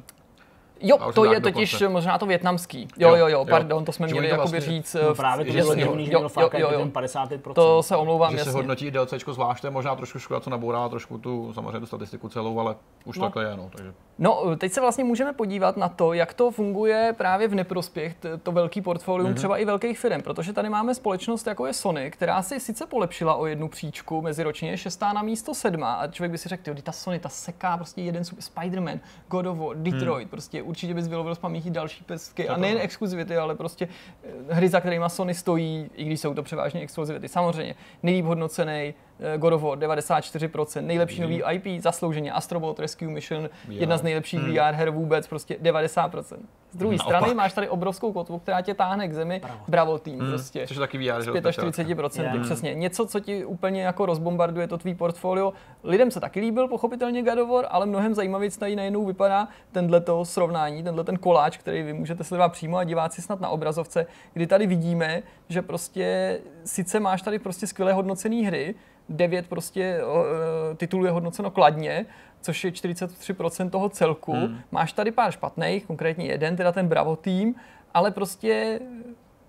[0.81, 1.89] Jo, to jsem je totiž dokonce.
[1.89, 2.87] možná to větnamský.
[2.97, 3.45] Jo, Jo, jo, jo, jo.
[3.49, 4.93] pardon, to jsme Že měli to jakoby vlastně- říct.
[4.93, 6.79] No eh, právě to že bylo divný, že jo, měl Far Cry jo, jo.
[6.79, 7.53] ten 55%.
[7.53, 10.89] To se omlouvám, Že se hodnotí DLCčko zvlášť, to je možná trošku škoda, co nabourá
[10.89, 12.75] trošku tu samozřejmě tu statistiku celou, ale
[13.05, 13.25] už No.
[13.25, 13.69] takhle je, no.
[13.75, 18.15] Takže No, teď se vlastně můžeme podívat na to, jak to funguje právě v neprospěch,
[18.43, 19.35] to velký portfolium, mm-hmm.
[19.35, 23.35] třeba i velkých firm, protože tady máme společnost jako je Sony, která si sice polepšila
[23.35, 26.91] o jednu příčku meziročně, šestá na místo sedma a člověk by si řekl, ty ta
[26.91, 28.99] Sony, ta seká prostě jeden super Spider-Man,
[29.29, 30.29] God of War, Detroit, hmm.
[30.29, 32.83] prostě určitě bys vylovil z paměti další pestky a nejen pravda.
[32.83, 33.87] exkluzivity, ale prostě
[34.23, 37.27] eh, hry, za kterými Sony stojí, i když jsou to převážně exkluzivity.
[37.27, 43.49] Samozřejmě nejlíp hodnocený eh, God of War 94%, nejlepší nový IP, zaslouženě Astrobot Rescue Mission,
[43.69, 44.53] jedna z nejlepších Hmm.
[44.53, 46.37] VR her vůbec, prostě 90%.
[46.71, 47.17] Z druhé Naopak.
[47.17, 49.59] strany máš tady obrovskou kotvu, která tě táhne k zemi, Bravo.
[49.67, 50.67] Bravo tým, Hmm, prostě.
[50.67, 52.39] což je taky VR, že Z 45%, Je.
[52.41, 52.73] přesně.
[52.73, 55.53] Něco, co ti úplně jako rozbombarduje to tvý portfolio.
[55.83, 60.83] Lidem se taky líbil, pochopitelně War, ale mnohem zajímavěji tady najednou vypadá tenhle to srovnání,
[60.83, 64.67] tenhle ten koláč, který vy můžete sledovat přímo a diváci snad na obrazovce, kdy tady
[64.67, 68.75] vidíme, že prostě sice máš tady prostě skvěle hodnocené hry,
[69.09, 69.81] devět prostě
[70.71, 72.05] e, titulů je hodnoceno kladně,
[72.41, 74.33] což je 43% toho celku.
[74.33, 74.59] Hmm.
[74.71, 77.55] Máš tady pár špatných, konkrétně jeden, teda ten Bravo tým,
[77.93, 78.79] ale prostě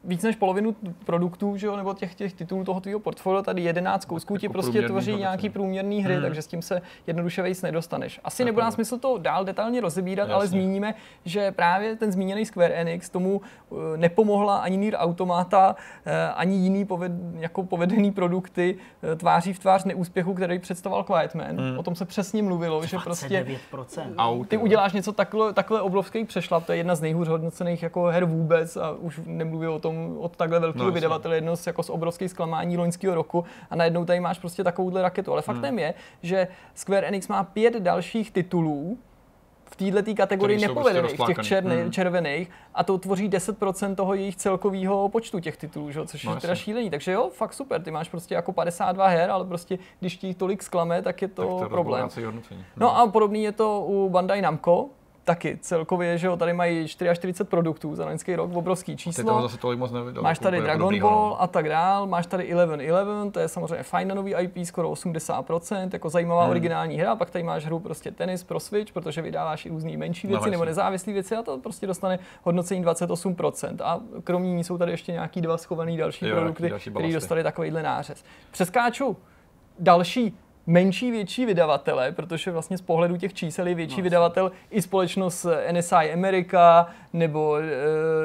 [0.04, 4.04] víc než polovinu produktů, že jo, nebo těch, těch titulů toho tvého portfolia, tady 11
[4.04, 6.22] kousků ti jako prostě tvoří nějaký průměrný hry, Hmm.
[6.22, 8.20] takže s tím se jednoduše vejc nedostaneš.
[8.24, 8.84] Asi To je nebude nás pravda.
[8.84, 10.60] smysl to dál detailně rozebírat, ale Jasně.
[10.60, 10.94] zmíníme,
[11.24, 13.40] že právě ten zmíněný Square Enix tomu
[13.72, 15.76] eh, nepomohla ani Nier Automata,
[16.06, 18.76] eh, ani jiný poved, jako povedený produkty
[19.12, 21.56] eh, tváří v tvář neúspěchu, který představoval Quietman.
[21.56, 21.78] Hmm.
[21.78, 24.14] O tom se přesně mluvilo, že prostě 29%.
[24.18, 28.04] Aut, ty uděláš něco takhle, takhle obrovský přešlap, to je jedna z nejhůř hodnocených jako
[28.04, 31.82] her vůbec a už nemluví o tom od takhle velkého No, vydavatele, jedno z, jako
[31.82, 35.32] z obrovských zklamání loňského roku a najednou tady máš prostě takovouhle raketu.
[35.32, 35.78] Ale faktem Hmm.
[35.78, 38.98] je, že Square Enix má pět dalších titulů
[39.64, 41.92] v této kategorii jsou nepovedených, prostě těch černý, Mm.
[41.92, 46.06] červených, a to tvoří 10% toho jejich celkového počtu těch titulů, že?
[46.06, 46.90] což No, je teda šílený.
[46.90, 50.62] Takže jo, fakt super, ty máš prostě jako 52 her, ale prostě když ti tolik
[50.62, 52.08] zklame, tak je to, tak to problém.
[52.76, 54.88] No a podobný je to u Bandai Namco,
[55.30, 59.42] taky celkově, že jo, tady mají 44 produktů za loňský rok, obrovský Ty toho číslo.
[59.42, 59.92] zase tolik moc.
[60.20, 61.42] Máš tady Dragon dobrýho, Ball no.
[61.42, 65.90] a tak dál, máš tady Eleven Eleven, to je samozřejmě fajn nový IP, skoro 80%,
[65.92, 66.50] jako zajímavá Hmm.
[66.50, 70.26] originální hra, pak tady máš hru prostě tenis pro Switch, protože vydáváš i různé menší
[70.26, 70.70] No, věci nebo jasně.
[70.70, 73.80] nezávislé věci a to prostě dostane hodnocení 28%.
[73.84, 77.82] A kromě ní jsou tady ještě nějaký dva schovaný další Jo, produkty, které dostali takovýhle
[77.82, 78.24] nářez.
[78.50, 79.16] Přeskáču
[79.78, 80.36] další
[80.70, 85.46] menší, větší vydavatele, protože vlastně z pohledu těch čísel je větší No, vydavatel i společnost
[85.72, 87.58] NSI America nebo uh,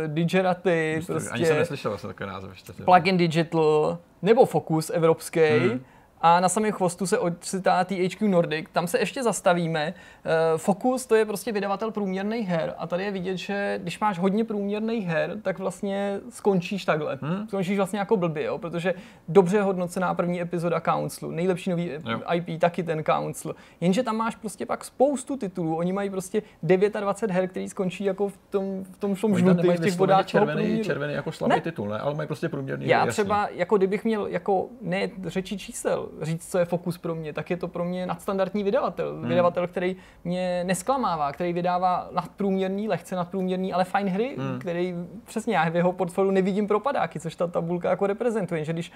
[0.07, 2.73] Digeraty, Prostě, prostě Ani jsem neslyšel vlastně takový název ještě.
[3.17, 5.39] Digital nebo Focus evropský.
[5.39, 5.85] Hmm.
[6.27, 8.65] A na samém chvostu se odcitá THQ Nordic.
[8.71, 9.93] Tam se ještě zastavíme.
[10.25, 12.73] Eh, Focus to je prostě vydavatel průměrných her.
[12.77, 17.19] A tady je vidět, že když máš hodně průměrných her, tak vlastně skončíš takhle.
[17.21, 17.47] Hmm.
[17.47, 18.57] Skončíš vlastně jako blbě, jo?
[18.57, 18.93] protože
[19.27, 22.19] dobře hodnocená první epizoda Council, nejlepší nový Jo.
[22.33, 23.55] IP, taky ten Council.
[23.81, 25.75] Jenže tam máš prostě pak spoustu titulů.
[25.77, 29.77] Oni mají prostě 29 her, který skončí jako v tom, v tom, v žlutém, nemají
[29.77, 30.83] v těch vodách červený, průměru.
[30.83, 31.61] červený jako slabý Ne.
[31.61, 31.99] titul, ne?
[31.99, 32.87] Ale mají prostě průměrný.
[32.87, 33.11] Já jasně.
[33.11, 37.49] třeba, jako kdybych měl jako ne řeči čísel říct, co je fokus pro mě, tak
[37.49, 39.13] je to pro mě nadstandardní vydavatel.
[39.13, 39.27] Hmm.
[39.29, 44.59] Vydavatel, který mě nesklamává, který vydává nadprůměrný, lehce nadprůměrný, ale fajn hry, hmm.
[44.59, 44.95] který
[45.25, 48.91] přesně já v jeho portfoliu nevidím propadáky, což ta tabulka jako reprezentuje, že když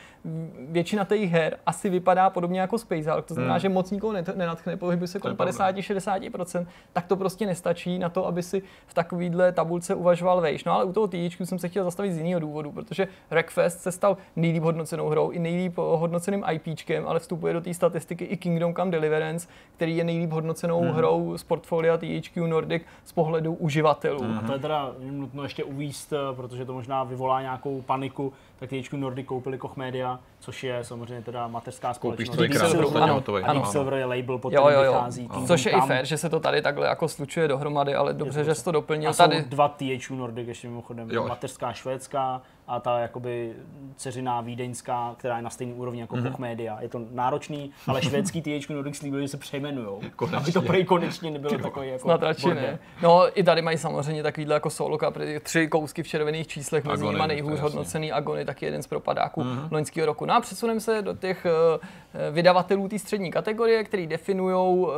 [0.70, 3.60] většina těch her asi vypadá podobně jako Space Hulk, to znamená, Hmm.
[3.60, 5.72] že moc nikoho nenatchne, pohybuje se kolem je pravda.
[5.72, 10.64] 50-60%, tak to prostě nestačí na to, aby si v takovýhle tabulce uvažoval vejš.
[10.64, 13.92] No ale u toho THQ jsem se chtěl zastavit z jiného důvodu, protože Wreckfest se
[13.92, 18.76] stal nejlíp hodnocenou hrou i nejlíp hodnoceným IPčkem, ale vstupuje do té statistiky i Kingdom
[18.76, 20.90] Come Deliverance, který je nejlíp hodnocenou Mhm.
[20.92, 20.96] mm-hmm.
[20.96, 24.24] hrou z portfolia THQ Nordic z pohledu uživatelů.
[24.24, 24.32] Mhm.
[24.34, 24.40] Mm.
[24.40, 28.70] A to je teda nutno ještě uvíst, eh, protože to možná vyvolá nějakou paniku, tak
[28.70, 32.52] THQ Nordic koupili Koch Media, což je samozřejmě teda mateřská Koupíš společnost.
[32.52, 33.44] to krát Silver- posledně ano, hotový.
[33.44, 33.54] ano.
[33.54, 34.92] Deep Silver je label, pod Jo, jo, jo.
[34.94, 35.88] vychází Kingdom Což je i Come.
[35.88, 38.72] fér, že se to tady takhle jako slučuje dohromady, ale dobře, to že jsi to
[38.72, 39.10] doplnil.
[39.10, 41.12] A jsou Tady, dva THQ Nordic ještě mimochodem.
[41.12, 41.28] Jo.
[41.28, 43.54] Mateřská švédská a ta jakoby
[43.96, 46.26] dceřiná vídeňská, která je na stejné úrovni jako Mhm.
[46.26, 46.32] mm-hmm.
[46.32, 46.78] Koch Media.
[46.82, 50.02] Je to náročný, ale švédský THQ Nordic slíbili, že se přejmenujou.
[50.16, 50.38] Konečně.
[50.38, 52.80] Aby to prej konečně nebylo takový jako Snad radši ne.
[53.02, 57.06] No i tady mají samozřejmě takovýhle jako solo kapry, tři kousky v červených číslech, mezi
[57.06, 59.60] nimi nejhůř hodnocený Agony, taky jeden z propadáků Mhm.
[59.60, 59.68] mm-hmm.
[59.72, 60.26] loňského roku.
[60.26, 64.90] No a přesuneme se do těch uh, vydavatelů té střední kategorie, který definují uh,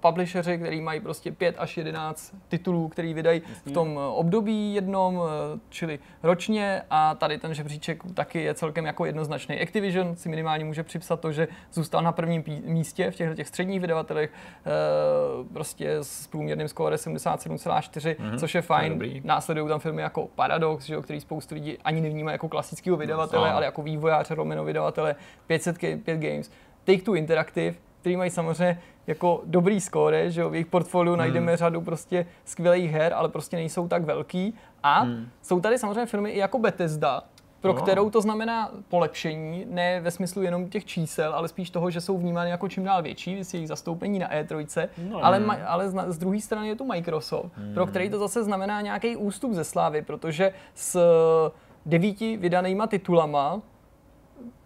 [0.00, 5.20] publisheři, který mají prostě 5 až 11 titulů, který vydají v tom období jednom,
[5.56, 9.60] eh, čili ročně a tady ten žebříček taky je celkem jako jednoznačný.
[9.60, 13.80] Activision si minimálně může připsat to, že zůstal na prvním místě v těchto těch středních
[13.80, 14.30] vydavatelech,
[14.66, 14.70] eh,
[15.52, 19.02] prostě s průměrným skóre 77,4, Mhm, což je fajn.
[19.24, 23.48] Následují tam firmy jako Paradox, že jo, který spoustu lidí ani nevnímá jako klasického vydavatele,
[23.50, 23.56] No.
[23.56, 25.14] ale jako vývojáře, Romano vydavatele,
[25.46, 26.50] 505 Games,
[26.86, 27.76] Take-Two Interactive,
[28.06, 31.18] který mají samozřejmě jako dobrý skóre, že jo, v jejich portfoliu Hmm.
[31.18, 34.54] najdeme řadu prostě skvělých her, ale prostě nejsou tak velký.
[34.82, 35.28] A Hmm.
[35.42, 37.22] jsou tady samozřejmě firmy i jako Bethesda,
[37.60, 37.82] pro No.
[37.82, 42.18] kterou to znamená polepšení, ne ve smyslu jenom těch čísel, ale spíš toho, že jsou
[42.18, 45.46] vnímány jako čím dál větší, s jejich zastoupení na E3, No, ale, no.
[45.46, 47.74] ma, ale z, z druhé strany je tu Microsoft, Hmm.
[47.74, 51.00] pro který to zase znamená nějaký ústup ze slávy, protože s
[51.86, 53.60] devíti vydanýma titulama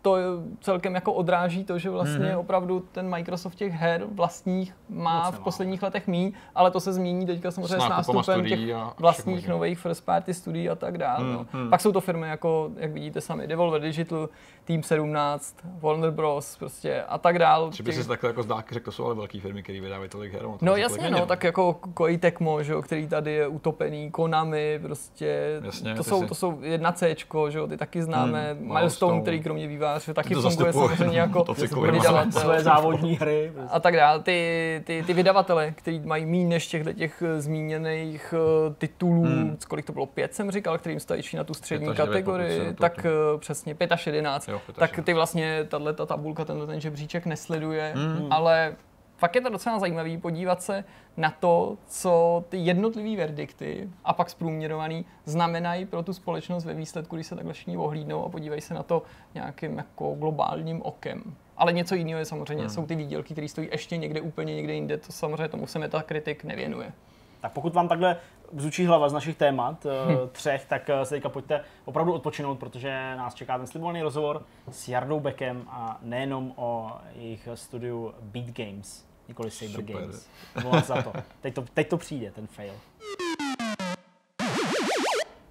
[0.03, 0.17] to
[0.61, 2.39] celkem jako odráží to, že vlastně Mhm.
[2.39, 6.93] opravdu ten Microsoft těch her vlastních má Moc v posledních letech míň, ale to se
[6.93, 8.61] změní teďka samozřejmě s, nákupama nástupem těch
[8.99, 11.25] vlastních nových first party studií a tak dále.
[11.25, 11.47] Hmm, no.
[11.53, 11.71] hmm.
[11.71, 14.29] Pak jsou to firmy jako, jak vidíte sami, Devolver Digital,
[14.65, 16.57] Team 17, Warner Bros.
[16.57, 17.73] prostě a tak dále.
[17.73, 20.33] Že by se takhle jako zdá, řekl, to jsou ale velké firmy, které vydávají tolik
[20.33, 20.43] her.
[20.43, 24.79] to No jasně, no, tak jako Koei Tecmo, že jo, který tady je utopený, Konami,
[24.83, 27.15] prostě, Jasně, to, jsou, si- to jsou jedna C,
[27.49, 31.45] že jo, ty taky známe, Hmm, Milestone, který kromě vývářů taky to funguje samozřejmě jako
[31.81, 32.41] vydavatel.
[32.41, 33.53] Své závodní hry.
[33.71, 38.75] A tak dále, ty, ty, ty vydavatele, který mají méně než těch eh, zmíněných eh,
[38.79, 39.57] titulů, Hmm.
[39.69, 43.75] kolik to bylo, pět jsem říkal, kterým stačí na tu střední kategorii, tak eh, přesně
[43.75, 45.07] 5 až 11, Jo, pět až tak 11.
[45.07, 48.27] ty vlastně, tahle ta tabulka, tenhle ten žebříček nesleduje, Hmm.
[48.31, 48.75] ale
[49.21, 50.85] fakt je to docela zajímavý podívat se
[51.17, 57.17] na to, co ty jednotlivý verdikty a pak zprůměrovaný znamenají pro tu společnost ve výsledku,
[57.17, 59.03] když se takhle všichni ohlídnou a podívají se na to
[59.35, 61.23] nějakým jako globálním okem.
[61.57, 62.71] Ale něco jiného je samozřejmě, Hmm.
[62.71, 66.39] jsou ty výdělky, které stojí ještě někde úplně někde jinde, to samozřejmě tomu se Metacritic
[66.45, 66.93] nevěnuje.
[67.41, 68.17] Tak pokud vám takhle
[68.53, 69.89] bzučí hlava z našich témat, Hm.
[70.25, 74.43] eh, třech, tak eh, se teďka pojďte opravdu odpočinout, protože nás čeká ten slibovaný rozhovor
[74.71, 79.10] s Jardou Beckem a nejenom o jejich studiu Beat Games.
[79.31, 79.97] Nikoli Saber Super.
[79.97, 80.29] Games.
[80.63, 81.13] Volám za to.
[81.41, 81.65] Teď to.
[81.75, 82.75] Teď to přijde, ten fail.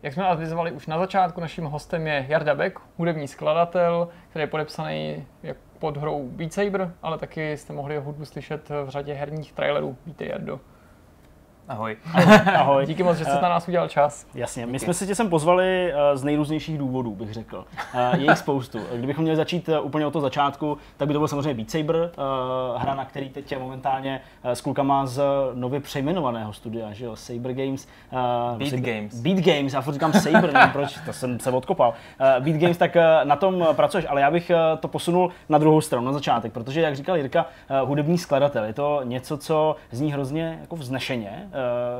[0.03, 4.47] Jak jsme avizovali už na začátku, naším hostem je Jarda Beck, hudební skladatel, který je
[4.47, 9.13] podepsaný jak pod hrou Beat Saber, ale taky jste mohli jeho hudbu slyšet v řadě
[9.13, 9.97] herních trailerů.
[10.05, 10.59] Vítej Jardo.
[11.69, 11.97] Ahoj.
[12.55, 12.85] Ahoj.
[12.85, 14.25] Díky moc, že jste na nás udělal čas.
[14.33, 17.65] Jasně, my jsme se tě sem pozvali eh, z nejrůznějších důvodů, bych řekl.
[17.93, 18.79] Eh, Je jich spoustu.
[18.95, 22.11] Kdybychom měli začít eh, úplně od toho začátku, tak by to byl samozřejmě Beat Saber,
[22.77, 25.21] hra, na který teď je momentálně s klukama z
[25.53, 27.87] nově přejmenovaného studia, že jo, Saber Games.
[28.57, 29.21] Beat Saber, Games.
[29.21, 31.93] Beat Games, já furt říkám Saber, nevím proč, to jsem se odkopal.
[32.39, 36.13] Beat Games, tak na tom pracuješ, ale já bych to posunul na druhou stranu, na
[36.13, 37.45] začátek, protože, jak říkal Jirka,
[37.85, 41.49] hudební skladatel, je to něco, co zní hrozně jako vznešeně,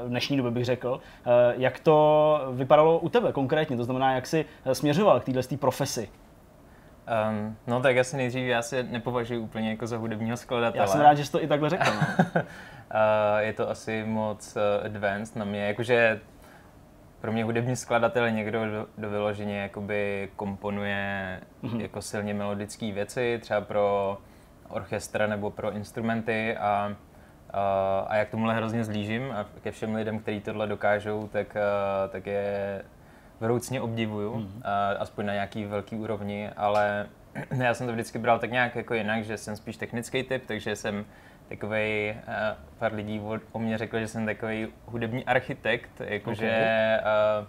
[0.06, 0.99] v dnešní době bych řekl.
[1.26, 5.57] Eh, Jak to vypadalo u tebe konkrétně, to znamená, jak jsi eh, směřoval k této
[5.57, 6.10] profesi?
[7.30, 10.84] Um, no tak asi nejdřív já se nepovažuji úplně jako za hudebního skladatele.
[10.84, 11.86] Já jsem rád, že jsi to i takhle řekl.
[11.86, 12.02] No.
[12.41, 12.41] Uh,
[13.40, 16.19] je to asi moc advanced na mě, jakože
[17.22, 21.81] pro mě hudební skladatel je někdo, kdo, kdo vyloženě jakoby komponuje mm-hmm.
[21.81, 24.18] jako silně melodické věci, třeba pro
[24.69, 26.95] orchestra nebo pro instrumenty a,
[27.53, 31.57] a, jak tomuhle hrozně zlížím a ke všem lidem, kteří tohle dokážou, tak,
[32.09, 32.81] tak je
[33.39, 34.61] vroucně obdivuju, mm-hmm.
[34.63, 37.05] a, aspoň na nějaký velký úrovni, ale
[37.63, 40.76] já jsem to vždycky bral tak nějak jako jinak, že jsem spíš technický typ, takže
[40.76, 41.05] jsem
[41.49, 42.13] takový,
[42.77, 43.21] pár lidí
[43.51, 46.47] o, mě řeklo, že jsem takový hudební architekt, jakože
[46.99, 47.45] okay.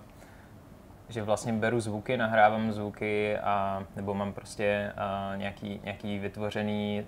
[1.08, 4.92] že vlastně beru zvuky, nahrávám zvuky a nebo mám prostě
[5.36, 7.06] nějaký, nějaký vytvořený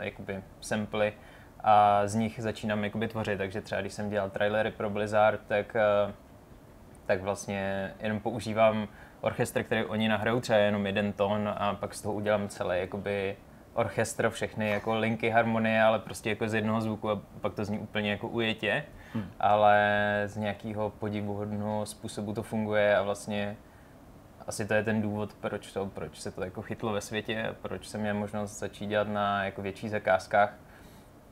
[0.00, 1.12] jakoby samply
[1.64, 5.76] a z nich začínám jakoby tvořit, takže třeba když jsem dělal trailery pro Blizzard, tak
[6.06, 6.12] uh,
[7.06, 8.88] tak vlastně jenom používám
[9.20, 13.36] orchestr, který oni nahrajou třeba jenom jeden tón a pak z toho udělám celý jakoby
[13.74, 17.78] orchestr, všechny jako linky, harmonie, ale prostě jako z jednoho zvuku a pak to zní
[17.78, 18.84] úplně jako ujetě,
[19.14, 19.30] hmm.
[19.40, 23.56] ale z nějakého podivuhodného způsobu to funguje a vlastně
[24.46, 27.88] asi to je ten důvod, proč, to, proč se to jako chytlo ve světě, proč
[27.88, 30.54] jsem měl možnost začít dělat na jako větších zakázkách.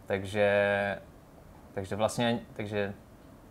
[0.06, 0.98] Takže,
[1.74, 2.94] takže vlastně, takže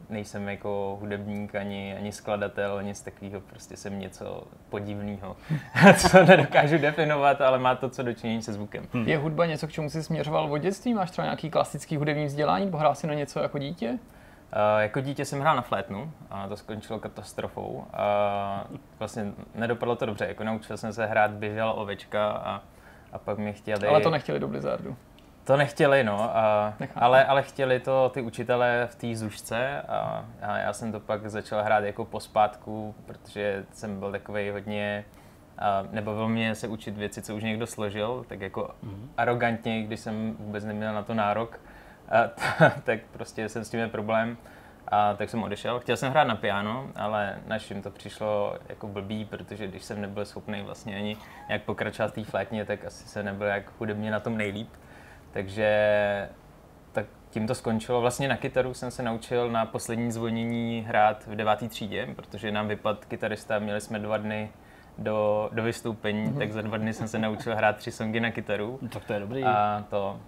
[0.10, 5.36] nejsem jako hudebník, ani, ani skladatel, nic takového, prostě jsem něco podivného,
[5.98, 8.88] co nedokážu definovat, ale má to co dočinění se zvukem.
[8.94, 9.07] Hmm.
[9.07, 10.94] Je hudba něco, k čemu jsi směřoval od dětství?
[10.94, 12.72] Máš třeba nějaký klasický hudební vzdělání?
[12.72, 13.90] Pohrál jsi na něco jako dítě?
[13.90, 17.86] Uh, jako dítě jsem hrál na flétnu a to skončilo katastrofou.
[17.94, 18.68] A
[18.99, 22.61] vlastně nedopadlo to dobře, jako naučil jsem se hrát běžela ovečka a,
[23.11, 23.88] a pak mě chtěli...
[23.88, 24.98] Ale to nechtěli do Blizzardu.
[25.43, 30.57] To nechtěli, no, a, ale, ale chtěli to ty učitelé v té zušce a, a
[30.57, 35.05] já jsem to pak začal hrát jako pospátku, protože jsem byl takový hodně,
[35.57, 39.07] a nebavilo mě se učit věci, co už někdo složil, tak jako mm-hmm.
[39.18, 41.59] arrogantně, když jsem vůbec neměl na to nárok,
[42.09, 44.38] a, tak prostě jsem s tím měl problém.
[44.88, 45.80] A tak jsem odešel.
[45.80, 50.26] Chtěl jsem hrát na piano, ale našim to přišlo jako blbý, protože když jsem nebyl
[50.26, 54.19] schopný vlastně ani nějak pokračovat v té flétně, tak asi se nebyl jak hudebně na
[54.19, 54.69] tom nejlíp.
[55.32, 55.70] Takže
[56.91, 58.02] tak tím to skončilo.
[58.02, 62.68] Vlastně na kytaru jsem se naučil na poslední zvonění hrát v devátý třídě, protože nám
[62.68, 64.52] vypad kytarista, měli jsme dva dny
[64.98, 66.38] do, do vystoupení, mm-hmm.
[66.38, 68.80] tak za dva dny jsem se naučil hrát tři songy na kytaru.
[68.82, 69.44] No, tak to je dobrý.
[69.44, 70.20] A to,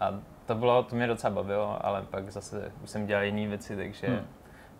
[0.00, 0.14] a
[0.46, 4.06] to bylo, to mě docela bavilo, ale pak zase už jsem dělal jiné věci, takže
[4.06, 4.26] hmm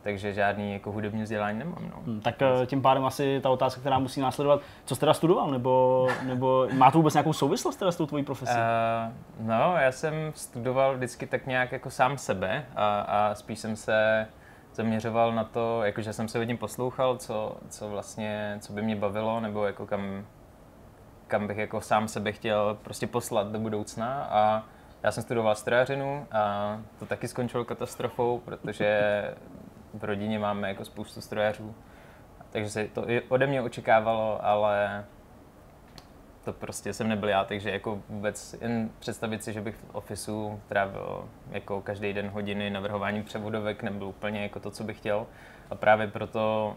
[0.03, 1.91] takže žádný jako hudební vzdělání nemám.
[1.91, 2.03] No.
[2.07, 5.51] Hmm, tak eh, tím pádem asi ta otázka, která musí následovat, co jsi teda studoval,
[5.51, 8.53] nebo, nebo má to vůbec nějakou souvislost teda s tou tvojí profesí?
[8.53, 13.77] Uh, no, já jsem studoval vždycky tak nějak jako sám sebe a, a spíš jsem
[13.77, 14.27] se
[14.75, 19.41] zaměřoval na to, jakože jsem se hodně poslouchal, co, co vlastně, co by mě bavilo,
[19.41, 20.27] nebo jako kam,
[21.27, 24.65] kam bych jako sám sebe chtěl prostě poslat do budoucna a
[25.03, 29.01] já jsem studoval strojařinu a to taky skončilo katastrofou, protože
[29.95, 31.75] v rodině máme jako spoustu strojařů,
[32.51, 35.05] takže se to i ode mě očekávalo, ale
[36.45, 40.61] to prostě jsem nebyl já, takže jako vůbec jen představit si, že bych v ofisu
[40.69, 45.27] trávil jako každý den hodiny navrhování převodovek nebyl úplně jako to, co bych chtěl.
[45.71, 46.77] A právě proto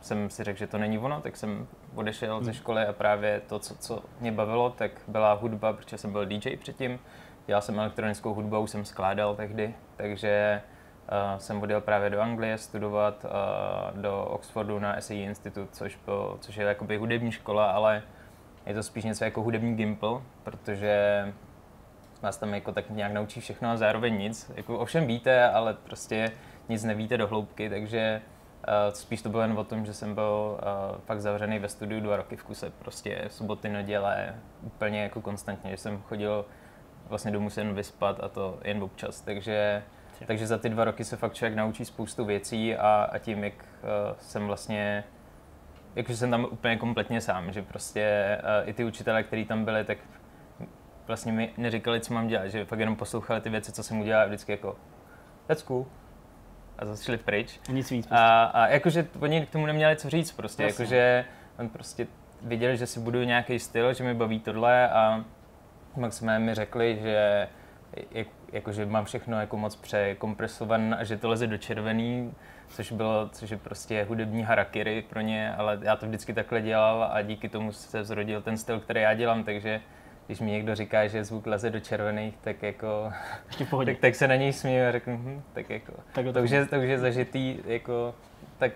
[0.00, 2.44] jsem si řekl, že to není ono, tak jsem odešel hmm.
[2.44, 6.26] ze školy a právě to, co, co mě bavilo, tak byla hudba, protože jsem byl
[6.26, 6.98] DJ předtím.
[7.46, 10.62] Dělal jsem elektronickou hudbu, už jsem skládal tehdy, takže
[11.12, 16.38] Uh, jsem odjel právě do Anglie studovat uh, do Oxfordu na SAE Institute, což, byl,
[16.40, 18.02] což je jakoby hudební škola, ale
[18.66, 21.24] je to spíš něco jako hudební gimpl, protože
[22.22, 24.50] vás tam jako tak nějak naučí všechno a zároveň nic.
[24.54, 26.32] Jako ovšem víte, ale prostě
[26.68, 28.22] nic nevíte do hloubky, takže
[28.68, 30.58] uh, spíš to bylo jen o tom, že jsem byl
[30.92, 35.70] uh, fakt zavřený ve studiu dva roky v kuse, prostě soboty, neděle, úplně jako konstantně,
[35.70, 36.44] že jsem chodil
[37.08, 39.82] vlastně jdu musím vyspat a to jen občas, takže,
[40.26, 43.54] takže za ty dva roky se fakt člověk naučí spoustu věcí a, a tím, jak
[43.54, 43.88] uh,
[44.18, 45.04] jsem vlastně
[45.96, 49.84] jakože jsem tam úplně kompletně sám, že prostě uh, i ty učitelé, kteří tam byli,
[49.84, 49.98] tak
[51.06, 54.26] vlastně mi neříkali, co mám dělat, že fakt jenom poslouchali ty věci, co jsem udělal
[54.26, 54.76] vždycky jako
[55.46, 55.86] that's cool.
[56.78, 57.60] A zase šli pryč.
[57.68, 58.08] Nic víc.
[58.10, 60.84] A, a jakože oni k tomu neměli co říct prostě, Jasně.
[60.84, 61.24] jakože
[61.58, 62.06] on prostě
[62.42, 65.24] viděl, že si budu nějaký styl, že mi baví tohle a
[66.00, 67.48] pak jsme mi řekli, že
[68.10, 72.34] jak, jakože mám všechno jako moc překompresované a že to leze do červený,
[72.68, 77.08] což bylo, což je prostě hudební harakiri pro ně, ale já to vždycky takhle dělal
[77.12, 79.80] a díky tomu se zrodil ten styl, který já dělám, takže
[80.26, 83.12] když mi někdo říká, že zvuk leze do červených, tak jako,
[83.84, 86.66] tak, tak se na něj směju a řeknu, hm, tak jako, Tak to už, je,
[86.66, 88.14] to už je zažitý, jako,
[88.58, 88.72] tak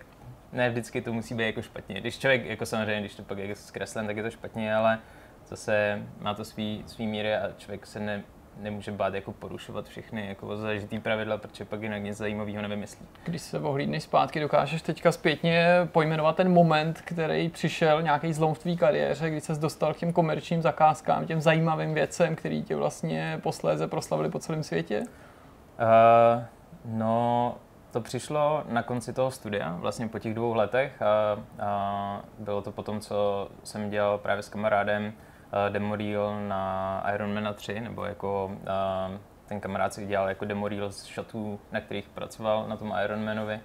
[0.53, 2.01] ne vždycky to musí být jako špatně.
[2.01, 4.99] Když člověk, jako samozřejmě, když to pak je zkreslen, tak je to špatně, ale
[5.47, 8.23] zase má to svý, svý míry a člověk se ne,
[8.57, 13.07] nemůže bát jako porušovat všechny jako zažitý pravidla, protože pak jinak nic zajímavého nevymyslí.
[13.25, 18.59] Když se ohlídneš zpátky, dokážeš teďka zpětně pojmenovat ten moment, který přišel, nějaký zlom v
[18.59, 23.41] tvý kariéře, kdy ses dostal k těm komerčním zakázkám, těm zajímavým věcem, který tě vlastně
[23.43, 25.03] posléze proslavili po celém světě?
[25.03, 26.43] Uh,
[26.85, 27.55] no,
[27.93, 32.73] to přišlo na konci toho studia, vlastně po těch dvou letech a, a bylo to
[32.73, 35.13] potom, co jsem dělal právě s kamarádem
[35.53, 40.69] uh, demo reel na Ironmana 3, nebo jako uh, ten kamarád si dělal jako demo
[40.69, 43.61] reel z shotů, na kterých pracoval na tom Ironmanovi.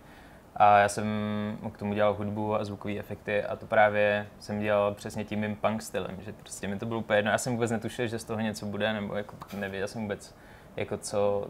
[0.59, 1.07] A já jsem
[1.73, 5.55] k tomu dělal hudbu a zvukové efekty a to právě jsem dělal přesně tím mým
[5.55, 7.31] punk stylem, že prostě mi to bylo úplně jedno.
[7.31, 10.35] Já jsem vůbec netušil, že z toho něco bude, nebo jako nevěděl jsem vůbec,
[10.76, 11.47] jako co,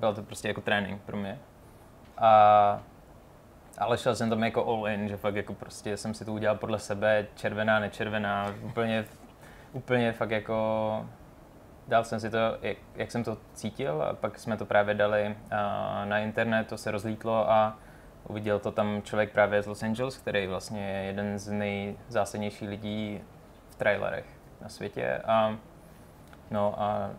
[0.00, 1.38] bylo to prostě jako trénink pro mě.
[2.18, 2.80] A,
[3.78, 6.56] ale šel jsem tam jako all in, že fakt jako prostě jsem si to udělal
[6.56, 9.04] podle sebe, červená, nečervená, úplně,
[9.76, 11.06] úplně fakt jako
[11.88, 15.36] dal jsem si to, jak, jak jsem to cítil a pak jsme to právě dali
[16.04, 17.78] na internet, to se rozlítlo a
[18.28, 23.20] uviděl to tam člověk právě z Los Angeles, který vlastně je jeden z nejzásadnějších lidí
[23.70, 24.26] v trailerech
[24.60, 25.56] na světě a
[26.50, 27.10] no a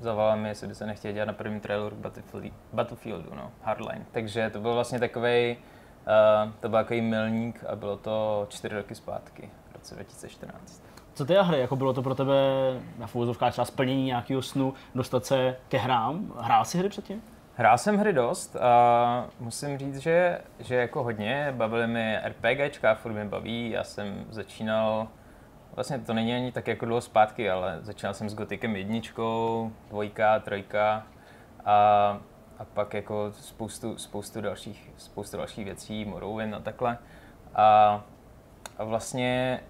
[0.00, 4.06] zavolal mi, jestli by se nechtěl dělat na prvním traileru Battlefield, Battlefieldu, no, Hardline.
[4.10, 8.94] Takže to byl vlastně takový, uh, to byl takový milník a bylo to čtyři roky
[8.94, 10.89] zpátky, v roce 2014.
[11.14, 11.60] Co ty hry?
[11.60, 12.34] Jako bylo to pro tebe
[12.98, 16.32] na fouzovkách třeba splnění nějakého snu, dostat se ke hrám?
[16.38, 17.22] Hrál jsi hry předtím?
[17.54, 23.12] Hrál jsem hry dost a musím říct, že, že jako hodně, bavily mi RPGčka, furt
[23.12, 25.08] mě baví, já jsem začínal,
[25.74, 30.38] vlastně to není ani tak jako dlouho zpátky, ale začínal jsem s Gotikem jedničkou, dvojka,
[30.38, 31.06] trojka
[31.64, 31.74] a,
[32.58, 36.98] a pak jako spoustu, spoustu, dalších, spoustu dalších věcí, Morrowind a takhle.
[37.54, 38.00] A,
[38.78, 39.60] a vlastně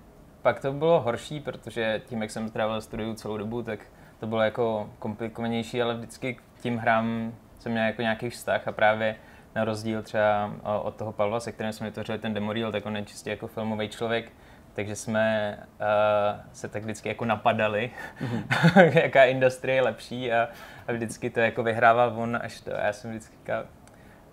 [0.43, 3.81] pak to bylo horší, protože tím, jak jsem trávil studiu celou dobu, tak
[4.21, 8.73] to bylo jako komplikovanější, ale vždycky k tím hrám jsem měl jako nějaký vztah a
[8.73, 9.17] právě
[9.55, 10.53] na rozdíl třeba
[10.83, 13.47] od toho Pavla, se kterým jsme vytvořili ten demo reel, tak on je čistě jako
[13.47, 14.33] filmový člověk,
[14.73, 17.91] takže jsme uh, se tak vždycky jako napadali,
[18.21, 19.01] mm-hmm.
[19.03, 20.49] jaká industrie je lepší a,
[20.89, 22.77] a vždycky to jako vyhrával on až to.
[22.77, 23.65] A já jsem vždycky říkal,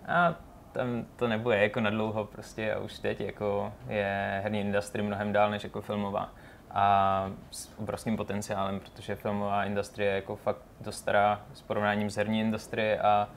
[0.06, 0.34] a
[0.72, 5.32] tam to nebude jako na dlouho prostě a už teď jako je herní industrie mnohem
[5.32, 6.32] dál než jako filmová
[6.70, 12.16] a s obrovským potenciálem, protože filmová industrie je jako fakt dost stará s porovnáním s
[12.16, 13.28] herní industrie a,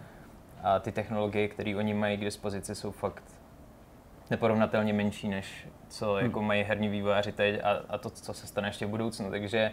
[0.63, 3.23] a ty technologie, které oni mají k dispozici, jsou fakt
[4.29, 6.25] neporovnatelně menší, než co hmm.
[6.25, 9.29] jako mají herní vývojáři teď a, a to, co se stane ještě v budoucnu.
[9.29, 9.71] Takže,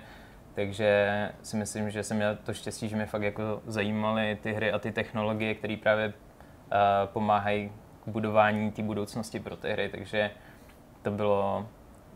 [0.54, 4.72] takže si myslím, že jsem měl to štěstí, že mě fakt jako zajímaly ty hry
[4.72, 6.12] a ty technologie, které právě
[7.12, 7.72] pomáhají
[8.04, 9.88] k budování té budoucnosti pro ty hry.
[9.88, 10.30] Takže
[11.02, 11.66] to bylo,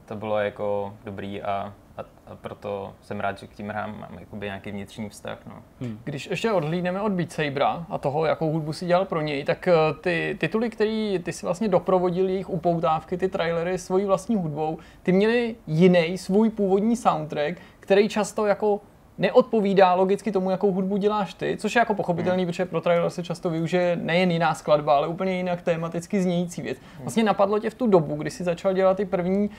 [0.07, 4.19] to bylo jako dobrý a, a, a proto jsem rád, že k tím hrám mám
[4.19, 5.39] jakoby nějaký vnitřní vztah.
[5.47, 5.63] No.
[5.81, 5.99] Hmm.
[6.05, 9.69] Když ještě odhlídneme od Beat Sabera a toho, jakou hudbu si dělal pro něj, tak
[9.69, 14.79] eh, ty tituly, který ty si vlastně doprovodil jejich upoutávky, ty trailery svojí vlastní hudbou,
[15.03, 18.81] ty měly jiný svůj původní soundtrack, který často jako
[19.19, 22.53] neodpovídá logicky tomu, jakou hudbu děláš ty, což je jako pochopitelný, hmm.
[22.53, 26.79] protože pro trailer se často využije nejen jiná skladba, ale úplně jinak tematicky znějící věc.
[27.01, 29.55] Vlastně napadlo tě v tu dobu, kdy jsi začal dělat ty první uh,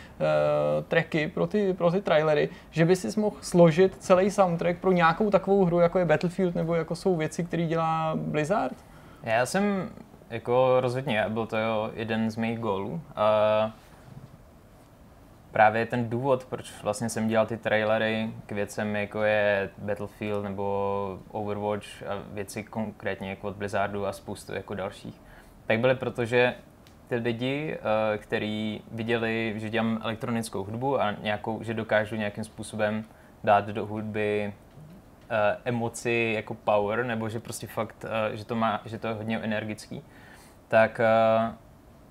[0.88, 5.30] tracky pro ty, pro ty trailery, že by si mohl složit celý soundtrack pro nějakou
[5.30, 8.76] takovou hru, jako je Battlefield, nebo jako jsou věci, které dělá Blizzard?
[9.24, 9.90] Já jsem
[10.30, 12.90] jako rozhodně, byl to jo, jeden z mých gólů.
[12.90, 13.72] Uh,
[15.54, 21.20] právě ten důvod, proč vlastně jsem dělal ty trailery k věcem, jako je Battlefield nebo
[21.32, 25.22] Overwatch a věci konkrétně jako od Blizzardu a spoustu jako dalších,
[25.68, 26.56] tak byly proto, že
[27.08, 33.06] ty lidi, eh, kteří viděli, že dělám elektronickou hudbu a nějakou, že dokážu nějakým způsobem
[33.44, 34.54] dát do hudby
[35.66, 39.40] emoci jako power, nebo že prostě fakt, uh, že to má, že to je hodně
[39.40, 40.04] energický,
[40.68, 41.02] tak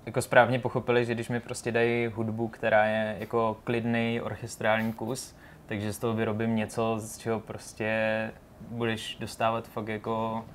[0.05, 5.35] jako správně pochopili, že když mi prostě dají hudbu, která je jako klidný orchestrální kus,
[5.65, 8.31] takže z toho vyrobím něco, z čeho prostě
[8.69, 10.45] budeš dostávat fakt jako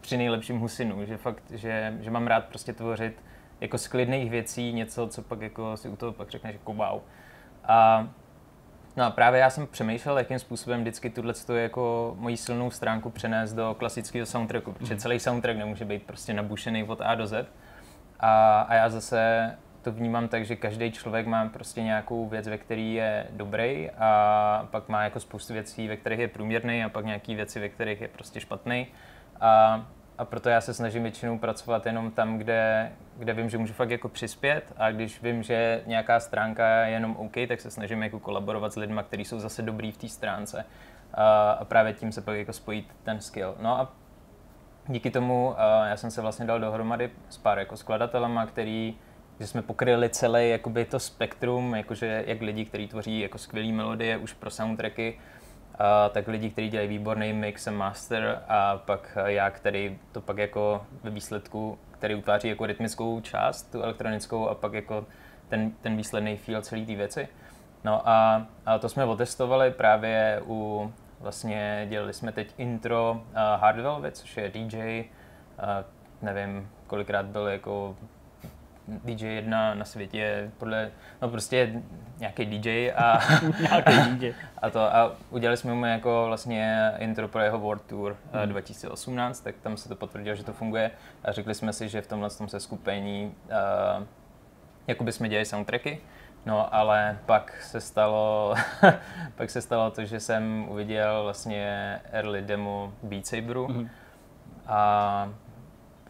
[0.00, 3.22] při nejlepším husinu, že fakt, že, že mám rád prostě tvořit
[3.60, 7.00] jako z klidných věcí něco, co pak jako si u toho pak řekneš jako wow.
[7.64, 8.08] A
[8.98, 13.52] No a právě já jsem přemýšlel, jakým způsobem vždycky tuhle jako moji silnou stránku přenést
[13.52, 15.00] do klasického soundtracku, protože mhm.
[15.00, 17.48] celý soundtrack nemůže být prostě nabušený od A do Z.
[18.20, 22.58] A, a já zase to vnímám tak, že každý člověk má prostě nějakou věc, ve
[22.58, 27.04] které je dobrý a pak má jako spoustu věcí, ve kterých je průměrný a pak
[27.04, 28.86] nějaký věci, ve kterých je prostě špatný.
[29.40, 29.82] A,
[30.18, 33.90] a proto já se snažím většinou pracovat jenom tam, kde, kde vím, že můžu fakt
[33.90, 38.20] jako přispět a když vím, že nějaká stránka je jenom OK, tak se snažím jako
[38.20, 40.64] kolaborovat s lidmi, kteří jsou zase dobrý v té stránce.
[41.14, 43.54] A, a právě tím se pak jako spojí ten skill.
[43.60, 43.92] No a
[44.88, 45.54] díky tomu uh,
[45.86, 48.96] já jsem se vlastně dal dohromady s pár jako skladatelema, který
[49.40, 54.16] že jsme pokryli celé jakoby to spektrum, jakože jak lidi, kteří tvoří jako skvělé melodie
[54.16, 55.18] už pro soundtracky,
[55.78, 60.38] a tak lidi, kteří dělají výborný mix a master a pak já, který to pak
[60.38, 65.06] jako ve výsledku, který utváří jako rytmickou část, tu elektronickou a pak jako
[65.48, 67.28] ten, ten výsledný feel celé té věci.
[67.84, 73.78] No a, a to jsme otestovali právě u, vlastně dělali jsme teď intro uh, Hard
[73.78, 75.04] Velvet, což je DJ,
[75.58, 75.64] uh,
[76.22, 77.96] nevím, kolikrát byl jako
[78.88, 80.90] DJ jedna na světě, podle,
[81.22, 81.82] no prostě
[82.18, 83.20] nějaký DJ a,
[83.60, 84.34] nějaký DJ.
[84.62, 88.48] a to a udělali jsme mu jako vlastně intro pro jeho World Tour hmm.
[88.48, 90.90] 2018, tak tam se to potvrdilo, že to funguje
[91.24, 93.34] a řekli jsme si, že v tomhle tom se skupení
[93.98, 94.04] uh,
[94.86, 96.00] jakoby jsme dělali soundtracky,
[96.46, 98.54] No, ale pak se stalo,
[99.36, 103.88] pak se stalo to, že jsem uviděl vlastně early demo Beat Saberu mm-hmm.
[104.66, 105.28] a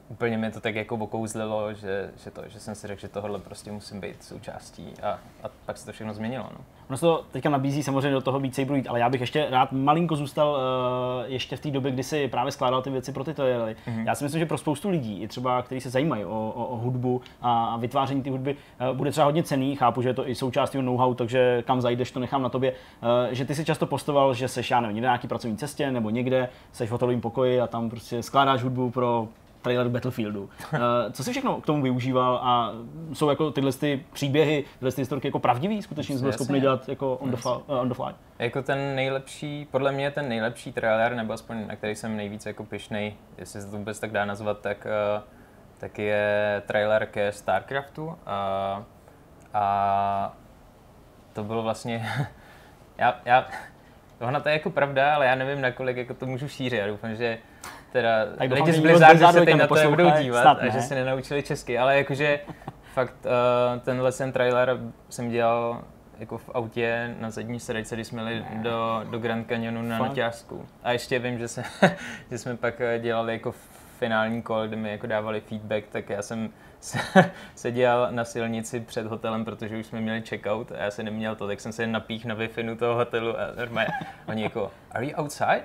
[0.09, 3.39] úplně mi to tak jako okouzlilo, že, že, to, že jsem si řekl, že tohle
[3.39, 5.09] prostě musím být součástí a,
[5.43, 6.47] a pak se to všechno změnilo.
[6.52, 6.64] No.
[6.89, 9.72] Ono se to teďka nabízí samozřejmě do toho Saberu jít, ale já bych ještě rád
[9.72, 13.30] malinko zůstal uh, ještě v té době, kdy si právě skládal ty věci pro ty.
[13.30, 14.05] Mm-hmm.
[14.06, 16.76] Já si myslím, že pro spoustu lidí, i třeba kteří se zajímají o, o, o
[16.76, 18.56] hudbu a vytváření ty hudby,
[18.90, 22.10] uh, bude třeba hodně cený, chápu, že je to i součástí know-how, takže kam zajdeš,
[22.10, 25.06] to nechám na tobě, uh, že ty si často postoval, že seš, já nevím, někde
[25.06, 28.90] na nějaký pracovní cestě nebo někde, seš v hotelovém pokoji a tam prostě skládáš hudbu
[28.90, 29.28] pro
[29.62, 30.43] trailer Battlefieldu.
[30.43, 30.78] Uh,
[31.12, 32.72] co jsi všechno k tomu využíval a
[33.12, 35.82] jsou jako tyhle ty příběhy, tyhle ty historky jako pravdivý?
[35.82, 38.14] Skutečně jsme schopni dělat jako on the, fly, uh, on the fly?
[38.39, 42.64] Jako ten nejlepší, podle mě ten nejlepší trailer, nebo aspoň na který jsem nejvíc jako
[42.64, 44.86] pišnej, jestli se to vůbec tak dá nazvat, tak,
[45.16, 45.22] uh,
[45.78, 48.06] tak je trailer ke StarCraftu.
[48.06, 48.14] Uh,
[49.55, 50.36] a
[51.32, 52.06] to bylo vlastně,
[52.98, 53.47] já, já,
[54.20, 56.78] Ona to je jako pravda, ale já nevím, nakolik jako to můžu šířit.
[56.78, 57.39] Já doufám, že
[57.93, 60.69] teda tak lidi z Blizzardu se teď na to nebudou dívat snad, ne?
[60.69, 62.40] a že si nenaučili česky, ale jakože
[62.94, 64.78] fakt uh, tenhle ten trailer
[65.09, 65.82] jsem dělal
[66.19, 70.66] jako v autě na zadní sedačce, když jsme jeli do, do Grand Canyonu na naťázku.
[70.82, 71.62] A ještě vím, že, se,
[72.31, 73.55] že jsme pak eh, dělali jako
[73.98, 76.51] finální kol, kde mi jako dávali feedback, tak já jsem
[77.55, 81.47] seděl na silnici před hotelem, protože už jsme měli checkout a já jsem neměl to,
[81.47, 83.90] tak jsem se napích na wi toho hotelu a normálně
[84.27, 85.65] oni jako, are you outside?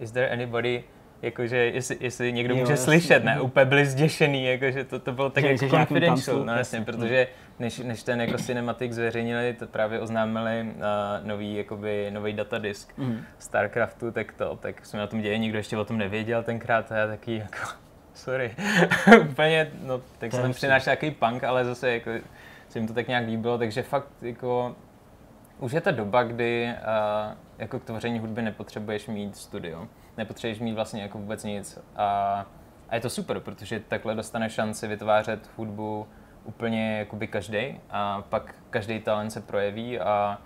[0.00, 0.84] Is there anybody
[1.22, 2.84] jakože jestli, jestli někdo jo, může jasný.
[2.84, 6.80] slyšet, ne, úplně byli zděšený, jakože to, to bylo tak že, jako confidential, no jasně,
[6.80, 7.28] protože
[7.58, 13.20] než, než ten jako Cinematic zveřejnili, to právě oznámili uh, nový, jakoby, nový datadisk mm.
[13.38, 16.96] StarCraftu, tak to, tak jsme na tom děli, nikdo ještě o tom nevěděl tenkrát a
[16.96, 17.68] já taky jako,
[18.14, 18.54] sorry,
[19.30, 22.10] úplně, no, tak jsem tam přinášel nějaký punk, ale zase jako
[22.68, 24.76] se jim to tak nějak líbilo, takže fakt jako
[25.58, 29.88] už je ta doba, kdy uh, jako k tvoření hudby nepotřebuješ mít studio
[30.18, 31.78] nepotřebuješ mít vlastně jako vůbec nic.
[31.96, 32.46] A,
[32.88, 36.06] a je to super, protože takhle dostane šanci vytvářet hudbu
[36.44, 40.38] úplně jakoby každý a pak každý talent se projeví a,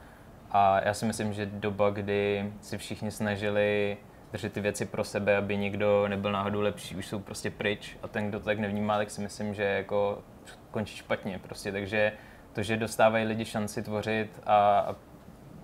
[0.50, 3.96] a já si myslím, že doba, kdy si všichni snažili
[4.32, 8.08] držet ty věci pro sebe, aby někdo nebyl náhodou lepší, už jsou prostě pryč a
[8.08, 10.22] ten, kdo to tak nevnímá, tak si myslím, že jako
[10.70, 12.12] končí špatně prostě, takže
[12.52, 14.96] to, že dostávají lidi šanci tvořit a, a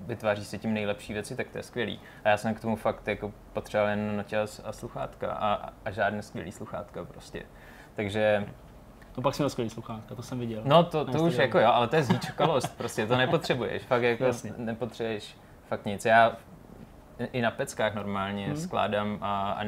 [0.08, 2.00] vytváří se tím nejlepší věci, tak to je skvělý.
[2.24, 6.22] A já jsem k tomu fakt jako potřeboval jen noťaz a sluchátka a, a žádné
[6.22, 7.42] skvělý sluchátka prostě.
[7.94, 8.46] Takže
[9.16, 10.62] No pak jsem měl skvělý sluchátka, to jsem viděl.
[10.64, 14.24] No to, to už jako jo, ale to je zvíčkalost, prostě to nepotřebuješ, fakt jako
[14.24, 14.52] Jasně.
[14.56, 15.36] nepotřebuješ
[15.68, 16.04] fakt nic.
[16.04, 16.36] Já
[17.32, 18.56] i na peckách normálně hmm.
[18.56, 19.64] skládám a, a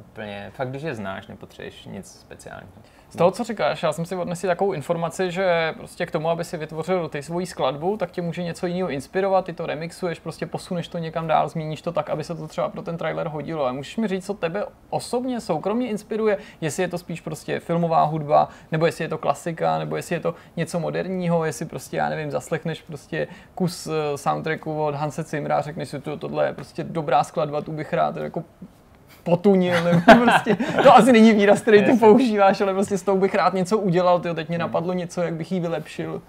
[0.00, 2.72] úplně, fakt když je znáš, nepotřebuješ nic speciálního.
[3.10, 6.44] Z toho, co říkáš, já jsem si odnesl takovou informaci, že prostě k tomu, aby
[6.44, 10.46] si vytvořil ty svoji skladbu, tak tě může něco jiného inspirovat, ty to remixuješ, prostě
[10.46, 13.66] posuneš to někam dál, zmíníš to tak, aby se to třeba pro ten trailer hodilo.
[13.66, 18.04] A můžeš mi říct, co tebe osobně, soukromně inspiruje, jestli je to spíš prostě filmová
[18.04, 22.08] hudba, nebo jestli je to klasika, nebo jestli je to něco moderního, jestli prostě, já
[22.08, 26.52] nevím, zaslechneš prostě kus eh, soundtracku od Hanse Zimra a řekneš si, to, tohle je
[26.52, 28.44] prostě dobrá skladba, tu bych rád jako
[29.22, 33.34] potunil, nebo prostě, to asi není výraz, který ty používáš, ale prostě s tou bych
[33.34, 36.14] rád něco udělal, tyjo, teď mě napadlo něco, jak bych ji vylepšil.
[36.14, 36.20] Uh,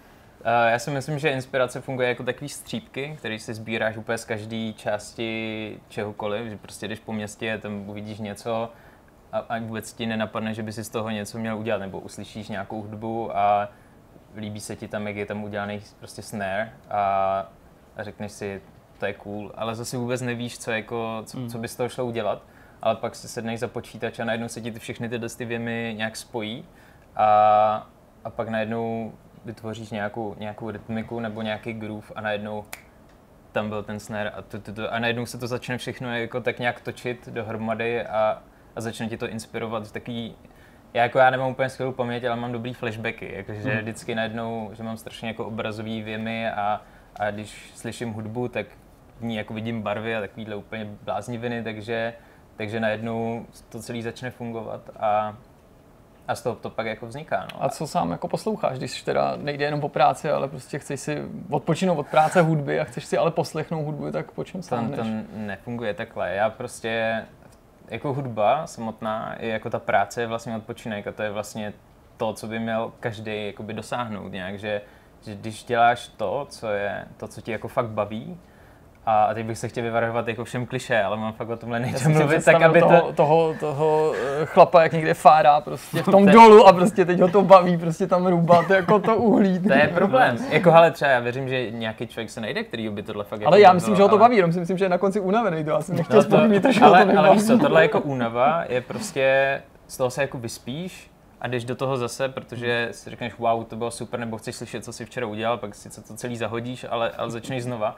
[0.69, 4.73] já si myslím, že inspirace funguje jako takový střípky, který si sbíráš úplně z každé
[4.73, 8.69] části čehokoliv, že prostě jdeš po městě, tam uvidíš něco
[9.31, 12.47] a, a vůbec ti nenapadne, že by si z toho něco měl udělat, nebo uslyšíš
[12.47, 13.69] nějakou hudbu a
[14.37, 17.01] líbí se ti tam, jak je tam udělaný prostě snare a,
[17.97, 18.61] a řekneš si,
[18.99, 22.05] to je cool, ale zase vůbec nevíš, co, jako, co, co by z toho šlo
[22.05, 22.41] udělat
[22.81, 25.93] ale pak si sedneš za počítač a najednou se ti ty všechny tyhle ty věmy
[25.97, 26.65] nějak spojí
[27.15, 27.27] a,
[28.23, 29.13] a pak najednou
[29.45, 32.65] vytvoříš nějakou, nějakou rytmiku nebo nějaký groove a najednou
[33.51, 36.41] tam byl ten snare a, tu, tu, tu, a najednou se to začne všechno jako
[36.41, 38.43] tak nějak točit dohromady a,
[38.75, 40.35] a začne ti to inspirovat takový,
[40.93, 43.77] já jako já nemám úplně skvělou paměť, ale mám dobrý flashbacky, jakože hmm.
[43.77, 46.81] vždycky najednou, že mám strašně jako obrazový věmy a,
[47.15, 48.67] a když slyším hudbu, tak
[49.19, 52.13] v ní jako vidím barvy a takovýhle úplně blázniviny, takže
[52.57, 55.37] takže najednou to celé začne fungovat a,
[56.27, 57.47] a z toho to pak jako vzniká.
[57.53, 57.63] No.
[57.63, 61.23] A co sám jako posloucháš, když teda nejde jenom po práci, ale prostě chceš si
[61.49, 64.61] odpočinout od práce hudby a chceš si ale poslechnout hudbu, tak po čem?
[64.61, 65.03] To, to
[65.33, 66.35] nefunguje takhle.
[66.35, 67.23] Já prostě
[67.87, 71.73] jako hudba samotná, i jako ta práce je vlastně odpočinek a to je vlastně
[72.17, 74.81] to, co by měl každý jakoby dosáhnout nějak, že,
[75.25, 78.37] že když děláš to, co je to, co ti jako fakt baví,
[79.05, 82.07] a teď bych se chtěl vyvarovat jako všem kliše, ale mám fakt o tomhle nejde
[82.07, 83.13] mluvit, tak aby toho, to...
[83.13, 87.27] Toho, toho eh, chlapa, jak někde fárá prostě v tom dolu a prostě teď ho
[87.27, 89.59] to baví prostě tam růbat jako to uhlí.
[89.59, 90.37] To je problém.
[90.49, 93.59] jako ale třeba já věřím, že nějaký člověk se najde, který by tohle fakt Ale
[93.59, 95.63] jako já myslím, že ho to baví, jenom si myslím, že je na konci unavený,
[95.63, 98.63] to já jsem nechtěl no to, že ale, to ale víš co, tohle jako únava
[98.69, 101.11] je prostě, z toho se jako vyspíš,
[101.41, 104.85] a jdeš do toho zase, protože si řekneš, wow, to bylo super, nebo chceš slyšet,
[104.85, 107.95] co jsi včera udělal, pak si to celý zahodíš, ale, ale začneš znova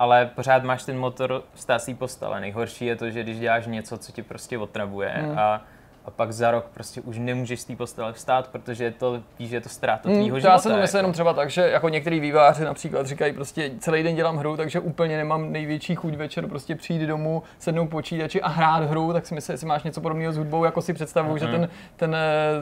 [0.00, 2.40] ale pořád máš ten motor stásí postele.
[2.40, 5.38] Nejhorší je to, že když děláš něco, co ti prostě otravuje hmm.
[5.38, 5.62] a
[6.04, 9.60] a pak za rok prostě už nemůžeš z té postele vstát, protože to víš, je
[9.60, 10.52] to ztráta hmm, tvýho života.
[10.52, 10.96] Já se to myslím jako.
[10.96, 14.80] jenom třeba tak, že jako některý výváři například říkají prostě celý den dělám hru, takže
[14.80, 19.34] úplně nemám největší chuť večer prostě přijít domů, sednout počítači a hrát hru, tak si
[19.34, 21.50] myslím, jestli máš něco podobného s hudbou, jako si představuju, mm-hmm.
[21.50, 22.16] že ten, ten,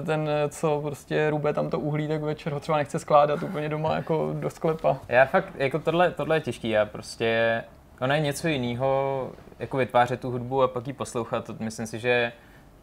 [0.07, 3.97] ten, co prostě rube tam to uhlí, tak večer ho třeba nechce skládat úplně doma
[3.97, 4.97] jako do sklepa.
[5.09, 7.65] Já fakt, jako tohle, tohle je těžký, já prostě,
[8.01, 12.33] ono je něco jiného, jako vytvářet tu hudbu a pak ji poslouchat, myslím si, že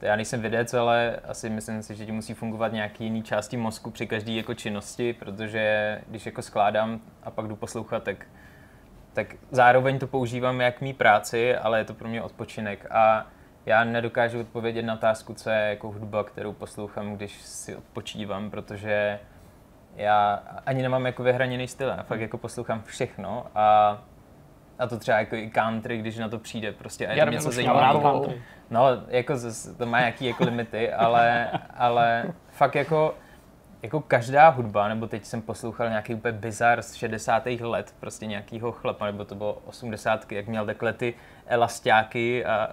[0.01, 3.91] já nejsem vědec, ale asi myslím si, že ti musí fungovat nějaký jiný části mozku
[3.91, 8.25] při každé jako činnosti, protože když jako skládám a pak jdu poslouchat, tak,
[9.13, 12.85] tak zároveň to používám jak mý práci, ale je to pro mě odpočinek.
[12.91, 13.27] A
[13.65, 19.19] já nedokážu odpovědět na otázku, co je jako hudba, kterou poslouchám, když si odpočívám, protože
[19.95, 23.97] já ani nemám jako vyhraněný styl, já fakt jako poslouchám všechno a
[24.79, 27.51] a to třeba jako i country, když na to přijde prostě a je to něco
[27.51, 28.25] zajímavého.
[28.69, 29.33] No, jako
[29.77, 33.15] to má nějaký jako limity, ale, ale fakt jako,
[33.83, 37.45] jako každá hudba, nebo teď jsem poslouchal nějaký úplně bizar z 60.
[37.45, 40.31] let, prostě nějakýho chlapa, nebo to bylo 80.
[40.31, 41.13] jak měl takhle ty
[41.47, 42.69] elastiáky a, a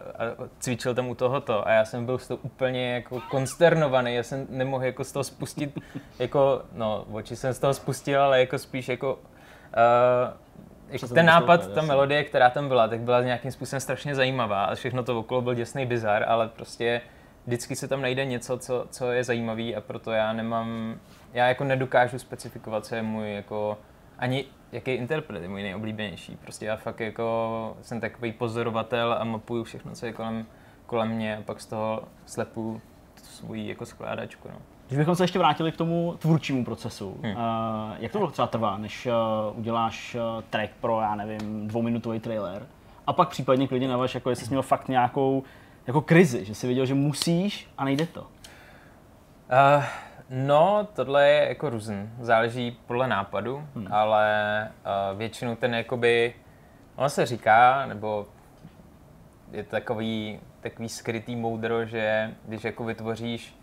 [0.58, 4.46] cvičil tam u tohoto a já jsem byl z toho úplně jako konsternovaný, já jsem
[4.50, 5.78] nemohl jako z toho spustit,
[6.18, 9.20] jako, no, oči jsem z toho spustil, ale jako spíš jako uh,
[10.92, 14.74] jako ten nápad, ta melodie, která tam byla, tak byla nějakým způsobem strašně zajímavá a
[14.74, 17.00] všechno to okolo byl děsný bizar, ale prostě
[17.46, 20.98] vždycky se tam najde něco, co, co je zajímavý a proto já nemám,
[21.32, 23.78] já jako nedokážu specifikovat, co je můj jako,
[24.18, 26.36] ani jaký interpret je můj nejoblíbenější.
[26.36, 30.46] Prostě já fakt jako jsem takový pozorovatel a mapuju všechno, co je kolem,
[30.86, 32.80] kolem mě a pak z toho slepu
[33.22, 34.48] svůj jako skládačku.
[34.48, 34.71] No.
[34.92, 37.32] Když bychom se ještě vrátili k tomu tvůrčímu procesu, hmm.
[37.32, 37.40] uh,
[37.98, 42.66] jak to dlouho třeba trvá, než uh, uděláš uh, track pro, já nevím, dvouminutový trailer
[43.06, 45.42] a pak případně klidně navaš, jako jestli jsi měl fakt nějakou
[45.86, 48.20] jako krizi, že jsi viděl, že musíš a nejde to?
[48.20, 49.84] Uh,
[50.30, 52.10] no, tohle je jako různý.
[52.20, 53.88] Záleží podle nápadu, hmm.
[53.90, 54.68] ale
[55.12, 56.34] uh, většinou ten jakoby,
[56.96, 58.26] ono se říká, nebo
[59.52, 63.61] je to takový, takový skrytý moudro, že když jako vytvoříš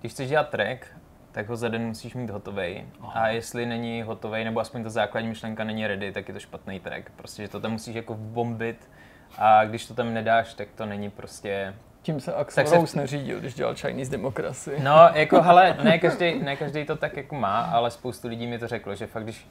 [0.00, 0.86] když chceš dělat track,
[1.32, 2.86] tak ho za den musíš mít hotový.
[3.14, 6.80] A jestli není hotový, nebo aspoň ta základní myšlenka není ready, tak je to špatný
[6.80, 7.10] track.
[7.16, 8.90] Prostě, že to tam musíš jako bombit
[9.38, 12.98] a když to tam nedáš, tak to není prostě Tím se Axel Tak se- Rose
[12.98, 14.76] neřídil, když dělal Chinese Democracy.
[14.82, 18.58] No, jako, hele, ne každý, ne každý to tak jako má, ale spoustu lidí mi
[18.58, 19.46] to řeklo, že fakt, když,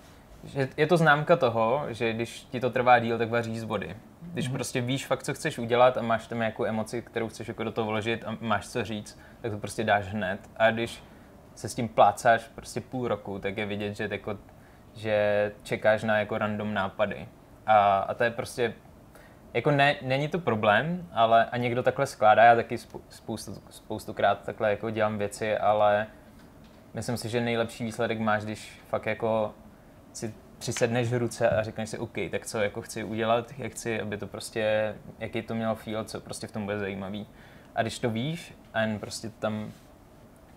[0.46, 3.96] že je to známka toho, že když ti to trvá díl, tak vaří z vody.
[4.22, 7.64] Když prostě víš fakt, co chceš udělat a máš tam nějakou emoci, kterou chceš jako
[7.64, 10.40] do toho vložit a máš co říct, tak to prostě dáš hned.
[10.58, 11.04] A když
[11.56, 14.38] se s tím plácáš prostě půl roku, tak je vidět, že, jako,
[14.96, 17.28] že čekáš na jako random nápady.
[17.66, 18.74] A, a to je prostě
[19.54, 24.44] jako ne, není to problém, ale a někdo takhle skládá, já taky spou- spoustu, spoustukrát
[24.44, 26.08] takhle jako dělám věci, ale
[26.94, 29.54] myslím si, že nejlepší výsledek máš, když fakt jako
[30.16, 34.02] si přisedneš v ruce a řekneš si, OK, tak co jako chci udělat, jak chci,
[34.02, 37.28] aby to prostě, jaký to mělo feel, co prostě v tom bude zajímavý.
[37.76, 39.72] A když to víš a jen prostě tam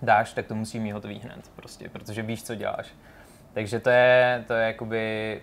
[0.03, 2.95] dáš, tak to musí mít hotový hned, prostě, protože víš, co děláš.
[3.53, 5.43] Takže to je, to je jakoby,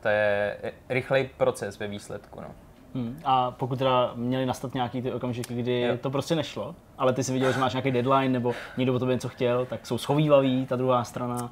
[0.00, 0.56] to je
[0.88, 2.54] rychlej proces ve výsledku, no.
[2.98, 3.20] Hmm.
[3.24, 5.96] A pokud teda měli nastat nějaký ty okamžiky, kdy Jo.
[6.00, 9.14] to prostě nešlo, ale ty si viděl, že máš nějaký deadline, nebo někdo po tobě
[9.14, 11.42] něco chtěl, tak jsou schovývaví, ta druhá strana.
[11.42, 11.50] Uh,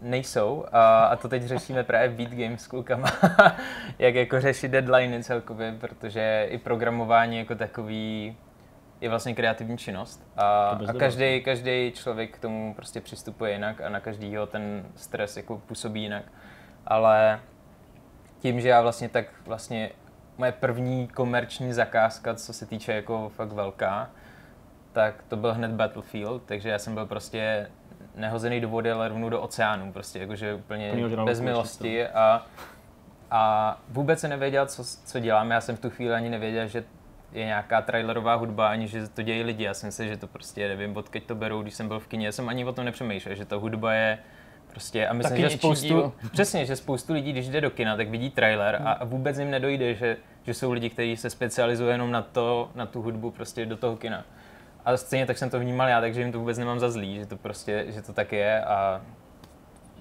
[0.00, 3.08] nejsou a, a to teď řešíme právě Beat Games s klukama,
[3.98, 8.36] jak jako řešit deadliny celkově, protože i programování jako takový
[9.00, 13.88] je vlastně kreativní činnost a, a každý, každý člověk k tomu prostě přistupuje jinak a
[13.88, 16.24] na každýho ten stres jako působí jinak.
[16.86, 17.40] Ale
[18.38, 19.90] tím, že já vlastně tak vlastně
[20.38, 24.10] moje první komerční zakázka, co se týče jako fakt velká,
[24.92, 27.70] tak to byl hned Battlefield, takže já jsem byl prostě
[28.14, 30.92] nehozený do vody, ale rovnou do oceánu, prostě jakože úplně
[31.24, 32.46] bez milosti a,
[33.30, 36.84] a vůbec jsem nevěděl, co, co dělám, já jsem v tu chvíli ani nevěděl, že
[37.32, 40.68] je nějaká trailerová hudba, ani že to dějí lidi, já jsem si, že to prostě,
[40.68, 43.34] nevím, odkud to berou, když jsem byl v kině, já jsem ani o tom nepřemýšlel,
[43.34, 44.18] že ta hudba je
[44.76, 48.08] prostě, a myslím, Taky že spoustu, přesně, že spoustu lidí, když jde do kina, tak
[48.08, 52.10] vidí trailer a, a vůbec jim nedojde, že, že jsou lidi, kteří se specializují jenom
[52.10, 54.24] na to, na tu hudbu prostě do toho kina.
[54.84, 57.26] A stejně tak jsem to vnímal já, takže jim to vůbec nemám za zlý, že
[57.26, 59.00] to prostě, že to tak je a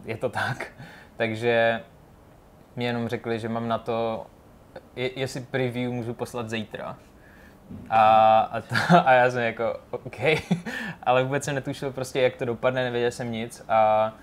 [0.05, 0.71] je to tak.
[1.17, 1.81] Takže
[2.75, 4.27] mi jenom řekli, že mám na to,
[4.95, 6.97] je, jestli preview můžu poslat zítra.
[7.89, 8.75] A, a, to,
[9.05, 10.19] a já jsem jako, OK,
[11.03, 14.13] ale vůbec jsem netušil prostě, jak to dopadne, nevěděl jsem nic a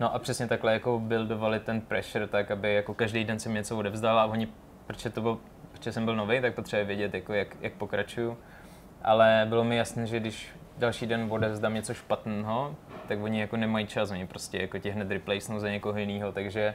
[0.00, 3.78] no a přesně takhle jako buildovali ten pressure, tak aby jako každý den jsem něco
[3.78, 4.48] odevzdal a oni,
[4.86, 5.38] protože to byl,
[5.72, 8.38] protože jsem byl nový, tak potřebuje vědět, jako jak, jak pokračuju.
[9.02, 12.76] Ale bylo mi jasné, že když další den odevzdám něco špatného,
[13.08, 16.74] tak oni jako nemají čas, oni prostě jako tě hned replacenou za někoho jiného, takže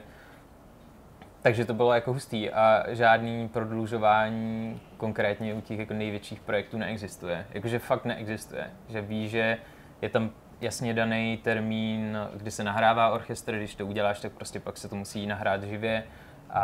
[1.44, 7.45] takže to bylo jako hustý a žádný prodlužování konkrétně u těch jako největších projektů neexistuje.
[7.52, 8.72] Jakože fakt neexistuje.
[8.90, 9.58] Že ví, že
[10.02, 10.32] je tam
[10.62, 14.96] jasně daný termín, kdy se nahrává orchestr, když to uděláš, tak prostě pak se to
[14.96, 16.04] musí nahrát živě
[16.50, 16.64] a,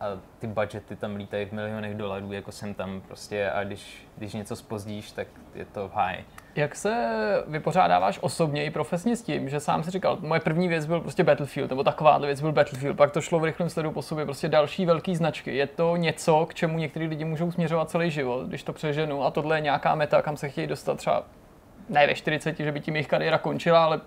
[0.00, 0.06] a
[0.38, 4.56] ty budgety tam lítají v milionech dolarů, jako jsem tam prostě a když, když něco
[4.56, 6.24] spozdíš, tak je to v high.
[6.56, 7.08] Jak se
[7.46, 11.24] vypořádáváš osobně i profesně s tím, že sám si říkal, moje první věc byl prostě
[11.24, 14.48] Battlefield, nebo takováhle věc byl Battlefield, pak to šlo v rychlém sledu po sobě, prostě
[14.48, 15.56] další velký značky.
[15.56, 19.30] Je to něco, k čemu některý lidi můžou směřovat celý život, když to přeženu a
[19.30, 21.24] tohle je nějaká meta, kam se chtějí dostat třeba
[21.88, 24.00] ne ve 40, že by tím jejich kariéra končila, ale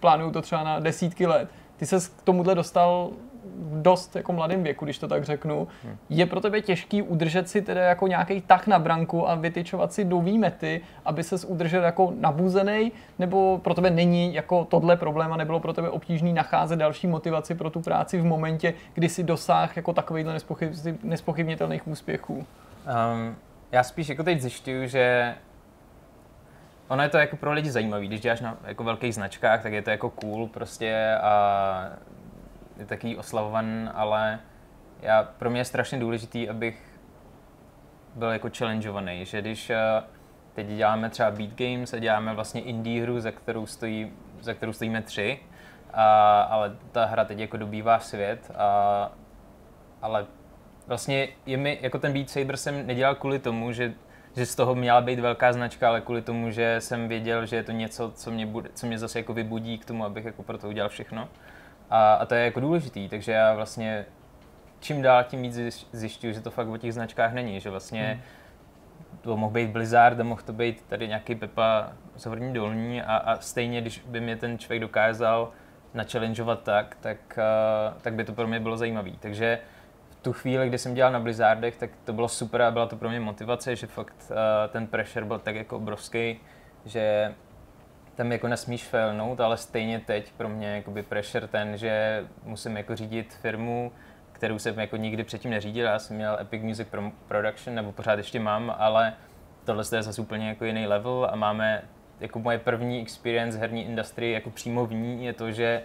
[0.00, 1.48] plánují to třeba na desítky let.
[1.76, 3.10] Ty se k tomuhle dostal
[3.44, 5.68] v dost jako mladém věku, když to tak řeknu.
[6.08, 10.04] Je pro tebe těžký udržet si teda jako nějaký tak na branku a vytyčovat si
[10.04, 15.36] nový mety, aby ses udržel jako nabuzený, nebo pro tebe není jako tohle problém a
[15.36, 19.76] nebylo pro tebe obtížný nacházet další motivaci pro tu práci v momentě, kdy si dosáh
[19.76, 22.34] jako takovýchhle nespochyb- nespochybnitelných úspěchů?
[22.34, 23.36] Um,
[23.72, 25.34] já spíš jako teď zjišťuju, že
[26.92, 29.82] ono je to jako pro lidi zajímavý, když děláš na jako velkých značkách, tak je
[29.82, 31.88] to jako cool prostě a
[32.76, 34.40] je takový oslavovan, ale
[35.02, 37.00] já, pro mě je strašně důležitý, abych
[38.14, 39.78] byl jako challengeovaný, že když eh,
[40.54, 44.72] teď děláme třeba Beat Games a děláme vlastně indie hru, za kterou, stojí, za kterou
[44.72, 45.38] stojíme tři,
[45.94, 49.12] a, ale ta hra teď jako dobývá svět, a,
[50.02, 50.26] ale
[50.86, 53.94] vlastně je mi, jako ten Beat Saber jsem nedělal kvůli tomu, že,
[54.36, 57.62] že z toho měla být velká značka, ale kvůli tomu, že jsem věděl, že je
[57.62, 60.58] to něco, co mě, bude, co mě zase jako vybudí k tomu, abych jako pro
[60.58, 61.28] to udělal všechno.
[61.90, 64.06] A, a to je jako důležitý, takže já vlastně
[64.80, 68.08] čím dál tím víc zjiš- zjišťuju, že to fakt o těch značkách není, že vlastně
[68.08, 68.20] hmm.
[69.20, 73.16] to mohl být Blizzard, a mohl to být tady nějaký Pepa z Horní Dolní a,
[73.16, 75.52] a stejně, když by mě ten člověk dokázal
[75.94, 79.10] nachallengeovat tak, tak, uh, tak by to pro mě bylo zajímavé.
[79.20, 79.58] Takže
[80.22, 83.08] tu chvíli, kdy jsem dělal na Blizzardech, tak to bylo super a byla to pro
[83.08, 84.36] mě motivace, že fakt uh,
[84.68, 86.40] ten pressure byl tak jako obrovský,
[86.84, 87.34] že
[88.14, 92.96] tam jako nesmíš failnout, ale stejně teď pro mě jakoby pressure ten, že musím jako
[92.96, 93.92] řídit firmu,
[94.32, 95.86] kterou jsem jako nikdy předtím neřídil.
[95.86, 99.12] Já jsem měl Epic Music Pro- Production, nebo pořád ještě mám, ale
[99.64, 101.82] tohle je zase úplně jako jiný level a máme
[102.20, 105.82] jako moje první experience herní industry jako přímo v ní je to, že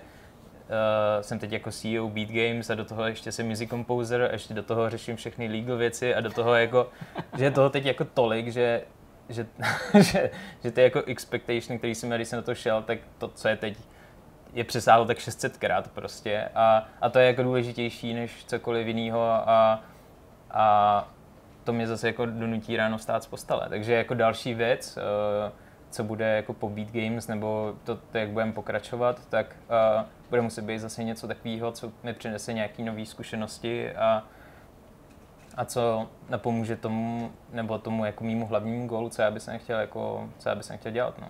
[0.69, 4.31] uh, jsem teď jako CEO Beat Games a do toho ještě jsem music composer a
[4.31, 6.89] ještě do toho řeším všechny legal věci a do toho jako,
[7.37, 8.81] že je toho teď jako tolik, že
[9.29, 9.47] že,
[9.99, 10.29] že,
[10.63, 13.47] že ty jako expectation, který jsem měl, když jsem na to šel, tak to, co
[13.47, 13.77] je teď,
[14.53, 19.21] je přesáhlo tak 600 krát prostě a, a to je jako důležitější než cokoliv jiného
[19.21, 19.83] a,
[20.51, 21.07] a
[21.63, 23.65] to mě zase jako donutí ráno stát z postele.
[23.69, 25.51] Takže jako další věc, uh,
[25.97, 29.55] co bude jako po Beat Games, nebo to, to jak budeme pokračovat, tak
[29.99, 34.23] uh, bude muset být zase něco takového, co mi přinese nějaké nové zkušenosti a,
[35.55, 40.29] a co napomůže tomu, nebo tomu jako mýmu hlavnímu gólu, co já bych chtěl, jako,
[40.37, 41.19] co já bych chtěl dělat.
[41.21, 41.27] No.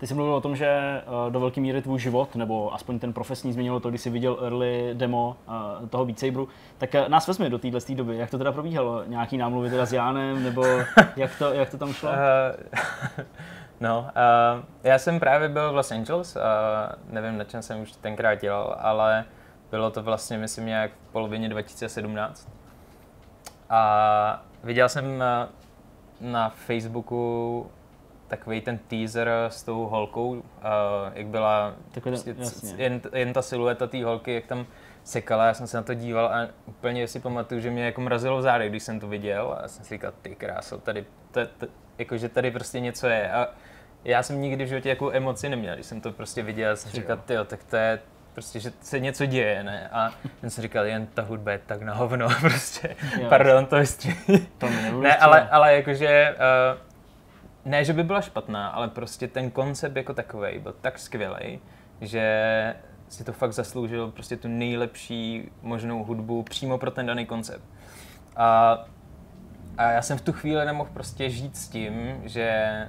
[0.00, 3.12] Ty jsi mluvil o tom, že eh, do velké míry tvůj život, nebo aspoň ten
[3.12, 6.48] profesní změnilo to, když jsi viděl early demo eh, toho Beat Saberu.
[6.78, 8.16] Tak nás vezmi do téhle doby.
[8.16, 9.04] Jak to teda probíhalo?
[9.06, 10.64] Nějaký námluvy teda s Jánem, nebo
[11.16, 12.10] jak to, jak to tam šlo?
[13.80, 16.42] No, uh, já jsem právě byl v Los Angeles, uh,
[17.12, 19.24] nevím, na čem jsem už tenkrát dělal, ale
[19.70, 22.48] bylo to vlastně, myslím, nějak v polovině 2017.
[23.70, 25.24] A viděl jsem
[26.20, 27.70] na Facebooku
[28.28, 30.42] takový ten teaser s tou holkou, uh,
[31.14, 34.66] jak byla Takové, prostě jen, jen ta silueta té holky, jak tam
[35.04, 38.38] sekala, já jsem se na to díval a úplně si pamatuju, že mě jako mrazilo
[38.38, 41.40] v zádech, když jsem to viděl a já jsem si říkal, ty kráso, tady, to,
[41.46, 41.66] to,
[41.98, 43.32] jakože tady prostě něco je.
[43.32, 43.48] A
[44.04, 47.16] já jsem nikdy v životě jako emoci neměl, když jsem to prostě viděl, jsem říkal,
[47.16, 47.98] ty tak to je,
[48.32, 49.88] prostě, že se něco děje, ne?
[49.92, 50.10] A
[50.40, 53.28] jsem si říkal, jen ta hudba je tak na hovno, prostě, jo.
[53.28, 54.14] pardon, to vystří.
[54.58, 54.68] To
[55.00, 56.78] ne, ale, ale jakože, uh,
[57.64, 61.60] ne, že by byla špatná, ale prostě ten koncept jako takový byl tak skvělý,
[62.00, 62.74] že
[63.08, 67.64] si to fakt zasloužil prostě tu nejlepší možnou hudbu přímo pro ten daný koncept.
[68.36, 68.78] A,
[69.78, 72.88] a já jsem v tu chvíli nemohl prostě žít s tím, že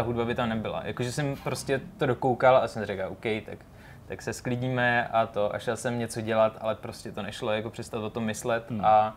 [0.00, 0.82] ta hudba by tam nebyla.
[0.84, 3.58] Jakože jsem prostě to dokoukal a jsem říkal, OK, tak,
[4.06, 5.54] tak se sklidíme a to.
[5.54, 8.84] A šel jsem něco dělat, ale prostě to nešlo jako přestat o tom myslet hmm.
[8.84, 9.16] a,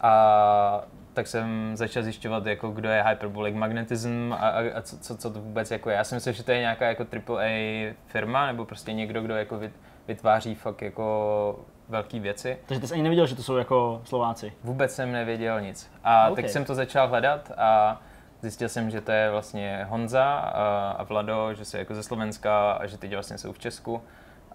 [0.00, 5.16] a tak jsem začal zjišťovat, jako kdo je Hyperbolic Magnetism a, a, a co, co,
[5.16, 5.96] co to vůbec jako je.
[5.96, 9.60] Já si myslím, že to je nějaká jako AAA firma, nebo prostě někdo, kdo jako
[10.08, 12.58] vytváří fakt jako velké věci.
[12.66, 14.52] Takže ty jsi ani nevěděl, že to jsou jako Slováci?
[14.62, 15.90] Vůbec jsem nevěděl nic.
[16.04, 16.42] A okay.
[16.42, 18.00] tak jsem to začal hledat a
[18.44, 22.72] zjistil jsem, že to je vlastně Honza a, a Vlado, že jsou jako ze Slovenska
[22.72, 24.02] a že teď vlastně jsou v Česku.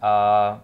[0.01, 0.61] A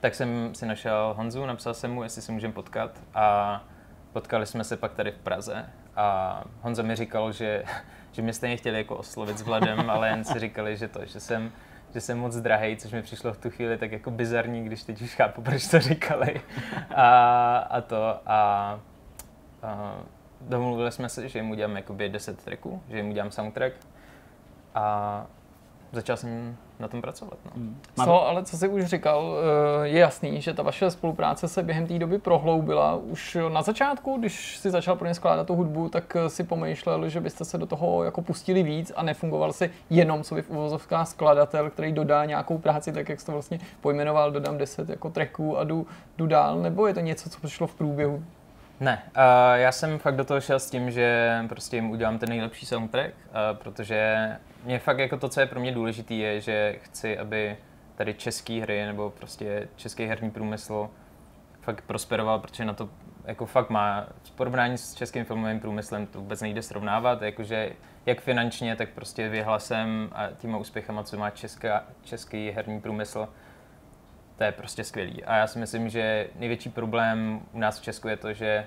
[0.00, 3.64] tak jsem si našel Honzu, napsal jsem mu, jestli se můžeme potkat a
[4.12, 5.66] Potkali jsme se pak tady v Praze
[5.96, 7.64] a Honza mi říkal, že,
[8.12, 11.20] že mě stejně chtěli jako oslovit s Vladem, ale jen si říkali, že to, že
[11.20, 11.52] jsem,
[11.94, 15.02] že jsem moc drahý, což mi přišlo v tu chvíli tak jako bizarní, když teď
[15.02, 16.40] už chápu, proč to říkali.
[16.94, 18.80] A, a to a,
[19.62, 19.96] a
[20.48, 23.74] domluvili jsme se, že jim udělám jakoby 10 tracků, že jim udělám soundtrack
[24.74, 25.26] a
[25.92, 27.38] začal jsem na tom pracovat.
[27.44, 27.50] No.
[27.54, 27.80] Hmm.
[28.04, 29.36] Co, ale co jsi už říkal,
[29.82, 32.94] eh, je jasný, že ta vaše spolupráce se během té doby prohloubila.
[32.94, 37.08] Už na začátku, když si začal pro ně skládat tu hudbu, tak eh, si pomýšlel,
[37.08, 40.50] že byste se do toho jako pustili víc a nefungoval si jenom co by v
[40.50, 45.10] uvozovkách skladatel, který dodá nějakou práci, tak jak jsi to vlastně pojmenoval, dodám 10 jako
[45.10, 45.86] tracků a jdu,
[46.18, 48.24] jdu dál, nebo je to něco, co přišlo v průběhu?
[48.84, 49.22] Ne, uh,
[49.54, 53.14] já jsem fakt do toho šel s tím, že prostě jim udělám ten nejlepší soundtrack,
[53.14, 54.28] uh, protože
[54.64, 57.56] mě fakt jako to, co je pro mě důležité, je, že chci, aby
[57.96, 60.90] tady české hry nebo prostě český herní průmysl
[61.60, 62.88] fakt prosperoval, protože na to
[63.24, 67.72] jako fakt má v porovnání s českým filmovým průmyslem to vůbec nejde srovnávat, jakože
[68.06, 73.28] jak finančně, tak prostě vyhlasem a těma úspěchama, co má česká, český herní průmysl,
[74.36, 75.24] to je prostě skvělý.
[75.24, 78.66] A já si myslím, že největší problém u nás v Česku je to, že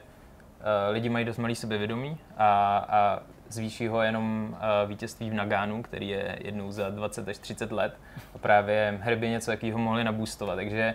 [0.60, 3.20] uh, lidi mají dost malý sebevědomí a, a
[3.50, 8.00] zvýší ho jenom uh, vítězství v Nagánu, který je jednou za 20 až 30 let.
[8.36, 10.56] A právě hry by něco takového mohli nabůstovat.
[10.56, 10.94] Takže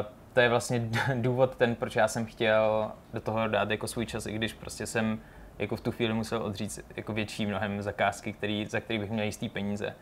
[0.00, 4.06] uh, to je vlastně důvod ten, proč já jsem chtěl do toho dát jako svůj
[4.06, 5.20] čas, i když prostě jsem
[5.58, 9.24] jako v tu chvíli musel odříct jako větší mnohem zakázky, který, za který bych měl
[9.24, 9.94] jistý peníze.